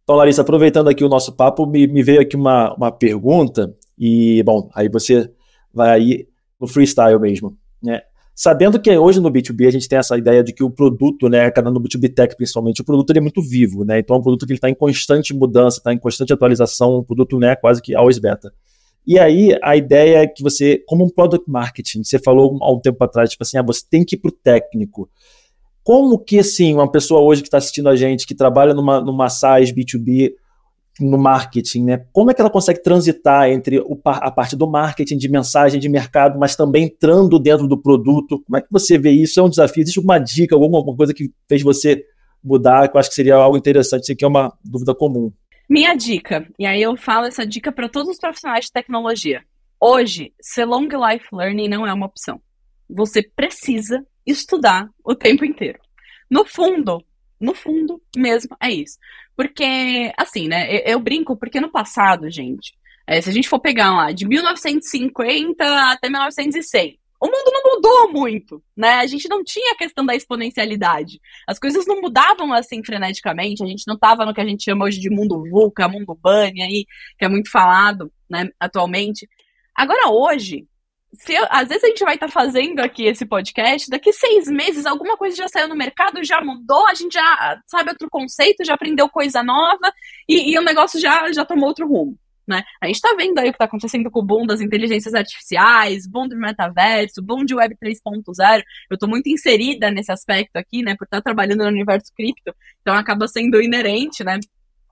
Então, 0.04 0.16
Larissa, 0.16 0.42
aproveitando 0.42 0.90
aqui 0.90 1.04
o 1.04 1.10
nosso 1.10 1.34
papo, 1.34 1.66
me, 1.66 1.88
me 1.88 2.04
veio 2.04 2.22
aqui 2.22 2.36
uma, 2.36 2.74
uma 2.76 2.92
pergunta 2.92 3.74
e, 3.98 4.42
bom, 4.44 4.70
aí 4.74 4.90
você 4.90 5.30
vai 5.74 6.26
no 6.60 6.68
freestyle 6.68 7.20
mesmo, 7.20 7.58
né? 7.82 8.02
Sabendo 8.36 8.82
que 8.82 8.90
hoje 8.98 9.20
no 9.20 9.32
B2B 9.32 9.68
a 9.68 9.72
gente 9.72 9.88
tem 9.88 10.00
essa 10.00 10.18
ideia 10.18 10.44
de 10.44 10.52
que 10.52 10.64
o 10.64 10.70
produto, 10.70 11.30
né, 11.30 11.52
cada 11.52 11.70
no 11.70 11.80
B2B 11.80 12.14
Tech 12.14 12.36
principalmente, 12.36 12.82
o 12.82 12.84
produto 12.84 13.12
ele 13.12 13.20
é 13.20 13.22
muito 13.22 13.42
vivo, 13.44 13.86
né? 13.86 14.00
Então 14.00 14.16
é 14.16 14.20
um 14.20 14.24
produto 14.24 14.48
que 14.48 14.54
está 14.54 14.68
em 14.68 14.74
constante 14.74 15.34
mudança, 15.36 15.78
está 15.78 15.94
em 15.94 16.00
constante 16.00 16.34
atualização, 16.34 16.98
um 16.98 17.04
produto, 17.04 17.38
né, 17.38 17.56
quase 17.56 17.80
que 17.82 17.94
always 17.94 18.18
beta. 18.18 18.52
E 19.06 19.20
aí 19.20 19.56
a 19.62 19.76
ideia 19.76 20.20
é 20.20 20.28
que 20.28 20.42
você, 20.42 20.82
como 20.88 21.06
um 21.06 21.10
product 21.10 21.50
marketing, 21.50 22.04
você 22.04 22.18
falou 22.18 22.58
há 22.62 22.74
um 22.74 22.80
tempo 22.80 23.04
atrás, 23.04 23.30
tipo 23.30 23.44
assim, 23.44 23.58
ah, 23.58 23.62
você 23.62 23.82
tem 23.88 24.04
que 24.04 24.16
ir 24.16 24.20
para 24.20 24.30
o 24.30 24.32
técnico. 24.32 25.10
Como 25.84 26.18
que, 26.18 26.40
assim, 26.40 26.74
uma 26.74 26.90
pessoa 26.90 27.22
hoje 27.22 27.42
que 27.42 27.50
está 27.50 27.58
assistindo 27.58 27.90
a 27.90 27.96
gente, 27.96 28.26
que 28.26 28.34
trabalha 28.34 28.74
numa, 28.74 29.02
numa 29.02 29.30
SaaS 29.30 29.72
B2B, 29.72 30.32
no 31.00 31.18
marketing, 31.18 31.86
né? 31.86 32.06
Como 32.12 32.30
é 32.30 32.34
que 32.34 32.42
ela 32.42 32.50
consegue 32.50 32.82
transitar 32.82 33.50
entre 33.50 33.80
o, 33.80 34.00
a 34.06 34.30
parte 34.30 34.56
do 34.56 34.70
marketing, 34.70 35.18
de 35.18 35.28
mensagem, 35.28 35.80
de 35.80 35.90
mercado, 35.90 36.38
mas 36.40 36.56
também 36.56 36.86
entrando 36.86 37.40
dentro 37.40 37.68
do 37.68 37.82
produto? 37.82 38.44
Como 38.46 38.58
é 38.58 38.62
que 38.62 38.68
você 38.70 38.98
vê 38.98 39.12
isso? 39.12 39.40
É 39.40 39.44
um 39.44 39.50
desafio? 39.50 39.82
Existe 39.82 39.98
alguma 39.98 40.20
dica, 40.20 40.56
alguma 40.56 40.96
coisa 40.96 41.14
que 41.14 41.32
fez 41.50 41.64
você 41.64 42.04
mudar, 42.44 42.88
que 42.90 42.96
eu 42.96 43.00
acho 43.00 43.10
que 43.10 43.16
seria 43.16 43.36
algo 43.36 43.58
interessante, 43.58 44.04
isso 44.04 44.12
aqui 44.12 44.26
é 44.26 44.28
uma 44.28 44.54
dúvida 44.64 44.94
comum. 44.94 45.32
Minha 45.70 45.96
dica, 45.96 46.48
e 46.60 46.66
aí 46.66 46.82
eu 46.82 46.96
falo 46.98 47.26
essa 47.26 47.46
dica 47.46 47.72
para 47.72 47.90
todos 47.90 48.10
os 48.10 48.18
profissionais 48.18 48.66
de 48.66 48.72
tecnologia. 48.72 49.42
Hoje, 49.80 50.34
ser 50.42 50.66
long 50.66 50.88
life 50.88 51.26
learning 51.34 51.70
não 51.70 51.88
é 51.88 51.94
uma 51.94 52.06
opção. 52.06 52.42
Você 52.90 53.24
precisa 53.24 54.06
estudar 54.26 54.88
o 55.04 55.16
tempo 55.16 55.44
inteiro. 55.46 55.80
No 56.30 56.46
fundo, 56.46 57.04
No 57.44 57.54
fundo, 57.54 58.02
mesmo, 58.16 58.56
é 58.62 58.72
isso. 58.72 58.98
Porque, 59.36 60.12
assim, 60.18 60.48
né, 60.48 60.74
eu, 60.74 60.94
eu 60.94 61.00
brinco, 61.00 61.36
porque 61.36 61.60
no 61.60 61.72
passado, 61.72 62.30
gente, 62.30 62.74
é, 63.08 63.20
se 63.22 63.30
a 63.30 63.34
gente 63.34 63.50
for 63.50 63.60
pegar 63.60 63.92
lá 63.92 64.12
de 64.12 64.28
1950 64.28 65.64
até 65.92 66.10
1900 66.10 66.56
o 67.24 67.28
mundo 67.28 67.52
não 67.54 67.76
mudou 67.76 68.12
muito, 68.12 68.62
né? 68.76 68.96
A 68.96 69.08
gente 69.08 69.30
não 69.30 69.46
tinha 69.46 69.72
a 69.72 69.78
questão 69.78 70.06
da 70.06 70.14
exponencialidade. 70.14 71.22
As 71.48 71.58
coisas 71.58 71.88
não 71.88 72.02
mudavam 72.02 72.52
assim 72.52 72.84
freneticamente, 72.84 73.64
a 73.64 73.66
gente 73.66 73.88
não 73.88 73.96
estava 73.96 74.26
no 74.26 74.34
que 74.34 74.42
a 74.42 74.46
gente 74.46 74.66
chama 74.66 74.84
hoje 74.84 75.00
de 75.00 75.10
mundo 75.10 75.42
VUCA, 75.50 75.88
mundo 75.88 76.20
BANI 76.22 76.62
aí, 76.62 76.86
que 77.18 77.24
é 77.24 77.30
muito 77.30 77.50
falado, 77.50 78.12
né, 78.30 78.50
atualmente. 78.60 79.26
Agora 79.74 80.10
hoje, 80.10 80.68
se 81.14 81.34
eu, 81.34 81.46
às 81.50 81.70
vezes 81.70 81.84
a 81.84 81.88
gente 81.88 82.04
vai 82.04 82.16
estar 82.16 82.28
tá 82.28 82.32
fazendo 82.32 82.80
aqui 82.80 83.06
esse 83.06 83.26
podcast, 83.26 83.90
daqui 83.90 84.12
seis 84.12 84.48
meses 84.48 84.86
alguma 84.86 85.16
coisa 85.16 85.36
já 85.36 85.48
saiu 85.48 85.68
no 85.68 85.76
mercado, 85.76 86.24
já 86.24 86.42
mudou, 86.42 86.88
a 86.88 86.94
gente 86.94 87.14
já 87.14 87.62
sabe 87.68 87.90
outro 87.90 88.10
conceito, 88.10 88.66
já 88.66 88.74
aprendeu 88.74 89.08
coisa 89.08 89.44
nova 89.44 89.94
e, 90.28 90.52
e 90.52 90.58
o 90.58 90.64
negócio 90.64 91.00
já, 91.00 91.32
já 91.32 91.46
tomou 91.46 91.68
outro 91.68 91.88
rumo. 91.88 92.18
Né? 92.46 92.62
A 92.82 92.88
gente 92.88 92.96
está 92.96 93.14
vendo 93.16 93.38
aí 93.40 93.48
o 93.48 93.52
que 93.52 93.56
está 93.56 93.66
acontecendo 93.66 94.12
com 94.12 94.20
o 94.20 94.26
boom 94.26 94.46
das 94.46 94.60
inteligências 94.60 95.14
artificiais, 95.14 96.06
boom 96.06 96.28
do 96.28 96.36
metaverso, 96.36 97.22
boom 97.22 97.46
de 97.46 97.56
Web 97.56 97.76
3.0. 97.82 98.64
Eu 98.90 98.96
estou 98.96 99.08
muito 99.08 99.30
inserida 99.30 99.90
nesse 99.90 100.12
aspecto 100.12 100.58
aqui, 100.58 100.82
né? 100.82 100.96
Por 100.98 101.06
estar 101.06 101.22
trabalhando 101.22 101.64
no 101.64 101.70
universo 101.70 102.12
cripto, 102.14 102.54
então 102.82 102.94
acaba 102.96 103.30
sendo 103.30 103.62
inerente, 103.62 104.26
né? 104.26 104.40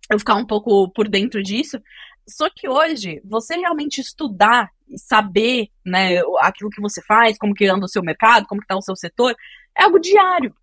Eu 0.09 0.17
ficar 0.17 0.35
um 0.35 0.45
pouco 0.45 0.89
por 0.91 1.09
dentro 1.09 1.43
disso. 1.43 1.77
Só 2.27 2.49
que 2.49 2.69
hoje, 2.69 3.21
você 3.25 3.57
realmente 3.57 3.99
estudar 3.99 4.69
saber, 4.97 5.67
né, 5.85 6.19
aquilo 6.39 6.69
que 6.69 6.81
você 6.81 7.01
faz, 7.01 7.37
como 7.37 7.53
que 7.53 7.65
anda 7.65 7.85
o 7.85 7.89
seu 7.89 8.03
mercado, 8.03 8.47
como 8.47 8.61
que 8.61 8.65
está 8.65 8.75
o 8.75 8.81
seu 8.81 8.95
setor, 8.95 9.35
é 9.77 9.83
algo 9.83 9.99
diário. 9.99 10.53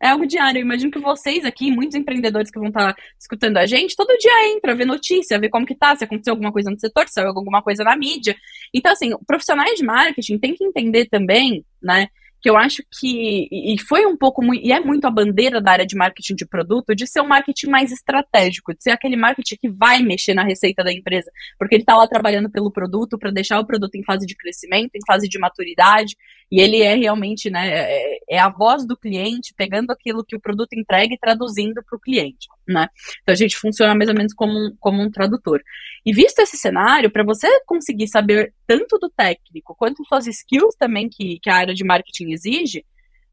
É 0.00 0.10
algo 0.10 0.26
diário. 0.26 0.60
Eu 0.60 0.64
imagino 0.64 0.92
que 0.92 0.98
vocês 1.00 1.44
aqui, 1.44 1.70
muitos 1.72 1.96
empreendedores 1.96 2.50
que 2.50 2.58
vão 2.58 2.68
estar 2.68 2.94
tá 2.94 3.02
escutando 3.18 3.56
a 3.56 3.66
gente, 3.66 3.96
todo 3.96 4.16
dia 4.16 4.54
entra, 4.54 4.74
vê 4.74 4.84
notícia, 4.84 5.38
vê 5.40 5.48
como 5.48 5.66
que 5.66 5.74
tá, 5.74 5.96
se 5.96 6.04
aconteceu 6.04 6.32
alguma 6.32 6.52
coisa 6.52 6.70
no 6.70 6.78
setor, 6.78 7.08
se 7.08 7.14
saiu 7.14 7.28
alguma 7.28 7.62
coisa 7.62 7.82
na 7.82 7.96
mídia. 7.96 8.36
Então, 8.72 8.92
assim, 8.92 9.10
profissionais 9.26 9.76
de 9.76 9.84
marketing 9.84 10.38
têm 10.38 10.54
que 10.54 10.64
entender 10.64 11.06
também, 11.06 11.64
né, 11.82 12.08
que 12.40 12.48
eu 12.48 12.56
acho 12.56 12.82
que 12.90 13.48
e 13.50 13.76
foi 13.80 14.06
um 14.06 14.16
pouco 14.16 14.42
e 14.54 14.72
é 14.72 14.80
muito 14.80 15.06
a 15.06 15.10
bandeira 15.10 15.60
da 15.60 15.72
área 15.72 15.86
de 15.86 15.96
marketing 15.96 16.34
de 16.34 16.46
produto 16.46 16.94
de 16.94 17.06
ser 17.06 17.20
um 17.20 17.26
marketing 17.26 17.68
mais 17.68 17.90
estratégico, 17.90 18.74
de 18.74 18.82
ser 18.82 18.90
aquele 18.90 19.16
marketing 19.16 19.56
que 19.56 19.68
vai 19.68 20.00
mexer 20.02 20.34
na 20.34 20.44
receita 20.44 20.84
da 20.84 20.92
empresa, 20.92 21.30
porque 21.58 21.74
ele 21.74 21.82
está 21.82 21.96
lá 21.96 22.06
trabalhando 22.06 22.50
pelo 22.50 22.70
produto 22.70 23.18
para 23.18 23.30
deixar 23.30 23.58
o 23.58 23.66
produto 23.66 23.94
em 23.96 24.04
fase 24.04 24.26
de 24.26 24.36
crescimento, 24.36 24.94
em 24.94 25.04
fase 25.06 25.28
de 25.28 25.38
maturidade, 25.38 26.16
e 26.50 26.60
ele 26.60 26.80
é 26.80 26.94
realmente, 26.94 27.50
né, 27.50 27.68
é, 27.68 28.18
é 28.30 28.38
a 28.38 28.48
voz 28.48 28.86
do 28.86 28.96
cliente 28.96 29.52
pegando 29.56 29.90
aquilo 29.90 30.24
que 30.24 30.36
o 30.36 30.40
produto 30.40 30.72
entrega 30.72 31.12
e 31.12 31.18
traduzindo 31.18 31.82
para 31.84 31.96
o 31.96 32.00
cliente, 32.00 32.48
né? 32.68 32.88
Então 33.22 33.32
a 33.32 33.36
gente 33.36 33.56
funciona 33.56 33.94
mais 33.94 34.08
ou 34.08 34.14
menos 34.14 34.34
como 34.34 34.52
um, 34.52 34.76
como 34.78 35.02
um 35.02 35.10
tradutor. 35.10 35.62
E 36.04 36.12
visto 36.12 36.38
esse 36.40 36.56
cenário, 36.56 37.10
para 37.10 37.24
você 37.24 37.48
conseguir 37.64 38.08
saber 38.08 38.54
tanto 38.66 38.98
do 38.98 39.08
técnico 39.08 39.74
quanto 39.74 40.04
suas 40.04 40.26
skills 40.26 40.76
também 40.78 41.08
que, 41.08 41.38
que 41.40 41.50
a 41.50 41.56
área 41.56 41.74
de 41.74 41.84
marketing 41.84 42.32
exige, 42.32 42.84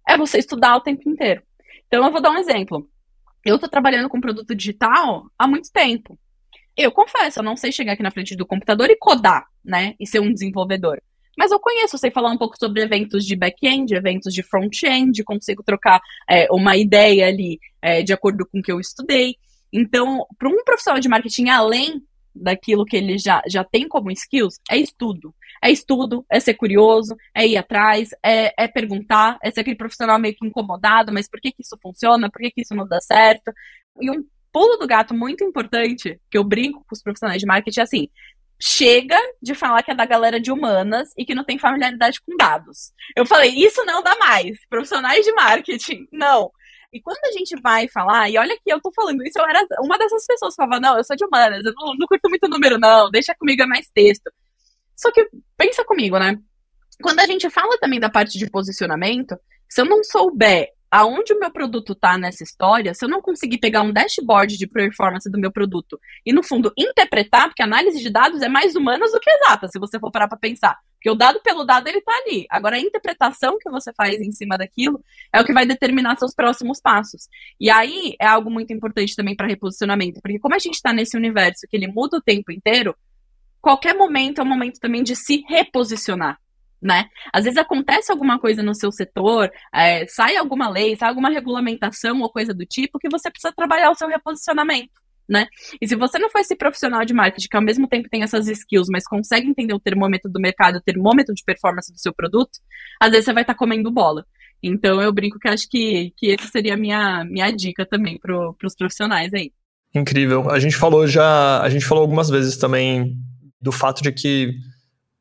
é 0.07 0.17
você 0.17 0.39
estudar 0.39 0.77
o 0.77 0.81
tempo 0.81 1.09
inteiro. 1.09 1.43
Então 1.87 2.05
eu 2.05 2.11
vou 2.11 2.21
dar 2.21 2.31
um 2.31 2.37
exemplo. 2.37 2.89
Eu 3.43 3.55
estou 3.55 3.69
trabalhando 3.69 4.09
com 4.09 4.21
produto 4.21 4.55
digital 4.55 5.29
há 5.37 5.47
muito 5.47 5.71
tempo. 5.71 6.17
Eu 6.75 6.91
confesso, 6.91 7.39
eu 7.39 7.43
não 7.43 7.55
sei 7.55 7.71
chegar 7.71 7.93
aqui 7.93 8.03
na 8.03 8.11
frente 8.11 8.35
do 8.35 8.45
computador 8.45 8.89
e 8.89 8.97
codar, 8.97 9.45
né? 9.63 9.95
E 9.99 10.05
ser 10.05 10.19
um 10.19 10.33
desenvolvedor. 10.33 11.01
Mas 11.37 11.51
eu 11.51 11.59
conheço, 11.59 11.97
sei 11.97 12.11
falar 12.11 12.31
um 12.31 12.37
pouco 12.37 12.57
sobre 12.57 12.81
eventos 12.81 13.25
de 13.25 13.35
back-end, 13.35 13.93
eventos 13.93 14.33
de 14.33 14.43
front-end, 14.43 15.23
consigo 15.23 15.63
trocar 15.63 15.99
é, 16.29 16.47
uma 16.51 16.77
ideia 16.77 17.27
ali 17.27 17.59
é, 17.81 18.01
de 18.01 18.13
acordo 18.13 18.45
com 18.45 18.59
o 18.59 18.61
que 18.61 18.71
eu 18.71 18.79
estudei. 18.79 19.35
Então, 19.71 20.25
para 20.37 20.49
um 20.49 20.63
profissional 20.63 20.99
de 20.99 21.09
marketing, 21.09 21.49
além 21.49 22.01
daquilo 22.35 22.85
que 22.85 22.97
ele 22.97 23.17
já, 23.17 23.41
já 23.47 23.63
tem 23.63 23.87
como 23.87 24.11
skills, 24.11 24.59
é 24.69 24.77
estudo. 24.77 25.33
É 25.63 25.71
estudo, 25.71 26.25
é 26.29 26.39
ser 26.39 26.53
curioso, 26.55 27.15
é 27.33 27.47
ir 27.47 27.57
atrás, 27.57 28.09
é, 28.23 28.53
é 28.57 28.67
perguntar, 28.67 29.37
é 29.41 29.49
ser 29.49 29.61
aquele 29.61 29.77
profissional 29.77 30.19
meio 30.19 30.35
que 30.35 30.45
incomodado, 30.45 31.13
mas 31.13 31.29
por 31.29 31.39
que, 31.39 31.51
que 31.51 31.61
isso 31.61 31.77
funciona, 31.81 32.29
por 32.29 32.41
que, 32.41 32.51
que 32.51 32.61
isso 32.61 32.75
não 32.75 32.87
dá 32.87 32.99
certo? 32.99 33.51
E 34.01 34.11
um 34.11 34.23
pulo 34.51 34.77
do 34.77 34.87
gato 34.87 35.13
muito 35.13 35.43
importante, 35.43 36.19
que 36.29 36.37
eu 36.37 36.43
brinco 36.43 36.79
com 36.79 36.93
os 36.95 37.01
profissionais 37.01 37.39
de 37.39 37.45
marketing, 37.45 37.79
é 37.79 37.83
assim, 37.83 38.09
chega 38.59 39.19
de 39.41 39.53
falar 39.53 39.83
que 39.83 39.91
é 39.91 39.95
da 39.95 40.05
galera 40.05 40.39
de 40.39 40.51
humanas 40.51 41.09
e 41.17 41.25
que 41.25 41.35
não 41.35 41.43
tem 41.43 41.59
familiaridade 41.59 42.21
com 42.21 42.35
dados. 42.37 42.93
Eu 43.15 43.25
falei, 43.25 43.51
isso 43.51 43.83
não 43.85 44.01
dá 44.01 44.15
mais. 44.17 44.57
Profissionais 44.69 45.25
de 45.25 45.31
marketing, 45.33 46.07
não. 46.11 46.51
E 46.93 47.01
quando 47.01 47.19
a 47.25 47.31
gente 47.31 47.59
vai 47.61 47.87
falar, 47.89 48.29
e 48.29 48.37
olha 48.37 48.55
que 48.55 48.71
eu 48.71 48.79
tô 48.79 48.91
falando 48.93 49.21
isso, 49.23 49.37
eu 49.37 49.45
era 49.45 49.65
uma 49.81 49.97
dessas 49.97 50.25
pessoas 50.25 50.55
que 50.55 50.63
falava, 50.63 50.79
não, 50.79 50.97
eu 50.97 51.03
sou 51.03 51.15
de 51.15 51.25
humanas, 51.25 51.65
eu 51.65 51.73
não, 51.75 51.93
não 51.93 52.07
curto 52.07 52.29
muito 52.29 52.47
número, 52.47 52.79
não, 52.79 53.09
deixa 53.11 53.35
comigo 53.37 53.61
é 53.63 53.65
mais 53.65 53.89
texto. 53.93 54.31
Só 54.95 55.11
que 55.11 55.27
pensa 55.57 55.83
comigo, 55.83 56.17
né? 56.17 56.37
Quando 57.01 57.19
a 57.19 57.25
gente 57.25 57.49
fala 57.49 57.77
também 57.79 57.99
da 57.99 58.09
parte 58.09 58.37
de 58.37 58.49
posicionamento, 58.49 59.37
se 59.69 59.81
eu 59.81 59.85
não 59.85 60.03
souber 60.05 60.69
aonde 60.95 61.33
o 61.33 61.39
meu 61.39 61.51
produto 61.51 61.91
está 61.91 62.17
nessa 62.17 62.41
história, 62.41 62.93
se 62.93 63.03
eu 63.03 63.09
não 63.09 63.21
conseguir 63.21 63.57
pegar 63.57 63.81
um 63.81 63.91
dashboard 63.91 64.57
de 64.57 64.65
performance 64.65 65.29
do 65.29 65.37
meu 65.37 65.51
produto 65.51 65.99
e, 66.25 66.31
no 66.31 66.41
fundo, 66.41 66.71
interpretar, 66.77 67.49
porque 67.49 67.61
análise 67.61 68.01
de 68.01 68.09
dados 68.09 68.41
é 68.41 68.47
mais 68.47 68.77
humana 68.77 69.05
do 69.05 69.19
que 69.19 69.29
exata, 69.29 69.67
se 69.67 69.77
você 69.77 69.99
for 69.99 70.09
parar 70.09 70.29
para 70.29 70.37
pensar. 70.37 70.77
Porque 70.93 71.09
o 71.09 71.15
dado 71.15 71.41
pelo 71.41 71.65
dado, 71.65 71.89
ele 71.89 71.97
está 71.97 72.13
ali. 72.13 72.45
Agora, 72.49 72.77
a 72.77 72.79
interpretação 72.79 73.57
que 73.59 73.69
você 73.69 73.91
faz 73.91 74.21
em 74.21 74.31
cima 74.31 74.57
daquilo 74.57 75.03
é 75.33 75.41
o 75.41 75.43
que 75.43 75.51
vai 75.51 75.65
determinar 75.65 76.17
seus 76.17 76.33
próximos 76.33 76.79
passos. 76.79 77.27
E 77.59 77.69
aí, 77.69 78.15
é 78.17 78.25
algo 78.25 78.49
muito 78.49 78.71
importante 78.71 79.17
também 79.17 79.35
para 79.35 79.47
reposicionamento, 79.47 80.21
porque 80.21 80.39
como 80.39 80.55
a 80.55 80.59
gente 80.59 80.75
está 80.75 80.93
nesse 80.93 81.17
universo 81.17 81.67
que 81.69 81.75
ele 81.75 81.87
muda 81.87 82.19
o 82.19 82.21
tempo 82.21 82.53
inteiro, 82.53 82.95
qualquer 83.59 83.95
momento 83.97 84.39
é 84.39 84.45
um 84.45 84.47
momento 84.47 84.79
também 84.79 85.03
de 85.03 85.13
se 85.13 85.43
reposicionar 85.49 86.39
né? 86.85 87.09
Às 87.33 87.45
vezes 87.45 87.57
acontece 87.57 88.11
alguma 88.11 88.39
coisa 88.39 88.61
no 88.61 88.75
seu 88.75 88.91
setor, 88.91 89.51
é, 89.73 90.05
sai 90.05 90.37
alguma 90.37 90.69
lei, 90.69 90.95
sai 90.95 91.09
alguma 91.09 91.31
regulamentação 91.31 92.21
ou 92.21 92.29
coisa 92.29 92.53
do 92.53 92.63
tipo 92.63 92.99
que 92.99 93.09
você 93.09 93.31
precisa 93.31 93.51
trabalhar 93.51 93.89
o 93.89 93.95
seu 93.95 94.07
reposicionamento. 94.07 94.93
Né? 95.27 95.47
E 95.81 95.87
se 95.87 95.95
você 95.95 96.19
não 96.19 96.29
for 96.29 96.37
esse 96.37 96.55
profissional 96.55 97.03
de 97.03 97.11
marketing 97.11 97.47
que 97.49 97.57
ao 97.57 97.63
mesmo 97.63 97.87
tempo 97.87 98.07
tem 98.07 98.21
essas 98.21 98.47
skills, 98.47 98.87
mas 98.91 99.07
consegue 99.07 99.47
entender 99.47 99.73
o 99.73 99.79
termômetro 99.79 100.31
do 100.31 100.39
mercado, 100.39 100.75
o 100.75 100.81
termômetro 100.81 101.33
de 101.33 101.43
performance 101.43 101.91
do 101.91 101.99
seu 101.99 102.13
produto, 102.13 102.59
às 103.01 103.09
vezes 103.09 103.25
você 103.25 103.33
vai 103.33 103.41
estar 103.41 103.55
tá 103.55 103.57
comendo 103.57 103.91
bola. 103.91 104.23
Então 104.61 105.01
eu 105.01 105.11
brinco 105.11 105.39
que 105.39 105.47
acho 105.47 105.67
que, 105.67 106.13
que 106.15 106.31
essa 106.31 106.47
seria 106.49 106.75
a 106.75 106.77
minha, 106.77 107.25
minha 107.25 107.49
dica 107.49 107.83
também 107.83 108.19
para 108.19 108.37
os 108.63 108.75
profissionais 108.77 109.33
aí. 109.33 109.51
Incrível. 109.95 110.51
A 110.51 110.59
gente 110.59 110.75
falou 110.75 111.07
já, 111.07 111.59
a 111.61 111.69
gente 111.69 111.85
falou 111.85 112.03
algumas 112.03 112.29
vezes 112.29 112.57
também 112.57 113.17
do 113.59 113.71
fato 113.71 114.03
de 114.03 114.11
que 114.11 114.53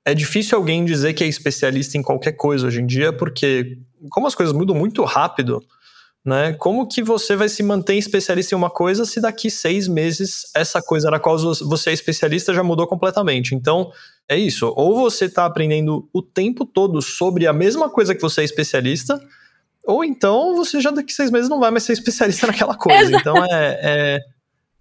é 0.04 0.14
difícil 0.14 0.58
alguém 0.58 0.84
dizer 0.84 1.14
que 1.14 1.24
é 1.24 1.26
especialista 1.26 1.96
em 1.96 2.02
qualquer 2.02 2.32
coisa 2.32 2.66
hoje 2.66 2.80
em 2.80 2.86
dia, 2.86 3.12
porque 3.12 3.78
como 4.10 4.26
as 4.26 4.34
coisas 4.34 4.54
mudam 4.54 4.76
muito 4.76 5.02
rápido, 5.04 5.62
né? 6.24 6.54
Como 6.54 6.86
que 6.86 7.02
você 7.02 7.36
vai 7.36 7.48
se 7.48 7.62
manter 7.62 7.96
especialista 7.96 8.54
em 8.54 8.58
uma 8.58 8.70
coisa 8.70 9.04
se 9.04 9.20
daqui 9.20 9.50
seis 9.50 9.86
meses 9.86 10.50
essa 10.54 10.80
coisa 10.80 11.10
na 11.10 11.18
qual 11.18 11.38
você 11.38 11.90
é 11.90 11.92
especialista 11.92 12.54
já 12.54 12.62
mudou 12.62 12.86
completamente? 12.86 13.54
Então, 13.54 13.90
é 14.28 14.36
isso. 14.36 14.72
Ou 14.76 14.96
você 14.96 15.26
está 15.26 15.44
aprendendo 15.44 16.08
o 16.12 16.22
tempo 16.22 16.64
todo 16.64 17.00
sobre 17.02 17.46
a 17.46 17.52
mesma 17.52 17.90
coisa 17.90 18.14
que 18.14 18.22
você 18.22 18.40
é 18.40 18.44
especialista, 18.44 19.20
ou 19.86 20.02
então 20.02 20.54
você 20.54 20.80
já 20.80 20.90
daqui 20.90 21.12
seis 21.12 21.30
meses 21.30 21.48
não 21.48 21.60
vai 21.60 21.70
mais 21.70 21.82
ser 21.82 21.92
especialista 21.92 22.46
naquela 22.48 22.74
coisa. 22.74 23.02
Exato. 23.02 23.20
Então, 23.20 23.44
é, 23.44 23.80
é 23.82 24.20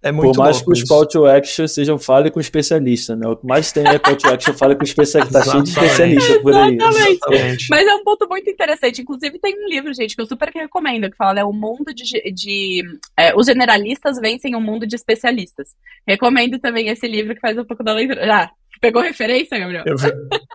é 0.04 0.12
muito 0.12 0.34
Por 0.34 0.44
mais 0.44 0.60
que 0.60 0.70
os 0.70 0.80
isso. 0.80 0.86
call 0.86 1.06
to 1.06 1.24
action 1.24 1.66
sejam 1.66 1.98
fale 1.98 2.30
com 2.30 2.38
especialista, 2.38 3.16
né? 3.16 3.26
O 3.26 3.36
que 3.36 3.46
mais 3.46 3.72
tem 3.72 3.88
é 3.88 3.98
call 3.98 4.14
to 4.14 4.28
action 4.28 4.52
fale 4.52 4.76
com 4.76 4.84
especialista. 4.84 5.38
Tá 5.38 5.50
cheio 5.50 5.62
de 5.62 5.70
especialista 5.70 6.40
por 6.40 6.54
aí. 6.54 6.76
Exatamente. 6.76 7.66
Mas 7.70 7.86
é 7.86 7.94
um 7.94 8.04
ponto 8.04 8.28
muito 8.28 8.50
interessante. 8.50 9.00
Inclusive, 9.00 9.38
tem 9.38 9.54
um 9.64 9.66
livro, 9.66 9.94
gente, 9.94 10.14
que 10.14 10.20
eu 10.20 10.26
super 10.26 10.50
recomendo, 10.50 11.10
que 11.10 11.16
fala, 11.16 11.32
né? 11.32 11.44
O 11.44 11.54
mundo 11.54 11.94
de. 11.94 12.04
de 12.32 12.82
é, 13.16 13.34
os 13.34 13.46
generalistas 13.46 14.18
vencem 14.20 14.54
o 14.54 14.60
mundo 14.60 14.86
de 14.86 14.94
especialistas. 14.94 15.70
Recomendo 16.06 16.58
também 16.58 16.88
esse 16.88 17.08
livro 17.08 17.34
que 17.34 17.40
faz 17.40 17.56
um 17.56 17.64
pouco 17.64 17.82
da 17.82 17.94
leitura. 17.94 18.26
Já, 18.26 18.50
Pegou 18.84 19.00
referência, 19.00 19.58
Gabriel? 19.58 19.82
Eu, 19.86 19.96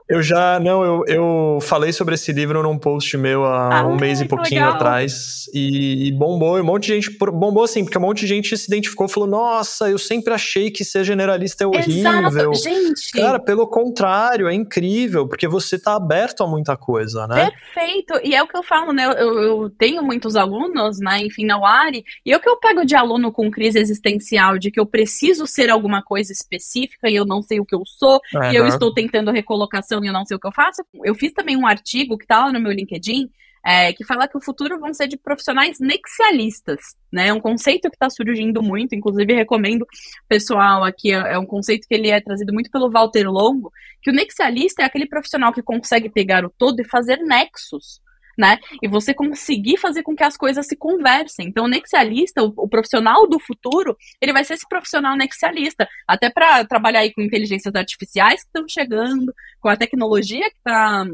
eu 0.07 0.21
já, 0.21 0.59
não, 0.59 0.83
eu, 0.83 1.03
eu 1.07 1.59
falei 1.63 1.91
sobre 1.91 2.13
esse 2.13 2.31
livro 2.31 2.61
num 2.61 2.77
post 2.77 3.17
meu 3.17 3.43
há 3.43 3.79
ah, 3.79 3.87
um 3.87 3.95
mês 3.95 4.21
e 4.21 4.25
pouquinho 4.25 4.61
legal. 4.61 4.75
atrás. 4.75 5.45
E, 5.51 6.09
e, 6.09 6.11
bombou, 6.11 6.59
um 6.59 6.63
monte 6.63 6.85
de 6.85 7.01
gente. 7.01 7.17
Bombou 7.17 7.63
assim, 7.63 7.83
porque 7.83 7.97
um 7.97 8.01
monte 8.01 8.19
de 8.19 8.27
gente 8.27 8.55
se 8.55 8.67
identificou 8.67 9.07
e 9.07 9.09
falou: 9.09 9.27
Nossa, 9.27 9.89
eu 9.89 9.97
sempre 9.97 10.31
achei 10.31 10.69
que 10.69 10.85
ser 10.85 11.03
generalista 11.03 11.63
é 11.63 11.67
horrível. 11.67 12.51
Exato, 12.51 12.53
gente. 12.53 13.11
Cara, 13.13 13.39
pelo 13.39 13.65
contrário, 13.65 14.47
é 14.47 14.53
incrível, 14.53 15.27
porque 15.27 15.47
você 15.47 15.79
tá 15.79 15.95
aberto 15.95 16.43
a 16.43 16.47
muita 16.47 16.77
coisa, 16.77 17.25
né? 17.25 17.49
Perfeito. 17.49 18.13
E 18.23 18.35
é 18.35 18.43
o 18.43 18.47
que 18.47 18.55
eu 18.55 18.61
falo, 18.61 18.93
né? 18.93 19.05
Eu, 19.05 19.39
eu 19.39 19.69
tenho 19.71 20.03
muitos 20.03 20.35
alunos, 20.35 20.99
né, 20.99 21.23
enfim, 21.23 21.47
na 21.47 21.59
UARI, 21.59 22.03
e 22.23 22.31
é 22.31 22.37
o 22.37 22.39
que 22.39 22.49
eu 22.49 22.57
pego 22.57 22.85
de 22.85 22.95
aluno 22.95 23.31
com 23.31 23.49
crise 23.49 23.79
existencial, 23.79 24.59
de 24.59 24.69
que 24.69 24.79
eu 24.79 24.85
preciso 24.85 25.47
ser 25.47 25.71
alguma 25.71 26.03
coisa 26.03 26.31
específica 26.31 27.09
e 27.09 27.15
eu 27.15 27.25
não 27.25 27.41
sei 27.41 27.59
o 27.59 27.65
que 27.65 27.73
eu 27.73 27.81
sou 27.85 28.18
uhum. 28.33 28.51
e 28.51 28.55
eu 28.55 28.67
estou 28.67 28.93
tentando 28.93 29.31
recolocação 29.31 30.03
e 30.03 30.07
eu 30.07 30.13
não 30.13 30.25
sei 30.25 30.37
o 30.37 30.39
que 30.39 30.47
eu 30.47 30.51
faço. 30.51 30.83
Eu 31.03 31.15
fiz 31.15 31.33
também 31.33 31.57
um 31.57 31.67
artigo 31.67 32.17
que 32.17 32.25
tá 32.25 32.45
lá 32.45 32.51
no 32.51 32.59
meu 32.59 32.71
LinkedIn, 32.71 33.29
é, 33.65 33.91
que 33.91 34.05
fala 34.05 34.27
que 34.27 34.37
o 34.37 34.41
futuro 34.41 34.79
vão 34.79 34.93
ser 34.93 35.07
de 35.07 35.17
profissionais 35.17 35.79
nexialistas, 35.79 36.79
né? 37.11 37.27
É 37.27 37.33
um 37.33 37.41
conceito 37.41 37.89
que 37.89 37.95
está 37.95 38.09
surgindo 38.09 38.63
muito, 38.63 38.95
inclusive 38.95 39.33
recomendo 39.33 39.85
pessoal 40.27 40.83
aqui, 40.83 41.11
é, 41.11 41.33
é 41.33 41.39
um 41.39 41.45
conceito 41.45 41.87
que 41.87 41.93
ele 41.93 42.09
é 42.09 42.21
trazido 42.21 42.53
muito 42.53 42.71
pelo 42.71 42.89
Walter 42.89 43.29
Longo, 43.29 43.71
que 44.01 44.09
o 44.09 44.13
nexialista 44.13 44.81
é 44.81 44.85
aquele 44.85 45.07
profissional 45.07 45.51
que 45.51 45.61
consegue 45.61 46.09
pegar 46.09 46.45
o 46.45 46.49
todo 46.49 46.79
e 46.79 46.87
fazer 46.87 47.17
nexos 47.17 48.01
né? 48.39 48.57
E 48.81 48.87
você 48.87 49.13
conseguir 49.13 49.77
fazer 49.77 50.01
com 50.01 50.15
que 50.15 50.23
as 50.23 50.37
coisas 50.37 50.65
se 50.65 50.77
conversem. 50.77 51.47
Então, 51.47 51.65
o 51.65 51.67
nexialista, 51.67 52.41
o, 52.41 52.53
o 52.55 52.69
profissional 52.69 53.27
do 53.27 53.37
futuro, 53.37 53.97
ele 54.21 54.31
vai 54.31 54.45
ser 54.45 54.53
esse 54.53 54.67
profissional 54.67 55.17
nexialista, 55.17 55.85
até 56.07 56.29
para 56.29 56.63
trabalhar 56.63 57.01
aí 57.01 57.13
com 57.13 57.21
inteligências 57.21 57.75
artificiais 57.75 58.41
que 58.41 58.47
estão 58.47 58.65
chegando, 58.67 59.33
com 59.59 59.67
a 59.67 59.75
tecnologia 59.75 60.49
que 60.49 60.57
está 60.57 61.05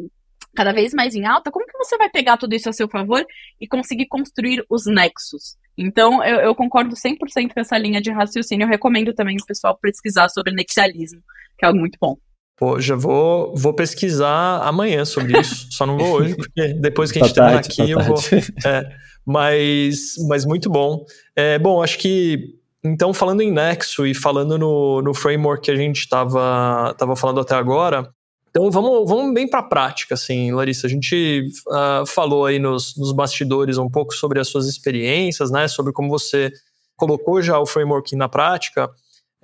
cada 0.55 0.71
vez 0.71 0.93
mais 0.93 1.13
em 1.15 1.25
alta, 1.25 1.51
como 1.51 1.65
que 1.65 1.77
você 1.77 1.97
vai 1.97 2.09
pegar 2.09 2.37
tudo 2.37 2.53
isso 2.53 2.69
a 2.69 2.73
seu 2.73 2.87
favor 2.87 3.25
e 3.59 3.67
conseguir 3.67 4.05
construir 4.05 4.63
os 4.69 4.85
nexos? 4.85 5.57
Então, 5.77 6.23
eu, 6.23 6.39
eu 6.39 6.55
concordo 6.55 6.95
100% 6.95 7.53
com 7.53 7.59
essa 7.59 7.77
linha 7.77 7.99
de 7.99 8.09
raciocínio. 8.09 8.63
Eu 8.63 8.69
recomendo 8.69 9.13
também 9.13 9.35
o 9.35 9.45
pessoal 9.45 9.77
pesquisar 9.77 10.29
sobre 10.29 10.53
nexialismo, 10.53 11.21
que 11.57 11.65
é 11.65 11.67
algo 11.67 11.79
muito 11.79 11.97
bom. 11.99 12.17
Pô, 12.57 12.79
já 12.79 12.95
vou, 12.95 13.53
vou 13.55 13.73
pesquisar 13.73 14.61
amanhã 14.63 15.03
sobre 15.03 15.37
isso. 15.39 15.67
Só 15.71 15.85
não 15.85 15.97
vou 15.97 16.13
hoje, 16.13 16.35
porque 16.35 16.73
depois 16.73 17.11
que 17.11 17.19
a 17.19 17.23
gente 17.25 17.35
tá 17.35 17.41
terminar 17.41 17.59
aqui, 17.59 17.75
tá 17.75 17.83
eu 17.83 17.99
vou. 17.99 18.15
É, 18.65 18.89
mas, 19.25 20.13
mas 20.29 20.45
muito 20.45 20.69
bom. 20.69 21.03
É, 21.35 21.59
bom, 21.59 21.81
acho 21.81 21.97
que. 21.97 22.55
Então, 22.83 23.13
falando 23.13 23.41
em 23.41 23.51
Nexo 23.51 24.05
e 24.05 24.13
falando 24.13 24.57
no, 24.57 25.01
no 25.01 25.13
framework 25.13 25.65
que 25.65 25.71
a 25.71 25.75
gente 25.75 25.99
estava 25.99 26.93
tava 26.97 27.15
falando 27.15 27.39
até 27.39 27.55
agora, 27.55 28.07
então 28.55 28.71
vamos, 28.71 29.09
vamos 29.09 29.33
bem 29.33 29.49
para 29.49 29.59
a 29.59 29.63
prática, 29.63 30.13
assim, 30.13 30.53
Larissa. 30.53 30.87
A 30.87 30.89
gente 30.89 31.45
uh, 31.67 32.05
falou 32.05 32.45
aí 32.45 32.57
nos, 32.57 32.95
nos 32.95 33.11
bastidores 33.11 33.77
um 33.77 33.89
pouco 33.89 34.13
sobre 34.13 34.39
as 34.39 34.47
suas 34.47 34.65
experiências, 34.65 35.51
né? 35.51 35.67
Sobre 35.67 35.91
como 35.91 36.07
você 36.07 36.49
colocou 36.95 37.41
já 37.41 37.59
o 37.59 37.65
framework 37.65 38.15
na 38.15 38.29
prática. 38.29 38.89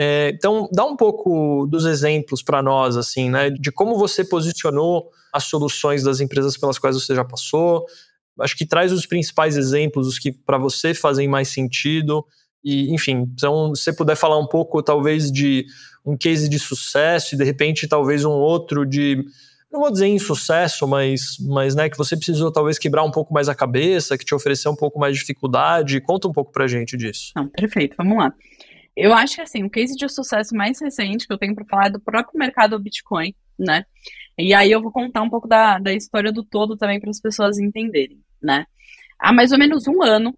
É, 0.04 0.32
então, 0.34 0.68
dá 0.74 0.84
um 0.84 0.96
pouco 0.96 1.68
dos 1.68 1.86
exemplos 1.86 2.42
para 2.42 2.64
nós, 2.64 2.98
assim, 2.98 3.30
né, 3.30 3.52
de 3.52 3.72
como 3.72 3.96
você 3.96 4.26
posicionou 4.26 5.12
as 5.32 5.44
soluções 5.44 6.02
das 6.02 6.20
empresas 6.20 6.58
pelas 6.58 6.80
quais 6.80 6.96
você 6.96 7.14
já 7.14 7.24
passou. 7.24 7.86
Acho 8.40 8.58
que 8.58 8.66
traz 8.66 8.92
os 8.92 9.06
principais 9.06 9.56
exemplos, 9.58 10.08
os 10.08 10.18
que 10.18 10.32
para 10.32 10.58
você 10.58 10.96
fazem 10.96 11.28
mais 11.28 11.50
sentido. 11.50 12.26
E, 12.64 12.92
enfim, 12.92 13.28
então, 13.32 13.76
se 13.76 13.84
você 13.84 13.94
puder 13.94 14.16
falar 14.16 14.40
um 14.40 14.48
pouco, 14.48 14.82
talvez, 14.82 15.32
de 15.32 15.68
um 16.04 16.18
case 16.18 16.50
de 16.50 16.58
sucesso 16.58 17.36
e, 17.36 17.38
de 17.38 17.44
repente, 17.44 17.88
talvez 17.88 18.26
um 18.26 18.32
outro 18.32 18.88
de 18.88 19.24
não 19.72 19.82
vou 19.82 19.92
dizer 19.92 20.08
insucesso, 20.08 20.88
mas, 20.88 21.38
mas 21.40 21.76
né, 21.76 21.90
que 21.90 21.98
você 21.98 22.18
precisou 22.18 22.52
talvez 22.52 22.80
quebrar 22.80 23.04
um 23.04 23.12
pouco 23.12 23.32
mais 23.32 23.48
a 23.48 23.56
cabeça, 23.56 24.18
que 24.18 24.26
te 24.26 24.34
ofereceu 24.34 24.72
um 24.72 24.76
pouco 24.76 25.00
mais 25.00 25.14
de 25.14 25.20
dificuldade. 25.20 26.02
Conta 26.02 26.28
um 26.28 26.34
pouco 26.34 26.52
pra 26.52 26.68
gente 26.68 26.98
disso. 26.98 27.32
Não, 27.36 27.48
perfeito, 27.48 27.96
vamos 27.98 28.18
lá. 28.18 28.34
Eu 29.02 29.16
acho 29.16 29.34
que 29.34 29.42
assim, 29.42 29.64
o 29.64 29.70
case 29.70 29.96
de 29.96 30.08
sucesso 30.08 30.56
mais 30.56 30.80
recente 30.80 31.26
que 31.26 31.34
eu 31.34 31.38
tenho 31.38 31.56
para 31.56 31.66
falar 31.66 31.88
é 31.88 31.90
do 31.90 32.00
próprio 32.00 32.38
mercado 32.38 32.78
Bitcoin, 32.78 33.34
né? 33.58 33.84
E 34.38 34.54
aí 34.54 34.72
eu 34.72 34.80
vou 34.80 34.92
contar 34.92 35.24
um 35.24 35.30
pouco 35.30 35.48
da, 35.48 35.80
da 35.80 35.92
história 35.92 36.32
do 36.32 36.44
todo 36.44 36.78
também 36.78 37.00
para 37.00 37.10
as 37.10 37.20
pessoas 37.20 37.58
entenderem, 37.58 38.20
né? 38.40 38.64
Há 39.18 39.34
mais 39.34 39.52
ou 39.52 39.58
menos 39.58 39.88
um 39.88 40.04
ano, 40.04 40.38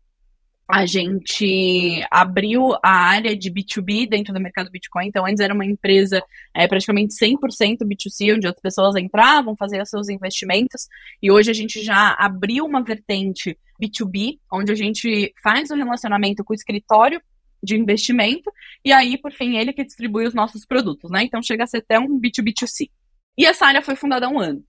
a 0.65 0.85
gente 0.85 2.01
abriu 2.09 2.73
a 2.81 2.89
área 2.89 3.35
de 3.35 3.51
B2B 3.51 4.07
dentro 4.07 4.33
do 4.33 4.39
mercado 4.39 4.71
Bitcoin. 4.71 5.07
Então, 5.07 5.25
antes 5.25 5.41
era 5.41 5.53
uma 5.53 5.65
empresa 5.65 6.23
é, 6.53 6.65
praticamente 6.65 7.13
100% 7.15 7.79
B2C, 7.79 8.33
onde 8.33 8.47
as 8.47 8.57
pessoas 8.61 8.95
entravam, 8.95 9.57
faziam 9.57 9.83
seus 9.85 10.07
investimentos. 10.07 10.87
E 11.21 11.29
hoje 11.29 11.51
a 11.51 11.53
gente 11.53 11.83
já 11.83 12.15
abriu 12.17 12.65
uma 12.65 12.81
vertente 12.81 13.57
B2B, 13.81 14.39
onde 14.49 14.71
a 14.71 14.75
gente 14.75 15.33
faz 15.43 15.69
o 15.69 15.75
relacionamento 15.75 16.45
com 16.45 16.53
o 16.53 16.55
escritório 16.55 17.21
de 17.63 17.75
investimento, 17.75 18.51
e 18.83 18.91
aí, 18.91 19.17
por 19.17 19.31
fim, 19.31 19.57
ele 19.57 19.71
que 19.71 19.83
distribui 19.83 20.27
os 20.27 20.33
nossos 20.33 20.65
produtos, 20.65 21.09
né? 21.09 21.23
Então 21.23 21.41
chega 21.41 21.63
a 21.63 21.67
ser 21.67 21.77
até 21.77 21.97
um 21.97 22.19
B2B2C. 22.19 22.89
E 23.37 23.45
essa 23.45 23.65
área 23.65 23.81
foi 23.81 23.95
fundada 23.95 24.25
há 24.25 24.29
um 24.29 24.39
ano. 24.39 24.63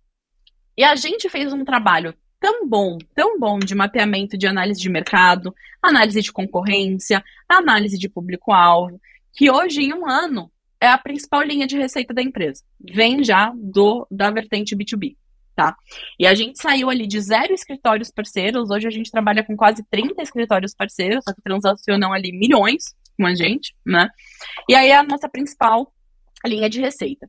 E 0.77 0.85
a 0.85 0.95
gente 0.95 1.29
fez 1.29 1.53
um 1.53 1.65
trabalho 1.65 2.15
tão 2.41 2.69
bom, 2.69 2.99
tão 3.15 3.39
bom 3.39 3.59
de 3.59 3.75
mapeamento 3.75 4.39
de 4.39 4.47
análise 4.47 4.81
de 4.81 4.89
mercado, 4.89 5.55
análise 5.83 6.21
de 6.21 6.33
concorrência, 6.33 7.25
análise 7.49 7.99
de 7.99 8.09
público-alvo, 8.09 9.01
que 9.33 9.51
hoje, 9.51 9.83
em 9.83 9.93
um 9.93 10.09
ano, 10.09 10.51
é 10.81 10.87
a 10.87 10.99
principal 10.99 11.43
linha 11.43 11.67
de 11.67 11.77
receita 11.77 12.15
da 12.15 12.23
empresa. 12.23 12.63
Vem 12.81 13.25
já 13.25 13.53
do 13.55 14.07
da 14.11 14.31
vertente 14.31 14.77
B2B 14.77 15.17
tá? 15.55 15.77
E 16.19 16.27
a 16.27 16.35
gente 16.35 16.61
saiu 16.61 16.91
ali 16.91 17.07
de 17.07 17.21
zero 17.21 17.53
escritórios 17.53 18.11
parceiros, 18.11 18.71
hoje 18.71 18.87
a 18.87 18.91
gente 18.91 19.11
trabalha 19.11 19.45
com 19.45 19.57
quase 19.57 19.85
30 19.91 20.23
escritórios 20.23 20.75
parceiros, 20.75 21.25
só 21.25 21.33
que 21.35 21.43
transacionam 21.43 22.13
ali 22.13 22.33
milhões 22.33 22.95
com 23.17 23.27
a 23.27 23.35
gente, 23.35 23.75
né? 23.87 24.09
E 24.69 24.75
aí 24.75 24.91
é 24.91 24.97
a 24.97 25.03
nossa 25.03 25.29
principal 25.29 25.93
linha 26.45 26.69
de 26.69 26.81
receita. 26.81 27.29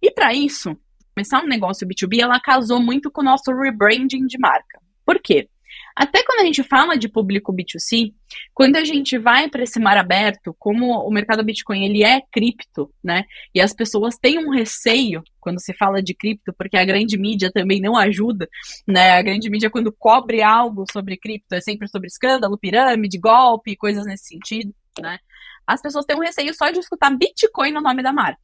E 0.00 0.10
para 0.10 0.32
isso, 0.32 0.76
começar 1.14 1.42
um 1.42 1.48
negócio 1.48 1.86
B2B, 1.86 2.20
ela 2.20 2.40
casou 2.40 2.80
muito 2.80 3.10
com 3.10 3.20
o 3.20 3.24
nosso 3.24 3.52
rebranding 3.52 4.26
de 4.26 4.38
marca. 4.38 4.80
Por 5.04 5.20
quê? 5.20 5.48
Até 5.96 6.24
quando 6.24 6.40
a 6.40 6.44
gente 6.44 6.62
fala 6.64 6.98
de 6.98 7.08
público 7.08 7.52
B2C, 7.52 8.12
quando 8.52 8.76
a 8.76 8.84
gente 8.84 9.16
vai 9.16 9.48
para 9.48 9.62
esse 9.62 9.78
mar 9.78 9.96
aberto, 9.96 10.54
como 10.58 10.98
o 11.06 11.10
mercado 11.10 11.44
Bitcoin 11.44 11.84
ele 11.84 12.02
é 12.02 12.20
cripto, 12.32 12.92
né? 13.02 13.24
E 13.54 13.60
as 13.60 13.72
pessoas 13.72 14.16
têm 14.18 14.38
um 14.38 14.50
receio 14.50 15.22
quando 15.40 15.60
se 15.60 15.72
fala 15.72 16.02
de 16.02 16.12
cripto, 16.12 16.52
porque 16.58 16.76
a 16.76 16.84
grande 16.84 17.16
mídia 17.16 17.50
também 17.52 17.80
não 17.80 17.96
ajuda, 17.96 18.48
né? 18.88 19.12
A 19.12 19.22
grande 19.22 19.48
mídia 19.48 19.70
quando 19.70 19.92
cobre 19.92 20.42
algo 20.42 20.84
sobre 20.90 21.16
cripto 21.16 21.54
é 21.54 21.60
sempre 21.60 21.86
sobre 21.86 22.08
escândalo, 22.08 22.58
pirâmide, 22.58 23.18
golpe, 23.18 23.76
coisas 23.76 24.04
nesse 24.04 24.26
sentido, 24.26 24.74
né? 25.00 25.18
As 25.64 25.80
pessoas 25.80 26.04
têm 26.04 26.16
um 26.16 26.20
receio 26.20 26.52
só 26.54 26.70
de 26.70 26.80
escutar 26.80 27.10
Bitcoin 27.16 27.70
no 27.70 27.80
nome 27.80 28.02
da 28.02 28.12
marca. 28.12 28.40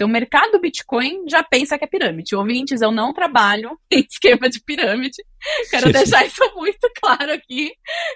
Então, 0.00 0.08
o 0.08 0.10
mercado 0.10 0.58
Bitcoin 0.58 1.28
já 1.28 1.42
pensa 1.42 1.76
que 1.76 1.84
é 1.84 1.86
pirâmide. 1.86 2.34
Ouvintes, 2.34 2.80
eu 2.80 2.90
não 2.90 3.12
trabalho 3.12 3.78
em 3.92 4.00
esquema 4.10 4.48
de 4.48 4.58
pirâmide. 4.58 5.22
Quero 5.70 5.92
deixar 5.92 6.24
isso 6.24 6.40
muito 6.56 6.90
claro 6.98 7.30
aqui, 7.30 7.72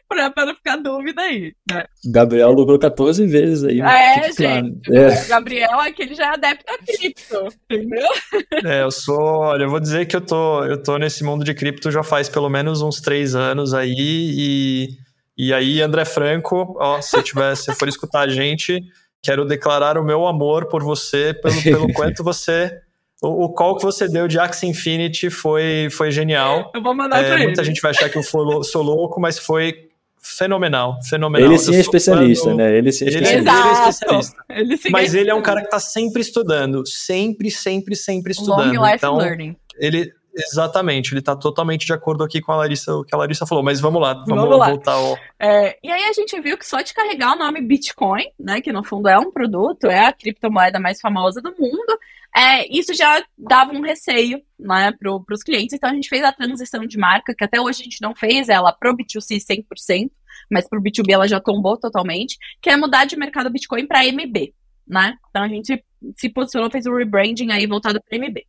para 0.09 0.47
não 0.47 0.55
ficar 0.55 0.76
dúvida 0.76 1.20
aí. 1.20 1.53
Né? 1.70 1.85
Gabriel 2.11 2.53
lucrou 2.53 2.78
14 2.78 3.26
vezes 3.26 3.64
aí. 3.64 3.82
É, 3.82 4.32
gente. 4.32 4.37
Claro. 4.37 4.80
É. 4.95 5.26
Gabriel 5.26 5.78
aqui 5.80 6.03
ele 6.05 6.14
já 6.14 6.24
é 6.24 6.28
adepto 6.28 6.72
a 6.72 6.78
cripto, 6.78 7.49
entendeu? 7.70 8.09
É, 8.64 8.82
eu 8.82 8.91
sou. 8.91 9.20
Olha, 9.20 9.64
eu 9.64 9.68
vou 9.68 9.80
dizer 9.80 10.07
que 10.07 10.16
eu 10.16 10.20
tô, 10.20 10.64
eu 10.64 10.82
tô 10.82 10.97
nesse 10.97 11.22
mundo 11.22 11.45
de 11.45 11.53
cripto 11.53 11.91
já 11.91 12.03
faz 12.03 12.30
pelo 12.30 12.49
menos 12.49 12.80
uns 12.80 13.01
três 13.01 13.35
anos 13.35 13.74
aí. 13.74 13.95
E, 13.99 14.89
e 15.37 15.53
aí, 15.53 15.82
André 15.82 16.05
Franco, 16.07 16.76
ó, 16.78 17.01
se 17.03 17.22
tiver, 17.22 17.55
se 17.57 17.74
for 17.74 17.89
escutar 17.89 18.20
a 18.20 18.28
gente 18.28 18.80
quero 19.25 19.45
declarar 19.47 19.97
o 19.97 20.05
meu 20.05 20.27
amor 20.27 20.66
por 20.66 20.85
você, 20.85 21.33
pelo, 21.33 21.62
pelo 21.62 21.93
quanto 21.95 22.22
você. 22.22 22.79
O, 23.22 23.45
o 23.45 23.49
call 23.49 23.77
que 23.77 23.83
você 23.83 24.07
deu 24.07 24.29
de 24.29 24.39
Axie 24.39 24.66
Infinity 24.66 25.31
foi, 25.31 25.89
foi 25.91 26.11
genial. 26.11 26.70
Eu 26.75 26.83
vou 26.83 26.95
mandar 26.95 27.25
é, 27.25 27.29
pra 27.29 27.39
Muita 27.39 27.62
ele. 27.62 27.68
gente 27.68 27.81
vai 27.81 27.93
achar 27.93 28.11
que 28.11 28.18
eu 28.18 28.22
sou 28.22 28.83
louco, 28.83 29.18
mas 29.18 29.39
foi 29.39 29.89
fenomenal, 30.20 30.99
fenomenal. 31.09 31.49
Ele 31.49 31.59
sim 31.59 31.75
é 31.75 31.81
especialista, 31.81 32.51
fã, 32.51 32.55
né? 32.55 32.77
Ele 32.77 32.93
sim 32.93 33.05
é 33.07 33.09
especialista. 33.09 33.41
Ele, 33.41 33.51
ele 33.51 33.68
é 33.68 33.72
especialista. 33.72 34.45
Ele 34.49 34.79
mas 34.91 35.14
ele 35.14 35.31
é 35.31 35.35
um 35.35 35.43
cara 35.43 35.61
que 35.61 35.66
está 35.66 35.81
sempre 35.81 36.20
estudando, 36.20 36.87
sempre, 36.87 37.51
sempre, 37.51 37.97
sempre 37.97 38.33
estudando. 38.33 38.75
Long 38.75 38.85
life 38.85 38.97
então, 38.97 39.16
learning. 39.16 39.57
Ele, 39.79 40.12
Exatamente, 40.37 41.12
ele 41.12 41.20
está 41.20 41.37
totalmente 41.37 41.87
de 41.87 41.93
acordo 41.93 42.24
aqui 42.24 42.41
com 42.41 42.51
a 42.51 42.57
Larissa, 42.57 42.93
o 42.95 43.05
que 43.05 43.14
a 43.14 43.18
Larissa 43.18 43.47
falou, 43.47 43.62
mas 43.62 43.80
vamos 43.80 44.03
lá, 44.03 44.14
vamos, 44.14 44.43
vamos 44.43 44.59
lá. 44.59 44.68
voltar 44.68 44.93
ao... 44.93 45.16
É, 45.39 45.78
e 45.82 45.91
aí 45.91 46.05
a 46.05 46.12
gente 46.12 46.41
viu 46.41 46.59
que 46.59 46.66
só 46.66 46.80
de 46.80 46.93
carregar 46.93 47.35
o 47.35 47.39
nome 47.39 47.61
Bitcoin, 47.61 48.24
né, 48.39 48.61
que 48.61 48.72
no 48.72 48.82
fundo 48.82 49.09
é 49.09 49.16
um 49.16 49.30
produto, 49.30 49.87
é 49.87 50.07
a 50.07 50.12
criptomoeda 50.12 50.80
mais 50.80 51.01
famosa 51.01 51.41
do 51.41 51.55
mundo, 51.57 51.99
é, 52.37 52.66
isso 52.68 52.93
já 52.95 53.22
dava 53.39 53.72
um 53.72 53.80
receio, 53.80 54.43
né, 54.59 54.93
para 54.99 55.35
os 55.35 55.43
clientes, 55.45 55.72
então 55.72 55.89
a 55.89 55.95
gente 55.95 56.09
fez 56.09 56.24
a 56.24 56.32
transição 56.32 56.85
de 56.85 56.99
marca, 56.99 57.32
que 57.32 57.45
até 57.45 57.61
hoje 57.61 57.82
a 57.82 57.85
gente 57.85 58.03
não 58.03 58.14
fez 58.14 58.49
ela 58.49 58.72
pro 58.72 58.97
B2C 58.97 59.39
100%, 59.39 60.11
mas 60.51 60.68
pro 60.68 60.82
B2B 60.82 61.12
ela 61.12 61.28
já 61.28 61.41
tombou 61.41 61.76
totalmente, 61.76 62.37
que 62.61 62.70
é 62.70 62.76
mudar 62.76 63.05
de 63.05 63.16
mercado 63.16 63.51
Bitcoin 63.51 63.87
para 63.87 64.05
MB, 64.05 64.53
né, 64.87 65.16
então 65.30 65.45
a 65.45 65.49
gente 65.49 65.85
se 66.16 66.28
posicionou, 66.28 66.70
fez 66.70 66.87
o 66.87 66.97
rebranding 66.97 67.53
aí 67.53 67.68
voltado 67.68 68.01
para 68.03 68.18
MB. 68.18 68.45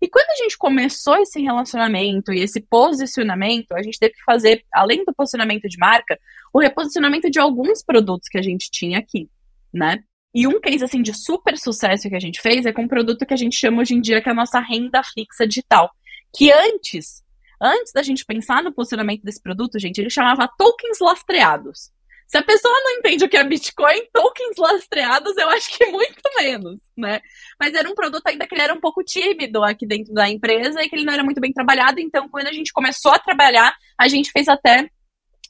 E 0.00 0.08
quando 0.08 0.30
a 0.30 0.36
gente 0.36 0.56
começou 0.56 1.16
esse 1.16 1.40
relacionamento 1.40 2.32
e 2.32 2.40
esse 2.40 2.60
posicionamento, 2.60 3.72
a 3.72 3.82
gente 3.82 3.98
teve 3.98 4.14
que 4.14 4.22
fazer, 4.24 4.64
além 4.72 5.04
do 5.04 5.12
posicionamento 5.12 5.68
de 5.68 5.76
marca, 5.76 6.18
o 6.52 6.60
reposicionamento 6.60 7.28
de 7.30 7.40
alguns 7.40 7.82
produtos 7.82 8.28
que 8.28 8.38
a 8.38 8.42
gente 8.42 8.70
tinha 8.70 8.98
aqui, 8.98 9.28
né? 9.72 10.02
E 10.34 10.46
um 10.46 10.60
case 10.60 10.84
assim 10.84 11.02
de 11.02 11.12
super 11.12 11.58
sucesso 11.58 12.08
que 12.08 12.14
a 12.14 12.20
gente 12.20 12.40
fez 12.40 12.64
é 12.64 12.72
com 12.72 12.82
um 12.82 12.88
produto 12.88 13.26
que 13.26 13.34
a 13.34 13.36
gente 13.36 13.56
chama 13.56 13.82
hoje 13.82 13.94
em 13.94 14.00
dia 14.00 14.20
que 14.20 14.28
é 14.28 14.32
a 14.32 14.34
nossa 14.34 14.60
renda 14.60 15.02
fixa 15.02 15.46
digital, 15.46 15.90
que 16.36 16.52
antes, 16.52 17.24
antes 17.60 17.92
da 17.92 18.02
gente 18.02 18.24
pensar 18.24 18.62
no 18.62 18.72
posicionamento 18.72 19.22
desse 19.22 19.42
produto, 19.42 19.78
gente, 19.80 20.00
ele 20.00 20.10
chamava 20.10 20.48
tokens 20.56 20.98
lastreados. 21.00 21.90
Se 22.28 22.36
a 22.36 22.42
pessoa 22.42 22.74
não 22.84 22.90
entende 22.90 23.24
o 23.24 23.28
que 23.28 23.38
é 23.38 23.42
Bitcoin, 23.42 24.06
tokens 24.12 24.56
lastreados, 24.58 25.34
eu 25.38 25.48
acho 25.48 25.76
que 25.76 25.86
muito 25.86 26.20
menos, 26.36 26.78
né? 26.94 27.22
Mas 27.58 27.72
era 27.72 27.88
um 27.88 27.94
produto 27.94 28.26
ainda 28.26 28.46
que 28.46 28.54
ele 28.54 28.60
era 28.60 28.74
um 28.74 28.80
pouco 28.80 29.02
tímido 29.02 29.64
aqui 29.64 29.86
dentro 29.86 30.12
da 30.12 30.28
empresa 30.28 30.82
e 30.82 30.88
que 30.90 30.94
ele 30.94 31.06
não 31.06 31.14
era 31.14 31.24
muito 31.24 31.40
bem 31.40 31.52
trabalhado. 31.54 32.00
Então, 32.00 32.28
quando 32.28 32.48
a 32.48 32.52
gente 32.52 32.70
começou 32.70 33.12
a 33.12 33.18
trabalhar, 33.18 33.74
a 33.98 34.06
gente 34.08 34.30
fez 34.30 34.46
até 34.46 34.90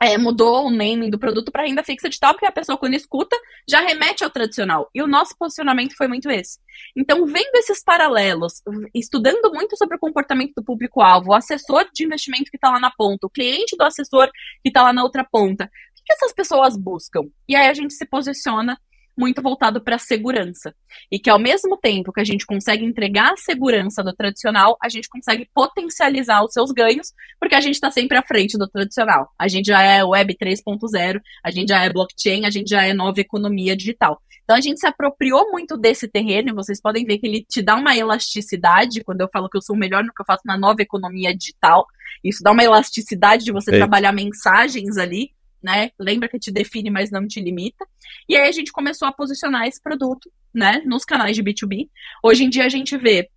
é, 0.01 0.17
mudou 0.17 0.67
o 0.67 0.71
naming 0.71 1.11
do 1.11 1.19
produto 1.19 1.51
para 1.51 1.65
renda 1.65 1.83
fixa 1.83 2.09
digital, 2.09 2.33
porque 2.33 2.47
a 2.47 2.53
pessoa, 2.53 2.79
quando 2.79 2.95
escuta, 2.95 3.37
já 3.69 3.81
remete 3.81 4.23
ao 4.23 4.31
tradicional. 4.31 4.89
E 4.95 5.03
o 5.03 5.09
nosso 5.09 5.37
posicionamento 5.37 5.97
foi 5.97 6.07
muito 6.07 6.31
esse. 6.31 6.61
Então, 6.97 7.27
vendo 7.27 7.57
esses 7.57 7.83
paralelos, 7.83 8.63
estudando 8.95 9.53
muito 9.53 9.77
sobre 9.77 9.97
o 9.97 9.99
comportamento 9.99 10.53
do 10.57 10.65
público-alvo, 10.65 11.31
o 11.31 11.35
assessor 11.35 11.89
de 11.93 12.05
investimento 12.05 12.51
que 12.51 12.57
está 12.57 12.71
lá 12.71 12.79
na 12.79 12.93
ponta, 12.93 13.27
o 13.27 13.31
cliente 13.31 13.77
do 13.77 13.83
assessor 13.83 14.31
que 14.63 14.69
está 14.69 14.83
lá 14.85 14.93
na 14.93 15.03
outra 15.03 15.25
ponta, 15.25 15.69
que 16.09 16.15
essas 16.15 16.33
pessoas 16.33 16.77
buscam? 16.77 17.21
E 17.47 17.55
aí 17.55 17.69
a 17.69 17.75
gente 17.75 17.93
se 17.93 18.07
posiciona 18.07 18.79
muito 19.17 19.43
voltado 19.43 19.83
para 19.83 19.97
a 19.97 19.99
segurança. 19.99 20.73
E 21.11 21.19
que 21.19 21.29
ao 21.29 21.41
mesmo 21.41 21.77
tempo 21.77 22.13
que 22.13 22.21
a 22.21 22.25
gente 22.25 22.47
consegue 22.47 22.85
entregar 22.85 23.33
a 23.33 23.37
segurança 23.37 24.03
do 24.03 24.15
tradicional, 24.15 24.79
a 24.81 24.89
gente 24.89 25.09
consegue 25.09 25.51
potencializar 25.53 26.43
os 26.45 26.53
seus 26.53 26.71
ganhos, 26.71 27.13
porque 27.41 27.57
a 27.57 27.61
gente 27.61 27.75
está 27.75 27.91
sempre 27.91 28.17
à 28.17 28.23
frente 28.23 28.57
do 28.57 28.69
tradicional. 28.69 29.29
A 29.37 29.49
gente 29.49 29.67
já 29.67 29.83
é 29.83 30.05
Web 30.05 30.37
3.0, 30.41 31.21
a 31.45 31.51
gente 31.51 31.69
já 31.69 31.83
é 31.83 31.93
blockchain, 31.93 32.47
a 32.47 32.51
gente 32.51 32.71
já 32.71 32.85
é 32.85 32.95
nova 32.95 33.21
economia 33.21 33.77
digital. 33.77 34.23
Então 34.45 34.57
a 34.57 34.61
gente 34.61 34.81
se 34.81 34.87
apropriou 34.87 35.51
muito 35.51 35.77
desse 35.77 36.09
terreno, 36.09 36.51
e 36.51 36.55
vocês 36.55 36.81
podem 36.81 37.05
ver 37.05 37.19
que 37.19 37.27
ele 37.27 37.45
te 37.45 37.61
dá 37.61 37.75
uma 37.75 37.95
elasticidade, 37.97 39.03
quando 39.05 39.21
eu 39.21 39.29
falo 39.31 39.49
que 39.49 39.59
eu 39.59 39.63
sou 39.63 39.75
o 39.75 39.79
melhor 39.79 40.05
no 40.05 40.15
que 40.15 40.23
eu 40.23 40.27
faço 40.27 40.43
na 40.47 40.57
nova 40.57 40.81
economia 40.81 41.37
digital, 41.37 41.85
isso 42.25 42.43
dá 42.43 42.53
uma 42.53 42.65
elasticidade 42.65 43.45
de 43.45 43.53
você 43.53 43.73
Eita. 43.73 43.81
trabalhar 43.81 44.13
mensagens 44.13 44.97
ali, 44.97 45.33
né? 45.63 45.91
Lembra 45.99 46.29
que 46.29 46.39
te 46.39 46.51
define, 46.51 46.91
mas 46.91 47.11
não 47.11 47.27
te 47.27 47.41
limita. 47.41 47.87
E 48.29 48.37
aí 48.37 48.49
a 48.49 48.53
gente 48.53 48.73
começou 48.73 49.09
a 49.09 49.13
posicionar 49.13 49.67
esse 49.67 49.83
produto, 49.83 50.31
né, 50.55 50.83
nos 50.85 51.05
canais 51.05 51.37
de 51.37 51.43
B2B. 51.43 51.89
Hoje 52.23 52.45
em 52.45 52.51
dia 52.51 52.65
a 52.65 52.69
gente 52.69 52.97
vê 52.97 53.29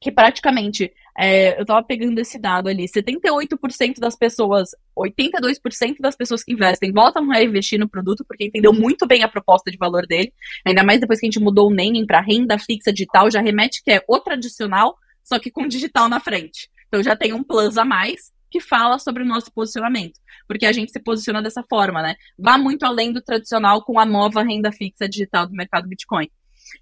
que 0.00 0.10
praticamente, 0.10 0.92
é, 1.18 1.60
eu 1.60 1.66
tava 1.66 1.84
pegando 1.84 2.18
esse 2.18 2.38
dado 2.38 2.68
ali, 2.68 2.86
78% 2.86 3.98
das 3.98 4.16
pessoas, 4.16 4.70
82% 4.96 5.96
das 6.00 6.16
pessoas 6.16 6.42
que 6.42 6.52
investem 6.52 6.92
voltam 6.92 7.30
a 7.30 7.42
investir 7.42 7.78
no 7.78 7.88
produto 7.88 8.24
porque 8.26 8.46
entendeu 8.46 8.72
muito 8.72 9.06
bem 9.06 9.22
a 9.22 9.28
proposta 9.28 9.70
de 9.70 9.76
valor 9.76 10.06
dele, 10.06 10.32
ainda 10.66 10.82
mais 10.82 11.00
depois 11.00 11.20
que 11.20 11.26
a 11.26 11.30
gente 11.30 11.40
mudou 11.40 11.68
o 11.68 11.74
naming 11.74 12.06
para 12.06 12.20
renda 12.20 12.58
fixa 12.58 12.92
digital, 12.92 13.30
já 13.30 13.40
remete 13.40 13.82
que 13.84 13.90
é 13.90 14.02
o 14.08 14.18
tradicional, 14.18 14.96
só 15.22 15.38
que 15.38 15.50
com 15.50 15.68
digital 15.68 16.08
na 16.08 16.18
frente. 16.18 16.68
Então 16.88 17.02
já 17.02 17.14
tem 17.14 17.32
um 17.32 17.42
plus 17.42 17.78
a 17.78 17.84
mais, 17.84 18.32
que 18.52 18.60
fala 18.60 18.98
sobre 18.98 19.22
o 19.22 19.26
nosso 19.26 19.50
posicionamento, 19.50 20.20
porque 20.46 20.66
a 20.66 20.72
gente 20.72 20.92
se 20.92 21.00
posiciona 21.00 21.42
dessa 21.42 21.64
forma, 21.68 22.02
né? 22.02 22.14
Vá 22.38 22.58
muito 22.58 22.84
além 22.84 23.10
do 23.12 23.22
tradicional 23.22 23.82
com 23.82 23.98
a 23.98 24.04
nova 24.04 24.42
renda 24.42 24.70
fixa 24.70 25.08
digital 25.08 25.46
do 25.46 25.54
mercado 25.54 25.88
Bitcoin. 25.88 26.30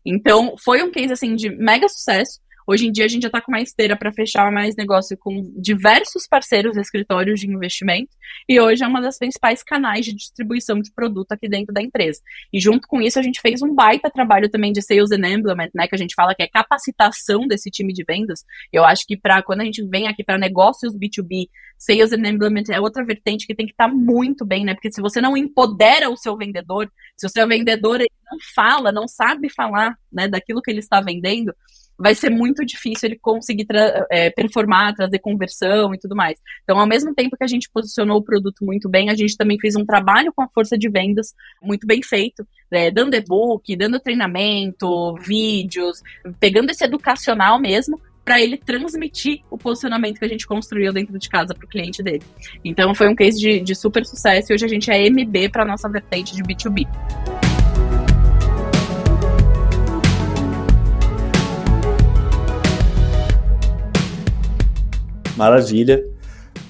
Então, 0.05 0.57
foi 0.59 0.83
um 0.83 0.91
case 0.91 1.13
assim 1.13 1.35
de 1.37 1.49
mega 1.49 1.89
sucesso. 1.89 2.41
Hoje 2.67 2.87
em 2.87 2.93
dia 2.93 3.05
a 3.05 3.09
gente 3.09 3.23
já 3.23 3.29
está 3.29 3.41
com 3.41 3.51
uma 3.51 3.61
esteira 3.61 3.97
para 3.97 4.13
fechar 4.13 4.51
mais 4.53 4.77
negócio 4.77 5.17
com 5.17 5.43
diversos 5.57 6.27
parceiros 6.27 6.77
escritórios 6.77 7.41
de 7.41 7.49
investimento 7.49 8.11
e 8.49 8.61
hoje 8.61 8.85
é 8.85 8.87
uma 8.87 9.01
das 9.01 9.19
principais 9.19 9.63
canais 9.63 10.05
de 10.05 10.15
distribuição 10.15 10.81
de 10.81 10.93
produto 10.93 11.33
aqui 11.33 11.49
dentro 11.49 11.73
da 11.73 11.83
empresa. 11.83 12.21
E 12.53 12.61
junto 12.61 12.87
com 12.87 13.01
isso 13.01 13.19
a 13.19 13.23
gente 13.23 13.41
fez 13.41 13.63
um 13.63 13.75
baita 13.75 14.11
trabalho 14.11 14.49
também 14.49 14.73
de 14.73 14.83
sales 14.83 15.11
enablement, 15.11 15.71
né, 15.75 15.87
que 15.89 15.95
a 15.95 15.99
gente 15.99 16.15
fala 16.15 16.35
que 16.35 16.43
é 16.43 16.49
capacitação 16.49 17.47
desse 17.47 17.71
time 17.71 17.93
de 17.93 18.05
vendas. 18.05 18.45
Eu 18.73 18.85
acho 18.85 19.07
que 19.07 19.17
para 19.17 19.43
quando 19.43 19.63
a 19.63 19.65
gente 19.65 19.83
vem 19.87 20.07
aqui 20.07 20.23
para 20.23 20.39
negócios 20.39 20.95
B2B, 20.95 21.49
sales 21.79 22.13
enablement 22.13 22.65
é 22.71 22.81
outra 22.81 23.05
vertente 23.05 23.47
que 23.47 23.55
tem 23.55 23.67
que 23.67 23.73
estar 23.73 23.89
tá 23.89 23.95
muito 23.95 24.45
bem, 24.45 24.65
né? 24.65 24.75
Porque 24.75 24.93
se 24.93 25.01
você 25.01 25.21
não 25.21 25.37
empodera 25.37 26.11
o 26.11 26.17
seu 26.17 26.37
vendedor, 26.37 26.91
se 27.17 27.27
o 27.27 27.31
seu 27.31 27.49
vendedor 27.49 28.01
não 28.31 28.39
fala, 28.55 28.93
não 28.93 29.09
sabe 29.09 29.49
falar, 29.49 29.97
né, 30.13 30.29
daquilo 30.29 30.63
que 30.63 30.71
ele 30.71 30.81
está 30.81 31.01
vendendo, 31.01 31.55
vai 32.01 32.15
ser 32.15 32.31
muito 32.31 32.65
difícil 32.65 33.09
ele 33.09 33.19
conseguir 33.19 33.67
é, 34.11 34.31
performar, 34.31 34.95
trazer 34.95 35.19
conversão 35.19 35.95
e 35.95 35.99
tudo 35.99 36.17
mais. 36.17 36.39
Então, 36.65 36.79
ao 36.79 36.87
mesmo 36.87 37.15
tempo 37.15 37.37
que 37.37 37.45
a 37.45 37.47
gente 37.47 37.69
posicionou 37.71 38.19
o 38.19 38.23
produto 38.23 38.65
muito 38.65 38.89
bem, 38.89 39.11
a 39.11 39.15
gente 39.15 39.37
também 39.37 39.59
fez 39.61 39.77
um 39.77 39.85
trabalho 39.85 40.33
com 40.35 40.43
a 40.43 40.49
força 40.49 40.79
de 40.79 40.89
vendas 40.89 41.35
muito 41.63 41.87
bem 41.87 42.03
feito, 42.03 42.47
é, 42.71 42.91
dando 42.91 43.15
e-book, 43.15 43.77
dando 43.77 44.01
treinamento, 44.01 45.15
vídeos, 45.17 46.01
pegando 46.39 46.71
esse 46.71 46.85
educacional 46.85 47.61
mesmo 47.61 48.01
para 48.25 48.41
ele 48.41 48.57
transmitir 48.57 49.41
o 49.51 49.59
posicionamento 49.59 50.19
que 50.19 50.25
a 50.25 50.29
gente 50.29 50.47
construiu 50.47 50.93
dentro 50.93 51.19
de 51.19 51.29
casa 51.29 51.55
para 51.55 51.65
o 51.65 51.69
cliente 51.69 52.03
dele. 52.03 52.23
Então 52.65 52.95
foi 52.95 53.09
um 53.09 53.15
case 53.15 53.39
de, 53.39 53.61
de 53.61 53.75
super 53.75 54.07
sucesso 54.07 54.53
e 54.53 54.55
hoje 54.55 54.65
a 54.65 54.69
gente 54.69 54.91
é 54.91 55.09
MB 55.11 55.51
para 55.51 55.65
nossa 55.65 55.89
vertente 55.89 56.35
de 56.35 56.43
B2B. 56.43 56.87
Maravilha. 65.41 66.05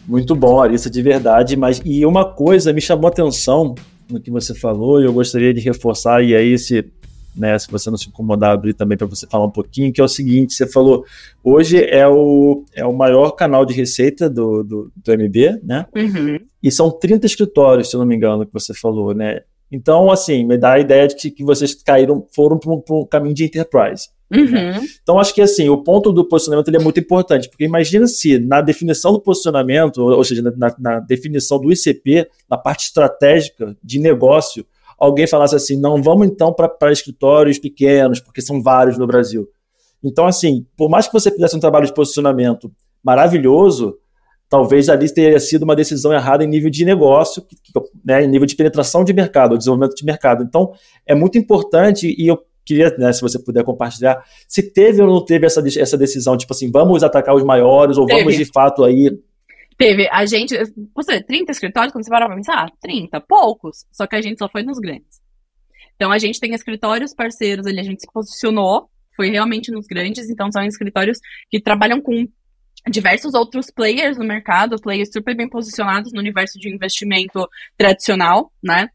Muito 0.07 0.35
bom, 0.35 0.61
Arissa, 0.61 0.91
de 0.91 1.03
verdade. 1.03 1.57
Mas 1.57 1.81
e 1.85 2.05
uma 2.05 2.25
coisa 2.25 2.73
me 2.73 2.81
chamou 2.81 3.07
a 3.07 3.11
atenção 3.11 3.75
no 4.09 4.21
que 4.21 4.31
você 4.31 4.55
falou, 4.55 5.01
e 5.01 5.05
eu 5.05 5.13
gostaria 5.13 5.55
de 5.55 5.61
reforçar, 5.61 6.23
e 6.23 6.35
aí, 6.35 6.59
se, 6.59 6.85
né, 7.37 7.57
se 7.59 7.71
você 7.71 7.91
não 7.91 7.97
se 7.97 8.09
incomodar, 8.09 8.53
abrir 8.53 8.75
também 8.75 8.99
para 8.99 9.07
você 9.07 9.27
falar 9.27 9.47
um 9.47 9.51
pouquinho, 9.51 9.93
que 9.93 10.01
é 10.01 10.05
o 10.05 10.09
seguinte: 10.09 10.55
você 10.55 10.67
falou, 10.67 11.05
hoje 11.45 11.83
é 11.83 12.07
o, 12.09 12.65
é 12.75 12.85
o 12.85 12.93
maior 12.93 13.33
canal 13.33 13.65
de 13.65 13.73
receita 13.73 14.29
do, 14.29 14.63
do, 14.63 14.93
do 14.97 15.13
MB, 15.13 15.61
né? 15.63 15.87
Uhum. 15.95 16.39
E 16.63 16.71
são 16.71 16.91
30 16.91 17.27
escritórios, 17.27 17.89
se 17.89 17.97
eu 17.97 18.01
não 18.01 18.07
me 18.07 18.17
engano, 18.17 18.45
que 18.45 18.53
você 18.53 18.75
falou, 18.75 19.15
né? 19.15 19.41
Então, 19.71 20.11
assim, 20.11 20.45
me 20.45 20.59
dá 20.59 20.73
a 20.73 20.81
ideia 20.81 21.07
de 21.07 21.15
que, 21.15 21.31
que 21.31 21.45
vocês 21.45 21.75
caíram, 21.75 22.27
foram 22.35 22.59
para 22.59 22.73
um, 22.73 22.83
um 22.91 23.07
caminho 23.07 23.35
de 23.35 23.45
enterprise. 23.45 24.09
Uhum. 24.33 24.51
Né? 24.51 24.81
Então, 25.03 25.19
acho 25.19 25.35
que 25.35 25.43
assim, 25.43 25.69
o 25.69 25.83
ponto 25.83 26.13
do 26.13 26.25
posicionamento 26.25 26.69
ele 26.69 26.77
é 26.77 26.81
muito 26.81 27.01
importante, 27.01 27.49
porque 27.49 27.65
imagina 27.65 28.07
se 28.07 28.39
na 28.39 28.61
definição 28.61 29.13
do 29.13 29.21
posicionamento, 29.21 29.99
ou 29.99 30.23
seja, 30.23 30.43
na, 30.57 30.75
na 30.79 31.01
definição 31.01 31.61
do 31.61 31.73
ICP, 31.73 32.29
na 32.49 32.57
parte 32.57 32.87
estratégica 32.87 33.77
de 33.83 33.99
negócio, 33.99 34.65
alguém 34.99 35.27
falasse 35.27 35.57
assim: 35.57 35.81
não, 35.81 36.01
vamos 36.03 36.27
então 36.27 36.55
para 36.55 36.93
escritórios 36.93 37.59
pequenos, 37.59 38.21
porque 38.21 38.41
são 38.41 38.63
vários 38.63 38.97
no 38.97 39.07
Brasil. 39.07 39.49
Então, 40.03 40.27
assim, 40.27 40.65
por 40.77 40.89
mais 40.89 41.07
que 41.07 41.13
você 41.13 41.31
fizesse 41.31 41.57
um 41.57 41.61
trabalho 41.61 41.87
de 41.87 41.93
posicionamento 41.93 42.73
maravilhoso, 43.03 43.99
talvez 44.49 44.89
ali 44.89 45.13
teria 45.13 45.39
sido 45.39 45.63
uma 45.63 45.77
decisão 45.77 46.13
errada 46.13 46.43
em 46.43 46.47
nível 46.47 46.71
de 46.71 46.85
negócio, 46.85 47.45
né, 48.05 48.25
em 48.25 48.27
nível 48.27 48.47
de 48.47 48.57
penetração 48.57 49.05
de 49.05 49.13
mercado, 49.13 49.57
desenvolvimento 49.57 49.95
de 49.95 50.05
mercado. 50.05 50.43
Então, 50.43 50.73
é 51.07 51.15
muito 51.15 51.39
importante, 51.39 52.15
e 52.19 52.27
eu 52.27 52.43
queria, 52.65 52.95
né, 52.99 53.13
se 53.13 53.21
você 53.21 53.39
puder 53.39 53.65
compartilhar, 53.65 54.23
se 54.47 54.73
teve 54.73 55.03
ou 55.03 55.09
não 55.09 55.25
teve 55.25 55.47
essa, 55.47 55.63
essa 55.79 55.97
decisão, 55.97 56.37
tipo 56.37 56.53
assim, 56.53 56.71
vamos 56.71 57.03
atacar 57.03 57.35
os 57.35 57.45
maiores 57.45 57.97
ou 57.97 58.07
teve. 58.07 58.21
vamos 58.21 58.37
de 58.37 58.45
fato 58.45 58.85
aí. 58.85 59.11
Teve, 59.77 60.09
a 60.11 60.27
gente, 60.27 60.55
você, 60.95 61.23
30 61.23 61.53
escritórios, 61.53 61.93
quando 61.93 62.05
você 62.05 62.11
para 62.11 62.27
pra 62.27 62.37
pensar, 62.37 62.71
30, 62.81 63.21
poucos, 63.23 63.87
só 63.91 64.07
que 64.07 64.17
a 64.17 64.21
gente 64.21 64.39
só 64.39 64.49
foi 64.49 64.63
nos 64.63 64.79
grandes. 64.79 65.21
Então 65.97 66.13
a 66.13 66.19
gente 66.19 66.41
tem 66.41 66.55
escritórios 66.55 67.15
parceiros 67.15 67.67
ali, 67.67 67.81
a 67.81 67.85
gente 67.85 68.01
se 68.01 68.13
posicionou, 68.13 68.89
foi 69.17 69.31
realmente 69.31 69.71
nos 69.71 69.87
grandes, 69.87 70.31
então 70.31 70.51
são 70.51 70.63
escritórios 70.65 71.19
que 71.51 71.61
trabalham 71.61 72.01
com 72.01 72.27
diversos 72.89 73.35
outros 73.35 73.71
players 73.71 74.17
no 74.17 74.25
mercado, 74.25 74.81
players 74.81 75.11
super 75.13 75.37
bem 75.37 75.49
posicionados 75.49 76.13
no 76.13 76.21
universo 76.21 76.59
de 76.59 76.75
investimento 76.75 77.47
tradicional, 77.77 78.53
né? 78.63 78.89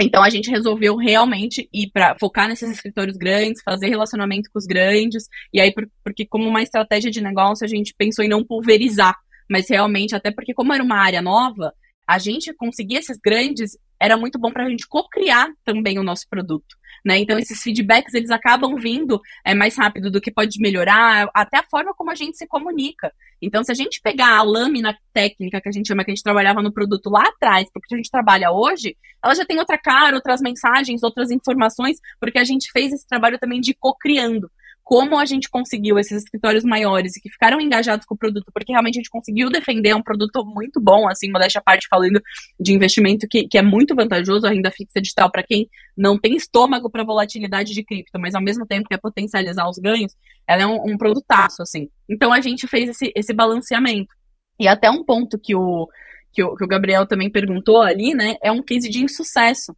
Então 0.00 0.22
a 0.22 0.30
gente 0.30 0.50
resolveu 0.50 0.96
realmente 0.96 1.68
ir 1.72 1.90
para 1.92 2.16
focar 2.18 2.48
nesses 2.48 2.70
escritórios 2.70 3.16
grandes, 3.16 3.62
fazer 3.62 3.88
relacionamento 3.88 4.50
com 4.50 4.58
os 4.58 4.64
grandes, 4.64 5.28
e 5.52 5.60
aí 5.60 5.72
porque 6.02 6.26
como 6.26 6.48
uma 6.48 6.62
estratégia 6.62 7.10
de 7.10 7.20
negócio 7.20 7.64
a 7.64 7.68
gente 7.68 7.94
pensou 7.96 8.24
em 8.24 8.28
não 8.28 8.42
pulverizar, 8.42 9.14
mas 9.48 9.68
realmente 9.68 10.14
até 10.14 10.30
porque 10.30 10.54
como 10.54 10.72
era 10.72 10.82
uma 10.82 10.96
área 10.96 11.20
nova, 11.20 11.74
a 12.06 12.18
gente 12.18 12.52
conseguir 12.54 12.96
esses 12.96 13.18
grandes 13.22 13.76
era 14.00 14.16
muito 14.16 14.38
bom 14.38 14.50
para 14.50 14.64
a 14.64 14.70
gente 14.70 14.88
co-criar 14.88 15.48
também 15.64 15.98
o 15.98 16.02
nosso 16.02 16.26
produto. 16.28 16.79
Né? 17.04 17.18
Então 17.18 17.38
esses 17.38 17.62
feedbacks 17.62 18.14
eles 18.14 18.30
acabam 18.30 18.76
vindo 18.76 19.20
é, 19.44 19.54
mais 19.54 19.76
rápido 19.76 20.10
do 20.10 20.20
que 20.20 20.30
pode 20.30 20.60
melhorar, 20.60 21.28
até 21.34 21.58
a 21.58 21.62
forma 21.62 21.94
como 21.94 22.10
a 22.10 22.14
gente 22.14 22.36
se 22.36 22.46
comunica. 22.46 23.12
Então, 23.42 23.64
se 23.64 23.72
a 23.72 23.74
gente 23.74 24.00
pegar 24.02 24.36
a 24.36 24.42
lâmina 24.42 24.96
técnica 25.14 25.60
que 25.60 25.68
a 25.68 25.72
gente 25.72 25.88
chama, 25.88 26.04
que 26.04 26.10
a 26.10 26.14
gente 26.14 26.22
trabalhava 26.22 26.60
no 26.62 26.72
produto 26.72 27.08
lá 27.08 27.22
atrás, 27.22 27.66
porque 27.72 27.94
a 27.94 27.96
gente 27.96 28.10
trabalha 28.10 28.50
hoje, 28.50 28.96
ela 29.24 29.34
já 29.34 29.46
tem 29.46 29.58
outra 29.58 29.78
cara, 29.78 30.14
outras 30.14 30.42
mensagens, 30.42 31.02
outras 31.02 31.30
informações, 31.30 31.98
porque 32.20 32.38
a 32.38 32.44
gente 32.44 32.70
fez 32.70 32.92
esse 32.92 33.06
trabalho 33.06 33.38
também 33.38 33.60
de 33.60 33.72
co-criando 33.72 34.50
como 34.90 35.16
a 35.16 35.24
gente 35.24 35.48
conseguiu 35.48 36.00
esses 36.00 36.24
escritórios 36.24 36.64
maiores 36.64 37.14
e 37.14 37.20
que 37.20 37.30
ficaram 37.30 37.60
engajados 37.60 38.04
com 38.04 38.16
o 38.16 38.18
produto, 38.18 38.50
porque 38.52 38.72
realmente 38.72 38.96
a 38.96 38.98
gente 38.98 39.08
conseguiu 39.08 39.48
defender 39.48 39.94
um 39.94 40.02
produto 40.02 40.44
muito 40.44 40.80
bom, 40.80 41.08
assim, 41.08 41.30
modéstia 41.30 41.60
à 41.60 41.62
parte, 41.62 41.86
falando 41.88 42.20
de 42.58 42.72
investimento 42.72 43.28
que, 43.28 43.46
que 43.46 43.56
é 43.56 43.62
muito 43.62 43.94
vantajoso, 43.94 44.48
a 44.48 44.50
renda 44.50 44.68
fixa 44.72 45.00
digital, 45.00 45.30
para 45.30 45.44
quem 45.44 45.70
não 45.96 46.18
tem 46.18 46.34
estômago 46.34 46.90
para 46.90 47.04
volatilidade 47.04 47.72
de 47.72 47.84
cripto, 47.84 48.18
mas 48.18 48.34
ao 48.34 48.42
mesmo 48.42 48.66
tempo 48.66 48.88
quer 48.88 48.98
potencializar 48.98 49.68
os 49.68 49.78
ganhos, 49.78 50.12
ela 50.44 50.62
é 50.62 50.66
um, 50.66 50.82
um 50.84 50.98
produtaço, 50.98 51.62
assim. 51.62 51.88
Então 52.08 52.32
a 52.32 52.40
gente 52.40 52.66
fez 52.66 52.90
esse, 52.90 53.12
esse 53.14 53.32
balanceamento. 53.32 54.12
E 54.58 54.66
até 54.66 54.90
um 54.90 55.04
ponto 55.04 55.38
que 55.38 55.54
o, 55.54 55.88
que 56.32 56.42
o, 56.42 56.56
que 56.56 56.64
o 56.64 56.68
Gabriel 56.68 57.06
também 57.06 57.30
perguntou 57.30 57.80
ali, 57.80 58.12
né, 58.12 58.34
é 58.42 58.50
um 58.50 58.60
case 58.60 58.90
de 58.90 59.04
insucesso. 59.04 59.72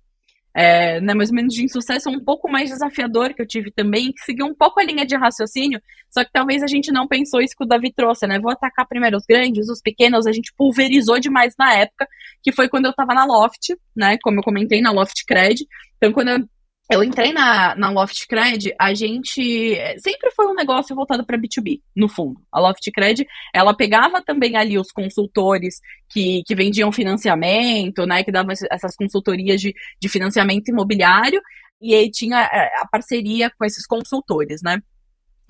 É, 0.55 1.01
né, 1.01 1.15
mais 1.15 1.31
ou 1.31 1.37
menos 1.37 1.55
de 1.55 1.65
insucesso 1.65 2.11
um 2.11 2.23
pouco 2.23 2.51
mais 2.51 2.69
desafiador 2.69 3.33
que 3.33 3.41
eu 3.41 3.47
tive 3.47 3.71
também, 3.71 4.13
que 4.13 4.23
seguiu 4.23 4.45
um 4.45 4.55
pouco 4.55 4.79
a 4.81 4.85
linha 4.85 5.07
de 5.07 5.17
raciocínio, 5.17 5.81
só 6.11 6.23
que 6.23 6.31
talvez 6.31 6.63
a 6.63 6.67
gente 6.67 6.93
não 6.93 7.09
pensou 7.09 7.41
isso 7.41 7.55
que 7.57 7.65
o 7.65 7.67
Davi 7.67 7.91
trouxe, 7.91 8.27
né? 8.27 8.39
Vou 8.39 8.53
atacar 8.53 8.87
primeiro 8.87 9.17
os 9.17 9.25
grandes, 9.27 9.71
os 9.71 9.81
pequenos, 9.81 10.27
a 10.27 10.33
gente 10.33 10.53
pulverizou 10.55 11.19
demais 11.19 11.55
na 11.59 11.73
época, 11.75 12.07
que 12.43 12.53
foi 12.53 12.69
quando 12.69 12.85
eu 12.85 12.93
tava 12.93 13.15
na 13.15 13.25
Loft, 13.25 13.75
né? 13.97 14.19
Como 14.23 14.41
eu 14.41 14.43
comentei, 14.43 14.83
na 14.83 14.93
Loft 14.93 15.25
Cred. 15.27 15.67
Então, 15.97 16.13
quando 16.13 16.29
eu 16.29 16.49
eu 16.93 17.03
entrei 17.03 17.33
na, 17.33 17.75
na 17.75 17.91
Loft 17.91 18.27
Cred, 18.27 18.75
a 18.79 18.93
gente 18.93 19.75
sempre 19.99 20.31
foi 20.33 20.47
um 20.47 20.55
negócio 20.55 20.95
voltado 20.95 21.25
para 21.25 21.39
B2B, 21.39 21.81
no 21.97 22.09
fundo. 22.09 22.41
A 22.53 22.61
Loft 22.61 22.91
Cred, 22.93 23.27
ela 23.55 23.75
pegava 23.75 24.21
também 24.21 24.57
ali 24.57 24.79
os 24.79 24.93
consultores 24.93 25.81
que, 26.09 26.43
que 26.47 26.55
vendiam 26.55 26.93
financiamento, 26.93 28.05
né, 28.05 28.23
que 28.23 28.31
davam 28.31 28.53
essas 28.71 28.95
consultorias 28.95 29.61
de, 29.61 29.75
de 29.99 30.09
financiamento 30.09 30.69
imobiliário, 30.69 31.41
e 31.81 31.95
aí 31.95 32.11
tinha 32.11 32.43
é, 32.43 32.71
a 32.81 32.87
parceria 32.87 33.51
com 33.59 33.65
esses 33.65 33.87
consultores, 33.87 34.61
né. 34.63 34.79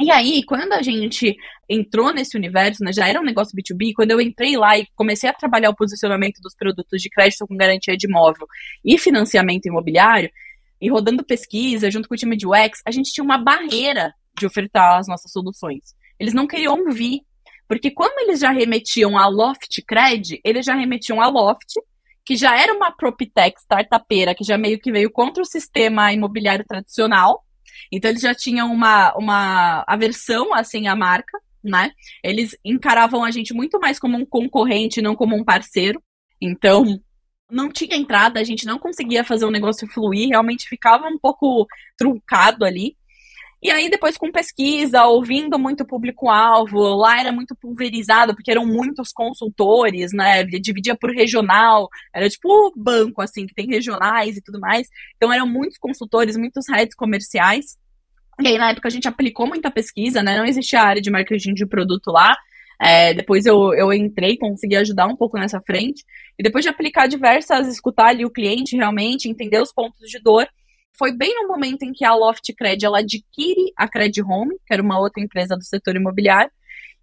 E 0.01 0.11
aí, 0.11 0.43
quando 0.45 0.73
a 0.73 0.83
gente 0.83 1.37
entrou 1.69 2.13
nesse 2.13 2.37
universo, 2.37 2.83
né, 2.83 2.93
já 2.93 3.09
era 3.09 3.21
um 3.21 3.25
negócio 3.25 3.57
B2B, 3.57 3.93
quando 3.95 4.11
eu 4.13 4.21
entrei 4.21 4.57
lá 4.57 4.79
e 4.79 4.87
comecei 4.95 5.29
a 5.29 5.35
trabalhar 5.35 5.71
o 5.71 5.77
posicionamento 5.77 6.41
dos 6.41 6.55
produtos 6.55 7.01
de 7.01 7.11
crédito 7.11 7.47
com 7.47 7.57
garantia 7.57 7.97
de 7.97 8.07
imóvel 8.07 8.47
e 8.85 8.99
financiamento 8.99 9.67
imobiliário, 9.67 10.31
e 10.83 10.91
rodando 10.91 11.25
pesquisa 11.25 11.89
junto 11.89 12.09
com 12.09 12.15
o 12.15 12.19
time 12.19 12.37
de 12.37 12.45
UX, 12.45 12.83
a 12.85 12.91
gente 12.91 13.13
tinha 13.13 13.23
uma 13.23 13.39
barreira 13.39 14.13
de 14.37 14.45
ofertar 14.45 14.99
as 14.99 15.07
nossas 15.07 15.31
soluções. 15.31 15.95
Eles 16.19 16.35
não 16.35 16.45
queriam 16.45 16.77
ouvir, 16.77 17.21
porque 17.69 17.93
quando 17.93 18.19
eles 18.19 18.41
já 18.41 18.51
remetiam 18.51 19.17
a 19.17 19.29
Loft 19.29 19.81
Cred, 19.87 20.41
eles 20.45 20.67
já 20.67 20.75
remetiam 20.75 21.21
a 21.21 21.29
Loft, 21.29 21.75
que 22.25 22.35
já 22.35 22.61
era 22.61 22.75
uma 22.75 22.91
PropTech 22.91 23.61
startupeira, 23.61 24.35
que 24.35 24.43
já 24.43 24.59
meio 24.59 24.81
que 24.81 24.91
veio 24.91 25.11
contra 25.11 25.41
o 25.43 25.47
sistema 25.47 26.13
imobiliário 26.13 26.65
tradicional. 26.67 27.45
Então 27.91 28.11
eles 28.11 28.23
já 28.23 28.35
tinham 28.35 28.73
uma, 28.73 29.15
uma 29.17 29.85
aversão 29.87 30.53
assim 30.53 30.89
à 30.89 30.97
marca, 30.97 31.39
né? 31.63 31.93
Eles 32.25 32.57
encaravam 32.65 33.23
a 33.23 33.31
gente 33.31 33.55
muito 33.55 33.79
mais 33.79 34.01
como 34.01 34.17
um 34.19 34.27
concorrente, 34.27 35.01
não 35.01 35.15
como 35.15 35.37
um 35.37 35.45
parceiro. 35.45 36.03
Então, 36.41 37.01
não 37.53 37.71
tinha 37.71 37.97
entrada, 37.97 38.41
a 38.41 38.45
gente 38.45 38.65
não 38.65 38.79
conseguia 38.79 39.23
fazer 39.23 39.45
o 39.45 39.51
negócio 39.51 39.87
fluir, 39.87 40.31
realmente 40.31 40.69
ficava 40.69 41.07
um 41.07 41.19
pouco 41.19 41.67
truncado 41.97 42.65
ali. 42.65 42.97
E 43.63 43.71
aí, 43.71 43.89
depois, 43.89 44.17
com 44.17 44.33
pesquisa, 44.33 45.05
ouvindo 45.05 45.57
muito 45.57 45.85
público-alvo, 45.85 46.97
lá 46.97 47.21
era 47.21 47.31
muito 47.31 47.55
pulverizado, 47.55 48.35
porque 48.35 48.51
eram 48.51 48.67
muitos 48.67 49.13
consultores, 49.13 50.13
né? 50.13 50.43
Dividia 50.43 50.97
por 50.97 51.15
regional, 51.15 51.89
era 52.13 52.29
tipo 52.29 52.73
banco, 52.77 53.23
assim, 53.23 53.47
que 53.47 53.55
tem 53.55 53.69
regionais 53.69 54.37
e 54.37 54.43
tudo 54.43 54.59
mais. 54.59 54.89
Então, 55.17 55.33
eram 55.33 55.47
muitos 55.47 55.79
consultores, 55.79 56.37
muitos 56.37 56.69
heads 56.69 56.97
comerciais. 56.97 57.79
E 58.41 58.49
aí, 58.49 58.59
na 58.59 58.71
época, 58.71 58.89
a 58.89 58.91
gente 58.91 59.07
aplicou 59.07 59.47
muita 59.47 59.71
pesquisa, 59.71 60.25
né? 60.25 60.37
Não 60.37 60.45
existia 60.45 60.83
área 60.83 61.01
de 61.01 61.11
marketing 61.11 61.55
de 61.55 61.65
produto 61.65 62.11
lá. 62.11 62.37
É, 62.83 63.15
depois 63.15 63.47
eu, 63.47 63.73
eu 63.75 63.93
entrei, 63.93 64.37
consegui 64.37 64.75
ajudar 64.75 65.07
um 65.07 65.15
pouco 65.15 65.39
nessa 65.39 65.61
frente. 65.61 66.05
E 66.37 66.43
depois 66.43 66.65
de 66.65 66.69
aplicar 66.69 67.07
diversas, 67.07 67.69
escutar 67.69 68.09
ali 68.09 68.25
o 68.25 68.31
cliente 68.31 68.75
realmente, 68.75 69.29
entender 69.29 69.63
os 69.63 69.73
pontos 69.73 70.11
de 70.11 70.19
dor, 70.19 70.49
foi 70.99 71.13
bem 71.13 71.33
no 71.35 71.47
momento 71.47 71.85
em 71.85 71.93
que 71.93 72.05
a 72.05 72.13
Loft 72.13 72.53
Cred 72.59 72.85
ela 72.85 72.99
adquire 72.99 73.73
a 73.77 73.87
Cred 73.87 74.21
Home, 74.23 74.57
que 74.67 74.75
era 74.75 74.83
uma 74.83 74.99
outra 74.99 75.23
empresa 75.23 75.57
do 75.57 75.63
setor 75.63 75.95
imobiliário. 75.95 76.51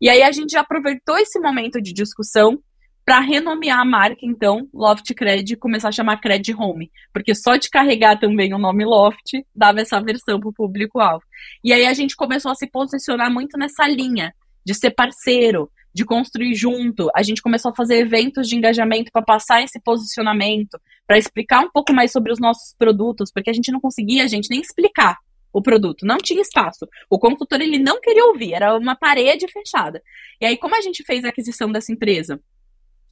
E 0.01 0.09
aí 0.09 0.21
a 0.21 0.31
gente 0.33 0.51
já 0.51 0.61
aproveitou 0.61 1.17
esse 1.17 1.39
momento 1.39 1.81
de 1.81 1.93
discussão 1.93 2.59
para 3.05 3.21
renomear 3.21 3.79
a 3.79 3.85
marca, 3.85 4.19
então, 4.21 4.67
Loft 4.73 5.13
Cred, 5.15 5.53
e 5.53 5.55
começar 5.55 5.87
a 5.87 5.93
chamar 5.93 6.17
Cred 6.17 6.53
Home. 6.55 6.91
Porque 7.13 7.33
só 7.33 7.55
de 7.55 7.69
carregar 7.69 8.19
também 8.19 8.53
o 8.53 8.59
nome 8.59 8.83
Loft 8.83 9.31
dava 9.55 9.79
essa 9.79 9.99
versão 10.01 10.41
para 10.41 10.49
o 10.49 10.53
público-alvo. 10.53 11.23
E 11.63 11.71
aí 11.71 11.87
a 11.87 11.93
gente 11.93 12.17
começou 12.17 12.51
a 12.51 12.55
se 12.55 12.67
posicionar 12.67 13.31
muito 13.31 13.57
nessa 13.57 13.87
linha 13.87 14.33
de 14.65 14.73
ser 14.73 14.91
parceiro, 14.91 15.69
de 15.93 16.05
construir 16.05 16.55
junto. 16.55 17.09
A 17.15 17.23
gente 17.23 17.41
começou 17.41 17.71
a 17.71 17.75
fazer 17.75 17.97
eventos 17.97 18.47
de 18.47 18.55
engajamento 18.55 19.11
para 19.11 19.21
passar 19.21 19.63
esse 19.63 19.79
posicionamento, 19.81 20.79
para 21.07 21.17
explicar 21.17 21.61
um 21.61 21.71
pouco 21.71 21.93
mais 21.93 22.11
sobre 22.11 22.31
os 22.31 22.39
nossos 22.39 22.75
produtos, 22.77 23.31
porque 23.31 23.49
a 23.49 23.53
gente 23.53 23.71
não 23.71 23.79
conseguia, 23.79 24.23
a 24.23 24.27
gente 24.27 24.49
nem 24.49 24.61
explicar 24.61 25.17
o 25.51 25.61
produto, 25.61 26.05
não 26.05 26.17
tinha 26.17 26.41
espaço. 26.41 26.87
O 27.09 27.17
consultor 27.17 27.59
ele 27.59 27.79
não 27.79 27.99
queria 27.99 28.25
ouvir, 28.25 28.53
era 28.53 28.77
uma 28.77 28.95
parede 28.95 29.47
fechada. 29.51 30.01
E 30.39 30.45
aí 30.45 30.57
como 30.57 30.75
a 30.75 30.81
gente 30.81 31.03
fez 31.03 31.25
a 31.25 31.29
aquisição 31.29 31.71
dessa 31.71 31.91
empresa? 31.91 32.39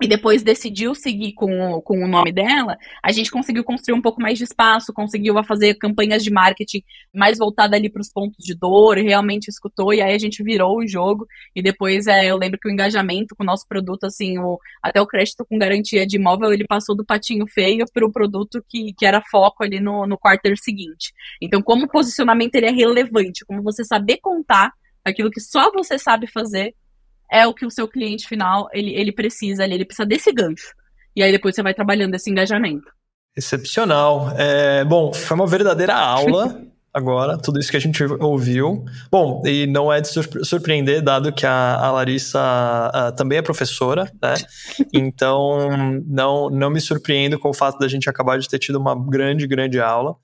E 0.02 0.08
depois 0.08 0.44
decidiu 0.44 0.94
seguir 0.94 1.34
com 1.34 1.74
o, 1.74 1.82
com 1.82 2.04
o 2.04 2.08
nome 2.08 2.32
dela, 2.32 2.78
a 3.04 3.12
gente 3.12 3.32
conseguiu 3.32 3.64
construir 3.64 3.98
um 3.98 4.02
pouco 4.02 4.22
mais 4.22 4.38
de 4.38 4.44
espaço, 4.44 4.94
conseguiu 4.94 5.42
fazer 5.44 5.74
campanhas 5.76 6.24
de 6.24 6.32
marketing 6.32 6.84
mais 7.14 7.40
voltada 7.40 7.76
ali 7.76 7.90
para 7.90 8.02
os 8.02 8.12
pontos 8.12 8.46
de 8.46 8.54
dor, 8.54 8.98
realmente 8.98 9.48
escutou, 9.48 9.94
e 9.94 10.02
aí 10.02 10.14
a 10.14 10.20
gente 10.20 10.44
virou 10.44 10.78
o 10.78 10.88
jogo, 10.88 11.28
e 11.56 11.62
depois 11.62 12.06
é, 12.06 12.28
eu 12.28 12.38
lembro 12.38 12.60
que 12.60 12.70
o 12.70 12.72
engajamento 12.72 13.36
com 13.36 13.44
o 13.44 13.46
nosso 13.46 13.68
produto, 13.68 14.06
assim, 14.06 14.38
o, 14.38 14.60
até 14.84 15.02
o 15.02 15.08
crédito 15.08 15.46
com 15.46 15.58
garantia 15.58 16.06
de 16.06 16.18
imóvel, 16.18 16.54
ele 16.54 16.68
passou 16.68 16.96
do 16.96 17.06
patinho 17.06 17.48
feio 17.48 17.86
para 17.92 18.06
o 18.06 18.12
produto 18.12 18.64
que, 18.70 18.94
que 18.94 19.06
era 19.06 19.22
foco 19.32 19.64
ali 19.64 19.80
no, 19.80 20.06
no 20.06 20.18
quarter 20.18 20.56
seguinte. 20.58 21.12
Então, 21.42 21.62
como 21.62 21.86
o 21.86 21.90
posicionamento 21.90 22.54
ele 22.56 22.68
é 22.68 22.72
relevante, 22.72 23.44
como 23.46 23.64
você 23.64 23.84
saber 23.84 24.18
contar 24.18 24.74
aquilo 25.04 25.32
que 25.32 25.40
só 25.40 25.72
você 25.72 25.98
sabe 25.98 26.28
fazer, 26.28 26.76
é 27.32 27.46
o 27.46 27.54
que 27.54 27.66
o 27.66 27.72
seu 27.72 27.88
cliente 27.88 28.28
final 28.28 28.68
ele, 28.74 28.94
ele 28.94 29.12
precisa 29.12 29.64
ali, 29.64 29.76
ele 29.76 29.86
precisa 29.86 30.06
desse 30.06 30.32
gancho. 30.32 30.74
E 31.16 31.24
aí 31.24 31.32
depois 31.32 31.56
você 31.56 31.64
vai 31.64 31.74
trabalhando 31.74 32.16
esse 32.16 32.30
engajamento. 32.30 32.92
Excepcional. 33.36 34.34
É, 34.38 34.84
bom, 34.84 35.14
foi 35.14 35.36
uma 35.36 35.48
verdadeira 35.48 35.96
aula 35.96 36.62
agora, 36.94 37.38
tudo 37.38 37.60
isso 37.60 37.70
que 37.70 37.78
a 37.78 37.82
gente 37.82 38.04
ouviu. 38.04 38.84
Bom, 39.12 39.44
e 39.46 39.68
não 39.68 39.94
é 39.94 40.02
de 40.02 40.10
surpreender, 40.44 41.04
dado 41.04 41.32
que 41.32 41.46
a, 41.46 41.76
a 41.76 41.92
Larissa 41.92 42.40
a, 42.94 43.12
também 43.12 43.38
é 43.38 43.42
professora, 43.42 44.12
né? 44.22 44.34
Então, 44.94 45.70
não, 46.08 46.50
não 46.50 46.70
me 46.70 46.82
surpreendo 46.82 47.38
com 47.38 47.50
o 47.50 47.54
fato 47.54 47.78
da 47.78 47.88
gente 47.88 48.10
acabar 48.10 48.40
de 48.40 48.50
ter 48.50 48.58
tido 48.58 48.78
uma 48.78 48.96
grande, 48.96 49.46
grande 49.46 49.80
aula. 49.80 50.16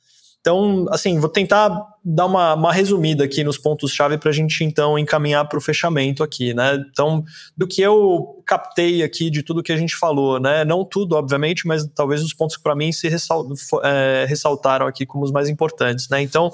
Então, 0.44 0.86
assim, 0.90 1.22
vou 1.22 1.30
tentar 1.30 1.70
dar 2.04 2.26
uma, 2.26 2.54
uma 2.54 2.74
resumida 2.74 3.24
aqui 3.24 3.46
nos 3.46 3.58
pontos-chave 3.58 4.18
para 4.18 4.30
a 4.30 4.34
gente, 4.34 4.62
então, 4.62 5.00
encaminhar 5.00 5.48
para 5.48 5.58
o 5.58 5.62
fechamento 5.62 6.22
aqui, 6.22 6.54
né? 6.54 6.84
Então, 6.92 7.24
do 7.56 7.66
que 7.66 7.82
eu 7.82 8.44
captei 8.46 9.04
aqui 9.04 9.30
de 9.30 9.42
tudo 9.42 9.64
que 9.64 9.72
a 9.72 9.78
gente 9.78 9.96
falou, 9.96 10.42
né? 10.42 10.66
Não 10.66 10.84
tudo, 10.84 11.16
obviamente, 11.16 11.66
mas 11.66 11.88
talvez 11.96 12.22
os 12.22 12.34
pontos 12.34 12.58
que 12.58 12.64
para 12.64 12.76
mim 12.76 12.92
se 12.92 13.08
ressal 13.08 13.48
é, 13.86 14.26
ressaltaram 14.28 14.86
aqui 14.86 15.06
como 15.06 15.24
os 15.24 15.32
mais 15.32 15.48
importantes, 15.48 16.10
né? 16.10 16.22
Então, 16.22 16.52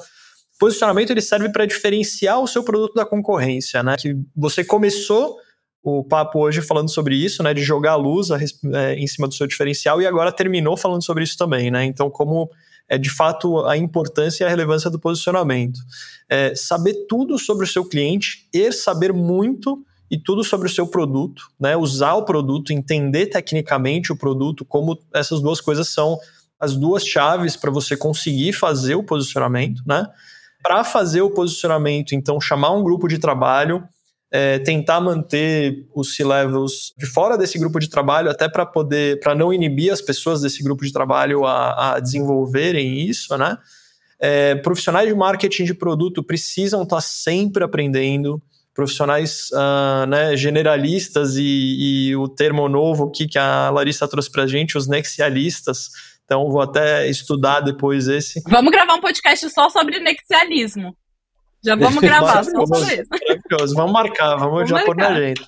posicionamento 0.59 1.09
ele 1.09 1.21
serve 1.21 1.49
para 1.49 1.65
diferenciar 1.65 2.39
o 2.39 2.45
seu 2.45 2.63
produto 2.63 2.93
da 2.93 3.07
concorrência, 3.07 3.81
né? 3.81 3.95
Que 3.97 4.15
você 4.35 4.63
começou 4.63 5.35
o 5.81 6.03
papo 6.03 6.37
hoje 6.37 6.61
falando 6.61 6.91
sobre 6.91 7.15
isso, 7.15 7.41
né? 7.41 7.55
De 7.55 7.63
jogar 7.63 7.93
a 7.93 7.95
luz 7.95 8.29
a, 8.29 8.37
é, 8.37 8.93
em 8.93 9.07
cima 9.07 9.27
do 9.27 9.33
seu 9.33 9.47
diferencial 9.47 9.99
e 9.99 10.05
agora 10.05 10.31
terminou 10.31 10.77
falando 10.77 11.03
sobre 11.03 11.23
isso 11.23 11.35
também, 11.35 11.71
né? 11.71 11.85
Então, 11.85 12.07
como 12.07 12.51
é 12.89 12.97
de 12.97 13.09
fato 13.09 13.65
a 13.65 13.77
importância 13.77 14.43
e 14.43 14.47
a 14.47 14.49
relevância 14.49 14.89
do 14.89 14.99
posicionamento. 14.99 15.79
É 16.27 16.55
saber 16.55 17.05
tudo 17.07 17.37
sobre 17.37 17.63
o 17.65 17.67
seu 17.67 17.85
cliente 17.85 18.47
e 18.51 18.71
saber 18.71 19.13
muito 19.13 19.85
e 20.11 20.17
tudo 20.17 20.43
sobre 20.43 20.67
o 20.67 20.71
seu 20.71 20.87
produto, 20.87 21.43
né? 21.59 21.77
Usar 21.77 22.15
o 22.15 22.25
produto, 22.25 22.73
entender 22.73 23.27
tecnicamente 23.27 24.11
o 24.11 24.17
produto, 24.17 24.65
como 24.65 24.99
essas 25.13 25.39
duas 25.39 25.61
coisas 25.61 25.87
são 25.89 26.17
as 26.59 26.75
duas 26.75 27.05
chaves 27.05 27.55
para 27.55 27.71
você 27.71 27.95
conseguir 27.95 28.53
fazer 28.53 28.95
o 28.95 29.03
posicionamento, 29.03 29.83
né? 29.85 30.07
Para 30.61 30.83
fazer 30.83 31.21
o 31.21 31.29
posicionamento, 31.29 32.13
então, 32.13 32.41
chamar 32.41 32.71
um 32.71 32.83
grupo 32.83 33.07
de 33.07 33.17
trabalho 33.17 33.87
é, 34.32 34.59
tentar 34.59 35.01
manter 35.01 35.88
os 35.93 36.15
C-levels 36.15 36.93
de 36.97 37.05
fora 37.05 37.38
desse 37.38 37.57
grupo 37.57 37.80
de 37.80 37.89
trabalho, 37.89 38.30
até 38.30 38.47
para 38.47 38.65
poder, 38.65 39.19
para 39.19 39.34
não 39.34 39.51
inibir 39.51 39.91
as 39.91 40.01
pessoas 40.01 40.41
desse 40.41 40.63
grupo 40.63 40.86
de 40.86 40.93
trabalho 40.93 41.45
a, 41.45 41.95
a 41.95 41.99
desenvolverem 41.99 42.99
isso, 43.01 43.36
né? 43.38 43.57
É, 44.21 44.55
profissionais 44.55 45.07
de 45.07 45.15
marketing 45.15 45.63
de 45.63 45.73
produto 45.73 46.21
precisam 46.21 46.84
estar 46.84 46.97
tá 46.97 47.01
sempre 47.01 47.63
aprendendo. 47.63 48.41
Profissionais 48.73 49.49
uh, 49.51 50.05
né, 50.05 50.38
generalistas 50.38 51.36
e, 51.36 52.09
e, 52.09 52.15
o 52.15 52.30
termo 52.30 52.69
novo 52.69 53.07
aqui 53.07 53.27
que 53.27 53.38
a 53.38 53.69
Larissa 53.69 54.07
trouxe 54.07 54.32
para 54.32 54.47
gente, 54.47 54.77
os 54.77 54.88
nexialistas. 54.88 55.89
Então, 56.23 56.49
vou 56.49 56.61
até 56.61 57.09
estudar 57.09 57.59
depois 57.59 58.07
esse. 58.07 58.41
Vamos 58.47 58.71
gravar 58.71 58.93
um 58.93 59.01
podcast 59.01 59.49
só 59.49 59.69
sobre 59.69 59.99
nexialismo. 59.99 60.95
Já 61.64 61.76
vamos 61.76 62.01
gravar 62.01 62.43
só 62.43 62.66
sobre 62.66 63.01
isso. 63.01 63.76
Vamos 63.76 63.91
marcar, 63.91 64.36
vamos, 64.38 64.53
vamos 64.53 64.70
já 64.70 64.76
marcar. 64.76 64.86
pôr 64.86 64.95
na 64.95 65.07
agenda. 65.10 65.41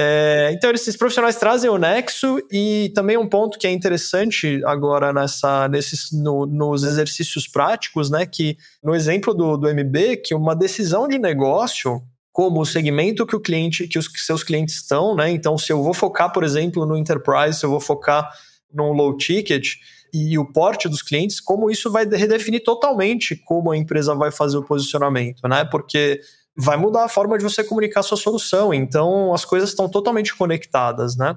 É, 0.00 0.50
então, 0.52 0.70
esses 0.70 0.96
profissionais 0.96 1.34
trazem 1.36 1.68
o 1.68 1.76
nexo 1.76 2.38
e 2.52 2.92
também 2.94 3.16
um 3.16 3.28
ponto 3.28 3.58
que 3.58 3.66
é 3.66 3.72
interessante 3.72 4.62
agora 4.64 5.12
nessa, 5.12 5.66
nesses, 5.68 6.12
no, 6.12 6.46
nos 6.46 6.84
exercícios 6.84 7.48
práticos, 7.48 8.08
né? 8.08 8.24
Que 8.24 8.56
no 8.80 8.94
exemplo 8.94 9.34
do, 9.34 9.56
do 9.56 9.68
MB, 9.68 10.18
que 10.18 10.34
uma 10.36 10.54
decisão 10.54 11.08
de 11.08 11.18
negócio 11.18 12.00
como 12.30 12.60
o 12.60 12.64
segmento 12.64 13.26
que 13.26 13.34
o 13.34 13.40
cliente, 13.40 13.88
que 13.88 13.98
os 13.98 14.08
seus 14.24 14.44
clientes 14.44 14.76
estão, 14.76 15.16
né? 15.16 15.30
Então, 15.30 15.58
se 15.58 15.72
eu 15.72 15.82
vou 15.82 15.92
focar, 15.92 16.32
por 16.32 16.44
exemplo, 16.44 16.86
no 16.86 16.96
enterprise, 16.96 17.58
se 17.58 17.66
eu 17.66 17.70
vou 17.70 17.80
focar 17.80 18.30
no 18.72 18.92
low 18.92 19.16
ticket 19.16 19.74
e 20.12 20.38
o 20.38 20.44
porte 20.52 20.88
dos 20.88 21.02
clientes, 21.02 21.40
como 21.40 21.70
isso 21.70 21.90
vai 21.90 22.04
redefinir 22.04 22.62
totalmente 22.62 23.36
como 23.36 23.70
a 23.70 23.76
empresa 23.76 24.14
vai 24.14 24.30
fazer 24.30 24.56
o 24.56 24.62
posicionamento, 24.62 25.46
né? 25.48 25.64
Porque 25.64 26.20
vai 26.56 26.76
mudar 26.76 27.04
a 27.04 27.08
forma 27.08 27.38
de 27.38 27.44
você 27.44 27.62
comunicar 27.62 28.00
a 28.00 28.02
sua 28.02 28.16
solução. 28.16 28.74
Então, 28.74 29.32
as 29.32 29.44
coisas 29.44 29.70
estão 29.70 29.88
totalmente 29.88 30.34
conectadas, 30.36 31.16
né? 31.16 31.36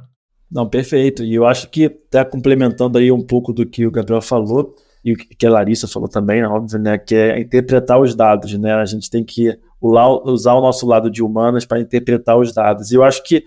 Não, 0.52 0.68
perfeito. 0.68 1.24
E 1.24 1.36
eu 1.36 1.46
acho 1.46 1.70
que 1.70 1.86
até 1.86 2.26
complementando 2.26 2.98
aí 2.98 3.12
um 3.12 3.22
pouco 3.22 3.54
do 3.54 3.66
que 3.66 3.86
o 3.86 3.92
Gabriel 3.92 4.22
falou 4.22 4.76
e 5.04 5.14
o 5.14 5.16
que 5.16 5.46
a 5.46 5.50
Larissa 5.50 5.88
falou 5.88 6.08
também, 6.08 6.44
óbvio, 6.44 6.78
né, 6.78 6.98
que 6.98 7.16
é 7.16 7.40
interpretar 7.40 8.00
os 8.00 8.14
dados, 8.14 8.54
né? 8.58 8.74
A 8.74 8.86
gente 8.86 9.10
tem 9.10 9.24
que 9.24 9.58
usar 9.82 10.54
o 10.54 10.62
nosso 10.62 10.86
lado 10.86 11.10
de 11.10 11.24
humanas 11.24 11.66
para 11.66 11.80
interpretar 11.80 12.38
os 12.38 12.54
dados. 12.54 12.92
E 12.92 12.96
eu 12.96 13.04
acho 13.04 13.24
que 13.24 13.44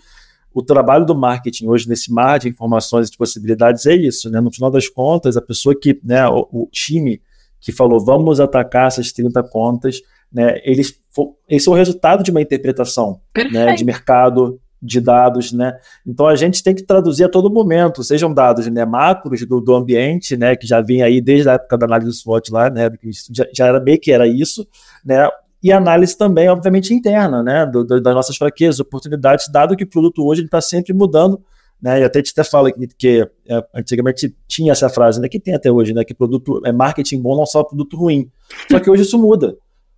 o 0.55 0.63
trabalho 0.63 1.05
do 1.05 1.17
marketing 1.17 1.67
hoje 1.67 1.89
nesse 1.89 2.13
mar 2.13 2.39
de 2.39 2.49
informações 2.49 3.09
e 3.09 3.11
de 3.11 3.19
possibilidades 3.19 3.85
é 3.87 3.95
isso, 3.95 4.31
né? 4.31 4.41
No 4.41 4.53
final 4.53 4.71
das 4.71 4.89
contas, 4.89 5.37
a 5.37 5.43
pessoa 5.43 5.75
que, 5.79 6.01
né, 6.05 6.27
o, 6.29 6.49
o 6.53 6.69
time 6.71 7.21
que 7.61 7.73
falou 7.73 7.99
vamos 7.99 8.39
atacar 8.39 8.87
essas 8.87 9.11
30 9.11 9.43
contas, 9.43 10.01
né, 10.33 10.61
eles, 10.65 11.01
esse 11.49 11.69
é 11.69 11.73
o 11.73 11.75
resultado 11.75 12.23
de 12.23 12.31
uma 12.31 12.41
interpretação 12.41 13.21
né, 13.51 13.75
de 13.75 13.85
mercado, 13.85 14.61
de 14.81 15.01
dados, 15.01 15.51
né? 15.51 15.79
Então 16.07 16.27
a 16.27 16.37
gente 16.37 16.63
tem 16.63 16.75
que 16.75 16.83
traduzir 16.83 17.25
a 17.25 17.29
todo 17.29 17.51
momento, 17.51 18.05
sejam 18.05 18.33
dados 18.33 18.67
né, 18.67 18.85
macros 18.85 19.45
do, 19.47 19.61
do 19.61 19.75
ambiente, 19.75 20.37
né, 20.37 20.55
que 20.55 20.67
já 20.67 20.81
vem 20.81 21.03
aí 21.03 21.21
desde 21.21 21.49
a 21.49 21.55
época 21.55 21.79
da 21.79 21.87
análise 21.87 22.11
do 22.11 22.15
SWOT 22.15 22.53
lá, 22.53 22.69
né, 22.69 22.91
já, 23.31 23.47
já 23.53 23.67
era 23.67 23.81
meio 23.81 23.99
que 23.99 24.13
era 24.13 24.27
isso, 24.27 24.67
né, 25.05 25.27
e 25.65 25.73
análise 25.73 26.17
também, 26.17 26.47
obviamente, 26.47 26.93
interna, 26.93 27.43
né, 27.43 27.65
do, 27.65 27.83
do, 27.83 27.99
das 27.99 28.15
nossas 28.15 28.37
fraquezas, 28.37 28.81
oportunidades, 28.81 29.49
dado 29.51 29.75
que 29.75 29.85
o 29.85 29.89
produto 29.89 30.23
hoje 30.23 30.45
está 30.45 30.61
sempre 30.61 30.93
mudando, 30.93 31.43
né, 31.81 32.03
e 32.03 32.05
até 32.05 32.19
gente 32.19 32.33
até 32.33 32.45
fala 32.45 32.71
que, 32.71 32.87
que 32.99 33.29
é, 33.49 33.65
antigamente 33.75 34.37
tinha 34.47 34.73
essa 34.73 34.91
frase, 34.91 35.19
né, 35.19 35.27
que 35.27 35.41
tem 35.41 35.55
até 35.55 35.73
hoje, 35.73 35.95
né, 35.95 36.05
que 36.05 36.13
produto 36.13 36.61
é 36.67 36.71
marketing 36.71 37.23
bom, 37.23 37.35
não 37.35 37.47
só 37.47 37.65
produto 37.65 37.97
ruim, 37.97 38.31
só 38.71 38.79
que 38.79 38.91
hoje 38.91 39.05
isso 39.05 39.19
muda, 39.19 39.57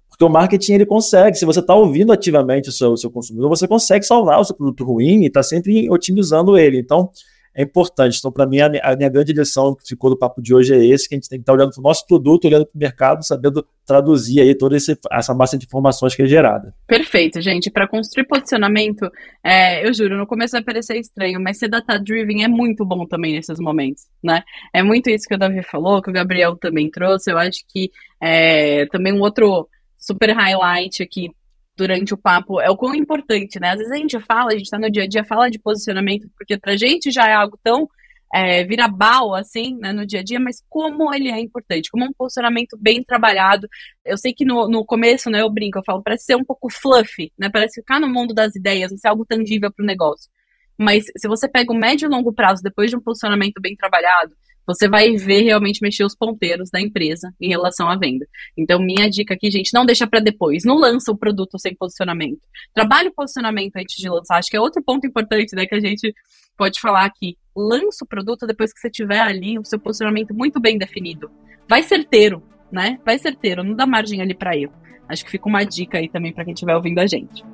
porque 0.08 0.24
o 0.24 0.28
marketing 0.28 0.74
ele 0.74 0.86
consegue, 0.86 1.36
se 1.36 1.44
você 1.44 1.58
está 1.58 1.74
ouvindo 1.74 2.12
ativamente 2.12 2.68
o 2.68 2.72
seu, 2.72 2.92
o 2.92 2.96
seu 2.96 3.10
consumidor, 3.10 3.48
você 3.48 3.66
consegue 3.66 4.06
salvar 4.06 4.40
o 4.40 4.44
seu 4.44 4.54
produto 4.54 4.84
ruim 4.84 5.24
e 5.24 5.26
está 5.26 5.42
sempre 5.42 5.90
otimizando 5.90 6.56
ele. 6.56 6.78
Então, 6.78 7.10
é 7.56 7.62
importante. 7.62 8.18
Então, 8.18 8.30
para 8.30 8.46
mim, 8.46 8.60
a, 8.60 8.66
a, 8.82 8.94
minha 8.94 9.08
grande 9.08 9.32
lição 9.32 9.74
que 9.74 9.88
ficou 9.88 10.10
do 10.10 10.16
papo 10.16 10.42
de 10.42 10.54
hoje 10.54 10.74
é 10.74 10.84
esse, 10.84 11.08
que 11.08 11.14
a 11.14 11.16
gente 11.16 11.28
tem 11.28 11.38
que 11.38 11.42
estar 11.42 11.54
tá 11.54 11.56
olhando 11.56 11.72
para 11.72 11.80
o 11.80 11.82
nosso 11.82 12.06
produto, 12.06 12.44
olhando 12.44 12.66
para 12.66 12.76
o 12.76 12.78
mercado, 12.78 13.24
sabendo 13.24 13.66
traduzir 13.86 14.42
aí 14.42 14.54
toda 14.54 14.76
esse, 14.76 14.98
essa 15.10 15.32
massa 15.32 15.56
de 15.56 15.64
informações 15.64 16.14
que 16.14 16.22
é 16.22 16.26
gerada. 16.26 16.74
Perfeito, 16.86 17.40
gente. 17.40 17.70
Para 17.70 17.88
construir 17.88 18.26
posicionamento, 18.26 19.10
é, 19.42 19.88
eu 19.88 19.94
juro, 19.94 20.18
no 20.18 20.26
começo 20.26 20.52
vai 20.52 20.62
parecer 20.62 20.98
estranho, 20.98 21.40
mas 21.40 21.58
ser 21.58 21.68
data-driven 21.68 22.44
é 22.44 22.48
muito 22.48 22.84
bom 22.84 23.06
também 23.06 23.32
nesses 23.32 23.58
momentos, 23.58 24.04
né? 24.22 24.42
É 24.74 24.82
muito 24.82 25.08
isso 25.08 25.26
que 25.26 25.34
o 25.34 25.38
Davi 25.38 25.62
falou, 25.62 26.02
que 26.02 26.10
o 26.10 26.12
Gabriel 26.12 26.56
também 26.56 26.90
trouxe. 26.90 27.30
Eu 27.30 27.38
acho 27.38 27.64
que 27.68 27.90
é, 28.20 28.84
também 28.86 29.14
um 29.14 29.20
outro 29.20 29.66
super 29.96 30.36
highlight 30.36 31.02
aqui 31.02 31.30
durante 31.76 32.14
o 32.14 32.16
papo 32.16 32.60
é 32.60 32.70
o 32.70 32.76
quão 32.76 32.94
importante, 32.94 33.60
né? 33.60 33.70
Às 33.70 33.78
vezes 33.78 33.92
a 33.92 33.96
gente 33.96 34.18
fala, 34.20 34.52
a 34.52 34.56
gente 34.56 34.70
tá 34.70 34.78
no 34.78 34.90
dia 34.90 35.04
a 35.04 35.08
dia, 35.08 35.24
fala 35.24 35.50
de 35.50 35.58
posicionamento, 35.58 36.28
porque 36.36 36.58
pra 36.58 36.76
gente 36.76 37.10
já 37.10 37.28
é 37.28 37.34
algo 37.34 37.58
tão 37.62 37.88
é, 38.34 38.64
virabal, 38.64 39.34
assim, 39.34 39.76
né, 39.78 39.92
no 39.92 40.06
dia 40.06 40.20
a 40.20 40.22
dia, 40.22 40.40
mas 40.40 40.62
como 40.68 41.14
ele 41.14 41.30
é 41.30 41.40
importante, 41.40 41.90
como 41.90 42.04
um 42.04 42.12
posicionamento 42.12 42.76
bem 42.78 43.02
trabalhado. 43.02 43.68
Eu 44.04 44.16
sei 44.18 44.32
que 44.32 44.44
no, 44.44 44.68
no 44.68 44.84
começo, 44.84 45.30
né, 45.30 45.42
eu 45.42 45.50
brinco, 45.50 45.78
eu 45.78 45.84
falo, 45.84 46.02
parece 46.02 46.24
ser 46.24 46.36
um 46.36 46.44
pouco 46.44 46.68
fluffy, 46.70 47.32
né? 47.38 47.48
Parece 47.50 47.80
ficar 47.80 48.00
no 48.00 48.08
mundo 48.08 48.34
das 48.34 48.56
ideias, 48.56 48.90
não 48.90 48.98
ser 48.98 49.08
algo 49.08 49.24
tangível 49.24 49.72
pro 49.72 49.84
negócio. 49.84 50.30
Mas 50.78 51.04
se 51.16 51.28
você 51.28 51.48
pega 51.48 51.72
o 51.72 51.76
médio 51.76 52.06
e 52.06 52.10
longo 52.10 52.32
prazo, 52.32 52.62
depois 52.62 52.90
de 52.90 52.96
um 52.96 53.00
posicionamento 53.00 53.60
bem 53.60 53.74
trabalhado, 53.76 54.34
você 54.66 54.88
vai 54.88 55.12
ver 55.16 55.42
realmente 55.42 55.80
mexer 55.80 56.04
os 56.04 56.16
ponteiros 56.16 56.70
da 56.70 56.80
empresa 56.80 57.32
em 57.40 57.48
relação 57.48 57.88
à 57.88 57.96
venda. 57.96 58.26
Então, 58.56 58.80
minha 58.80 59.08
dica 59.08 59.34
aqui, 59.34 59.50
gente, 59.50 59.72
não 59.72 59.86
deixa 59.86 60.06
para 60.06 60.20
depois. 60.20 60.64
Não 60.64 60.76
lança 60.76 61.12
o 61.12 61.16
produto 61.16 61.58
sem 61.58 61.74
posicionamento. 61.74 62.40
Trabalhe 62.74 63.08
o 63.08 63.14
posicionamento 63.14 63.76
antes 63.76 63.96
de 63.96 64.08
lançar. 64.08 64.38
Acho 64.38 64.50
que 64.50 64.56
é 64.56 64.60
outro 64.60 64.82
ponto 64.82 65.06
importante, 65.06 65.54
né, 65.54 65.66
que 65.66 65.74
a 65.74 65.80
gente 65.80 66.12
pode 66.56 66.80
falar 66.80 67.04
aqui. 67.04 67.36
Lança 67.54 68.04
o 68.04 68.08
produto 68.08 68.46
depois 68.46 68.72
que 68.72 68.80
você 68.80 68.90
tiver 68.90 69.20
ali 69.20 69.58
o 69.58 69.64
seu 69.64 69.78
posicionamento 69.78 70.34
muito 70.34 70.60
bem 70.60 70.76
definido. 70.78 71.30
Vai 71.68 71.82
certeiro, 71.82 72.42
né? 72.70 72.98
Vai 73.04 73.18
certeiro, 73.18 73.62
não 73.62 73.74
dá 73.74 73.86
margem 73.86 74.20
ali 74.20 74.34
para 74.34 74.56
erro. 74.56 74.72
Acho 75.08 75.24
que 75.24 75.30
fica 75.30 75.48
uma 75.48 75.64
dica 75.64 75.98
aí 75.98 76.08
também 76.08 76.32
para 76.32 76.44
quem 76.44 76.52
estiver 76.52 76.74
ouvindo 76.74 76.98
a 76.98 77.06
gente. 77.06 77.44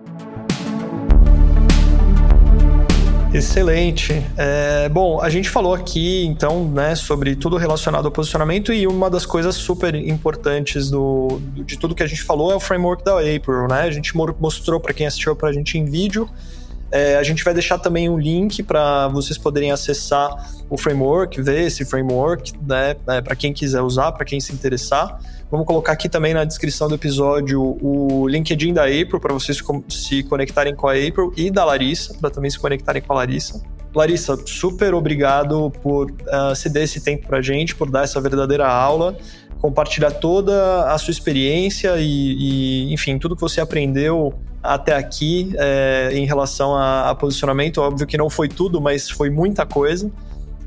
Excelente. 3.34 4.22
É, 4.36 4.90
bom, 4.90 5.18
a 5.18 5.30
gente 5.30 5.48
falou 5.48 5.72
aqui, 5.72 6.22
então, 6.26 6.68
né, 6.68 6.94
sobre 6.94 7.34
tudo 7.34 7.56
relacionado 7.56 8.04
ao 8.04 8.10
posicionamento 8.10 8.74
e 8.74 8.86
uma 8.86 9.08
das 9.08 9.24
coisas 9.24 9.54
super 9.54 9.94
importantes 9.94 10.90
do, 10.90 11.40
de 11.64 11.78
tudo 11.78 11.94
que 11.94 12.02
a 12.02 12.06
gente 12.06 12.22
falou 12.22 12.52
é 12.52 12.54
o 12.54 12.60
framework 12.60 13.02
da 13.02 13.12
April, 13.12 13.66
né? 13.68 13.82
A 13.82 13.90
gente 13.90 14.14
mostrou 14.14 14.78
para 14.78 14.92
quem 14.92 15.06
assistiu 15.06 15.34
para 15.34 15.48
a 15.48 15.52
gente 15.52 15.78
em 15.78 15.86
vídeo. 15.86 16.28
É, 16.90 17.16
a 17.16 17.22
gente 17.22 17.42
vai 17.42 17.54
deixar 17.54 17.78
também 17.78 18.06
um 18.10 18.18
link 18.18 18.62
para 18.62 19.08
vocês 19.08 19.38
poderem 19.38 19.72
acessar 19.72 20.50
o 20.68 20.76
framework, 20.76 21.40
ver 21.40 21.62
esse 21.62 21.86
framework, 21.86 22.52
né, 22.68 22.94
é, 23.08 23.22
para 23.22 23.34
quem 23.34 23.54
quiser 23.54 23.80
usar, 23.80 24.12
para 24.12 24.26
quem 24.26 24.40
se 24.40 24.52
interessar. 24.52 25.18
Vamos 25.52 25.66
colocar 25.66 25.92
aqui 25.92 26.08
também 26.08 26.32
na 26.32 26.44
descrição 26.44 26.88
do 26.88 26.94
episódio 26.94 27.76
o 27.82 28.26
LinkedIn 28.26 28.72
da 28.72 28.84
April 28.84 29.20
para 29.20 29.34
vocês 29.34 29.62
se 29.90 30.22
conectarem 30.22 30.74
com 30.74 30.88
a 30.88 30.92
April 30.92 31.30
e 31.36 31.50
da 31.50 31.62
Larissa, 31.62 32.14
para 32.18 32.30
também 32.30 32.50
se 32.50 32.58
conectarem 32.58 33.02
com 33.02 33.12
a 33.12 33.16
Larissa. 33.16 33.62
Larissa, 33.94 34.34
super 34.46 34.94
obrigado 34.94 35.70
por 35.82 36.10
uh, 36.10 36.56
ceder 36.56 36.84
esse 36.84 37.02
tempo 37.02 37.26
para 37.26 37.36
a 37.36 37.42
gente, 37.42 37.74
por 37.74 37.90
dar 37.90 38.04
essa 38.04 38.18
verdadeira 38.18 38.66
aula, 38.66 39.14
compartilhar 39.60 40.12
toda 40.12 40.90
a 40.90 40.96
sua 40.96 41.10
experiência 41.10 41.96
e, 41.98 42.86
e 42.88 42.94
enfim, 42.94 43.18
tudo 43.18 43.36
que 43.36 43.42
você 43.42 43.60
aprendeu 43.60 44.32
até 44.62 44.96
aqui 44.96 45.52
é, 45.58 46.12
em 46.14 46.24
relação 46.24 46.74
a, 46.74 47.10
a 47.10 47.14
posicionamento. 47.14 47.76
Óbvio 47.76 48.06
que 48.06 48.16
não 48.16 48.30
foi 48.30 48.48
tudo, 48.48 48.80
mas 48.80 49.10
foi 49.10 49.28
muita 49.28 49.66
coisa. 49.66 50.10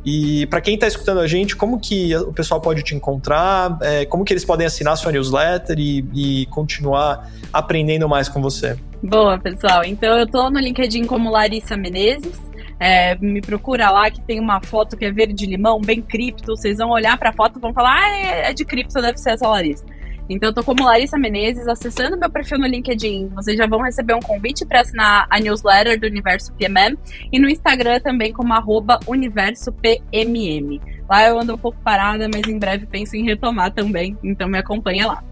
E 0.05 0.45
para 0.45 0.61
quem 0.61 0.75
está 0.75 0.87
escutando 0.87 1.19
a 1.19 1.27
gente, 1.27 1.55
como 1.55 1.79
que 1.79 2.15
o 2.15 2.31
pessoal 2.31 2.61
pode 2.61 2.83
te 2.83 2.93
encontrar? 2.93 3.77
É, 3.81 4.05
como 4.05 4.23
que 4.23 4.31
eles 4.31 4.45
podem 4.45 4.67
assinar 4.67 4.95
sua 4.97 5.11
newsletter 5.11 5.79
e, 5.79 6.05
e, 6.13 6.45
continuar 6.47 7.31
aprendendo 7.51 8.07
mais 8.07 8.29
com 8.29 8.39
você? 8.39 8.77
Boa, 9.01 9.39
pessoal. 9.39 9.83
Então 9.83 10.15
eu 10.15 10.25
estou 10.25 10.51
no 10.51 10.59
LinkedIn 10.59 11.05
como 11.05 11.31
Larissa 11.31 11.75
Menezes. 11.75 12.39
É, 12.79 13.15
me 13.15 13.41
procura 13.41 13.89
lá 13.89 14.11
que 14.11 14.21
tem 14.21 14.39
uma 14.39 14.61
foto 14.61 14.95
que 14.95 15.05
é 15.05 15.11
verde 15.11 15.47
limão, 15.47 15.81
bem 15.81 16.01
cripto. 16.01 16.55
Vocês 16.55 16.77
vão 16.77 16.91
olhar 16.91 17.17
para 17.17 17.29
a 17.29 17.33
foto 17.33 17.57
e 17.57 17.61
vão 17.61 17.73
falar: 17.73 17.95
ah, 17.95 18.17
é, 18.17 18.49
é 18.51 18.53
de 18.53 18.63
cripto, 18.63 19.01
deve 19.01 19.17
ser 19.17 19.31
essa 19.31 19.47
Larissa. 19.47 19.83
Então, 20.29 20.49
eu 20.49 20.53
tô 20.53 20.63
como 20.63 20.83
Larissa 20.83 21.17
Menezes, 21.17 21.67
acessando 21.67 22.17
meu 22.17 22.29
perfil 22.29 22.57
no 22.57 22.65
LinkedIn. 22.65 23.29
Vocês 23.35 23.57
já 23.57 23.67
vão 23.67 23.81
receber 23.81 24.13
um 24.15 24.19
convite 24.19 24.65
para 24.65 24.81
assinar 24.81 25.27
a 25.29 25.39
newsletter 25.39 25.99
do 25.99 26.07
Universo 26.07 26.51
PMM 26.53 26.97
e 27.31 27.39
no 27.39 27.49
Instagram 27.49 27.99
também 27.99 28.33
como 28.33 28.53
arroba 28.53 28.99
Universo 29.07 29.71
PMM. 29.71 30.81
Lá 31.09 31.27
eu 31.27 31.39
ando 31.39 31.53
um 31.53 31.57
pouco 31.57 31.77
parada, 31.83 32.27
mas 32.33 32.47
em 32.47 32.57
breve 32.57 32.85
penso 32.85 33.15
em 33.15 33.23
retomar 33.23 33.71
também. 33.71 34.17
Então 34.23 34.47
me 34.47 34.57
acompanha 34.57 35.07
lá. 35.07 35.23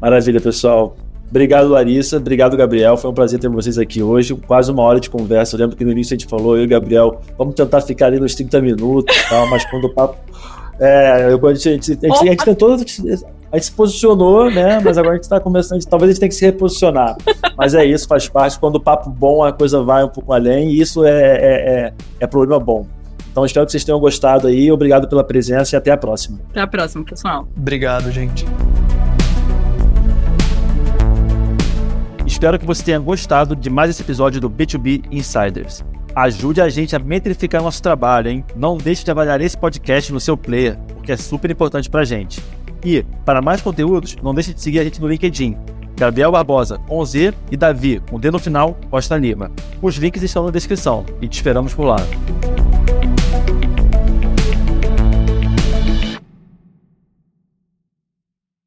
Maravilha, 0.00 0.40
pessoal. 0.40 0.96
Obrigado, 1.30 1.68
Larissa. 1.68 2.18
Obrigado, 2.18 2.56
Gabriel. 2.56 2.96
Foi 2.96 3.10
um 3.10 3.14
prazer 3.14 3.38
ter 3.38 3.48
vocês 3.48 3.78
aqui 3.78 4.02
hoje. 4.02 4.34
Quase 4.34 4.70
uma 4.70 4.82
hora 4.82 5.00
de 5.00 5.08
conversa. 5.08 5.56
Eu 5.56 5.60
lembro 5.60 5.76
que 5.76 5.84
no 5.84 5.90
início 5.90 6.14
a 6.14 6.18
gente 6.18 6.28
falou, 6.28 6.56
eu 6.56 6.64
e 6.64 6.66
o 6.66 6.68
Gabriel, 6.68 7.22
vamos 7.38 7.54
tentar 7.54 7.80
ficar 7.80 8.06
ali 8.06 8.20
nos 8.20 8.34
30 8.34 8.60
minutos 8.60 9.16
e 9.16 9.28
tal, 9.30 9.48
mas 9.48 9.64
quando 9.70 9.84
o 9.84 9.94
papo. 9.94 10.18
É, 10.78 11.32
eu, 11.32 11.46
a, 11.46 11.54
gente, 11.54 11.68
a, 11.68 11.72
gente, 11.72 11.92
a, 11.92 12.08
gente, 12.08 12.28
a 12.28 12.32
gente 12.32 12.44
tentou 12.44 12.76
a 13.52 13.56
gente 13.56 13.66
se 13.66 13.72
posicionou, 13.72 14.50
né? 14.50 14.80
Mas 14.82 14.96
agora 14.96 15.12
a 15.12 15.16
gente 15.16 15.24
está 15.24 15.38
começando. 15.38 15.84
Talvez 15.84 16.08
a 16.08 16.12
gente 16.12 16.20
tenha 16.20 16.28
que 16.30 16.34
se 16.34 16.44
reposicionar. 16.46 17.18
Mas 17.54 17.74
é 17.74 17.84
isso, 17.84 18.08
faz 18.08 18.26
parte. 18.26 18.58
Quando 18.58 18.76
o 18.76 18.80
papo 18.80 19.10
bom, 19.10 19.44
a 19.44 19.52
coisa 19.52 19.82
vai 19.82 20.02
um 20.02 20.08
pouco 20.08 20.32
além, 20.32 20.70
e 20.70 20.80
isso 20.80 21.04
é, 21.04 21.10
é, 21.10 21.86
é, 21.86 21.92
é 22.20 22.26
problema 22.26 22.58
bom. 22.58 22.86
Então 23.30 23.44
espero 23.44 23.66
que 23.66 23.72
vocês 23.72 23.84
tenham 23.84 24.00
gostado 24.00 24.46
aí. 24.46 24.72
Obrigado 24.72 25.06
pela 25.06 25.22
presença 25.22 25.76
e 25.76 25.78
até 25.78 25.90
a 25.90 25.98
próxima. 25.98 26.38
Até 26.50 26.60
a 26.60 26.66
próxima, 26.66 27.04
pessoal. 27.04 27.46
Obrigado, 27.54 28.10
gente. 28.10 28.46
Espero 32.26 32.58
que 32.58 32.64
você 32.64 32.82
tenha 32.82 32.98
gostado 32.98 33.54
de 33.54 33.68
mais 33.68 33.90
esse 33.90 34.02
episódio 34.02 34.40
do 34.40 34.48
B2B 34.48 35.04
Insiders. 35.10 35.84
Ajude 36.14 36.62
a 36.62 36.70
gente 36.70 36.96
a 36.96 36.98
metrificar 36.98 37.62
nosso 37.62 37.82
trabalho, 37.82 38.30
hein? 38.30 38.44
Não 38.56 38.78
deixe 38.78 39.04
de 39.04 39.10
avaliar 39.10 39.40
esse 39.42 39.56
podcast 39.56 40.10
no 40.10 40.20
seu 40.20 40.38
player, 40.38 40.78
porque 40.94 41.12
é 41.12 41.16
super 41.16 41.50
importante 41.50 41.90
pra 41.90 42.04
gente. 42.04 42.40
E, 42.84 43.04
para 43.24 43.40
mais 43.40 43.60
conteúdos, 43.60 44.16
não 44.22 44.34
deixe 44.34 44.52
de 44.52 44.60
seguir 44.60 44.80
a 44.80 44.84
gente 44.84 45.00
no 45.00 45.08
LinkedIn. 45.08 45.56
Gabriel 45.96 46.32
Barbosa, 46.32 46.78
com 46.88 47.04
Z, 47.04 47.34
e 47.50 47.56
Davi, 47.56 48.00
com 48.10 48.18
D 48.18 48.30
no 48.30 48.38
final, 48.38 48.76
Costa 48.90 49.16
Lima. 49.16 49.50
Os 49.80 49.96
links 49.96 50.22
estão 50.22 50.44
na 50.44 50.50
descrição 50.50 51.04
e 51.20 51.28
te 51.28 51.34
esperamos 51.34 51.74
por 51.74 51.84
lá. 51.84 51.98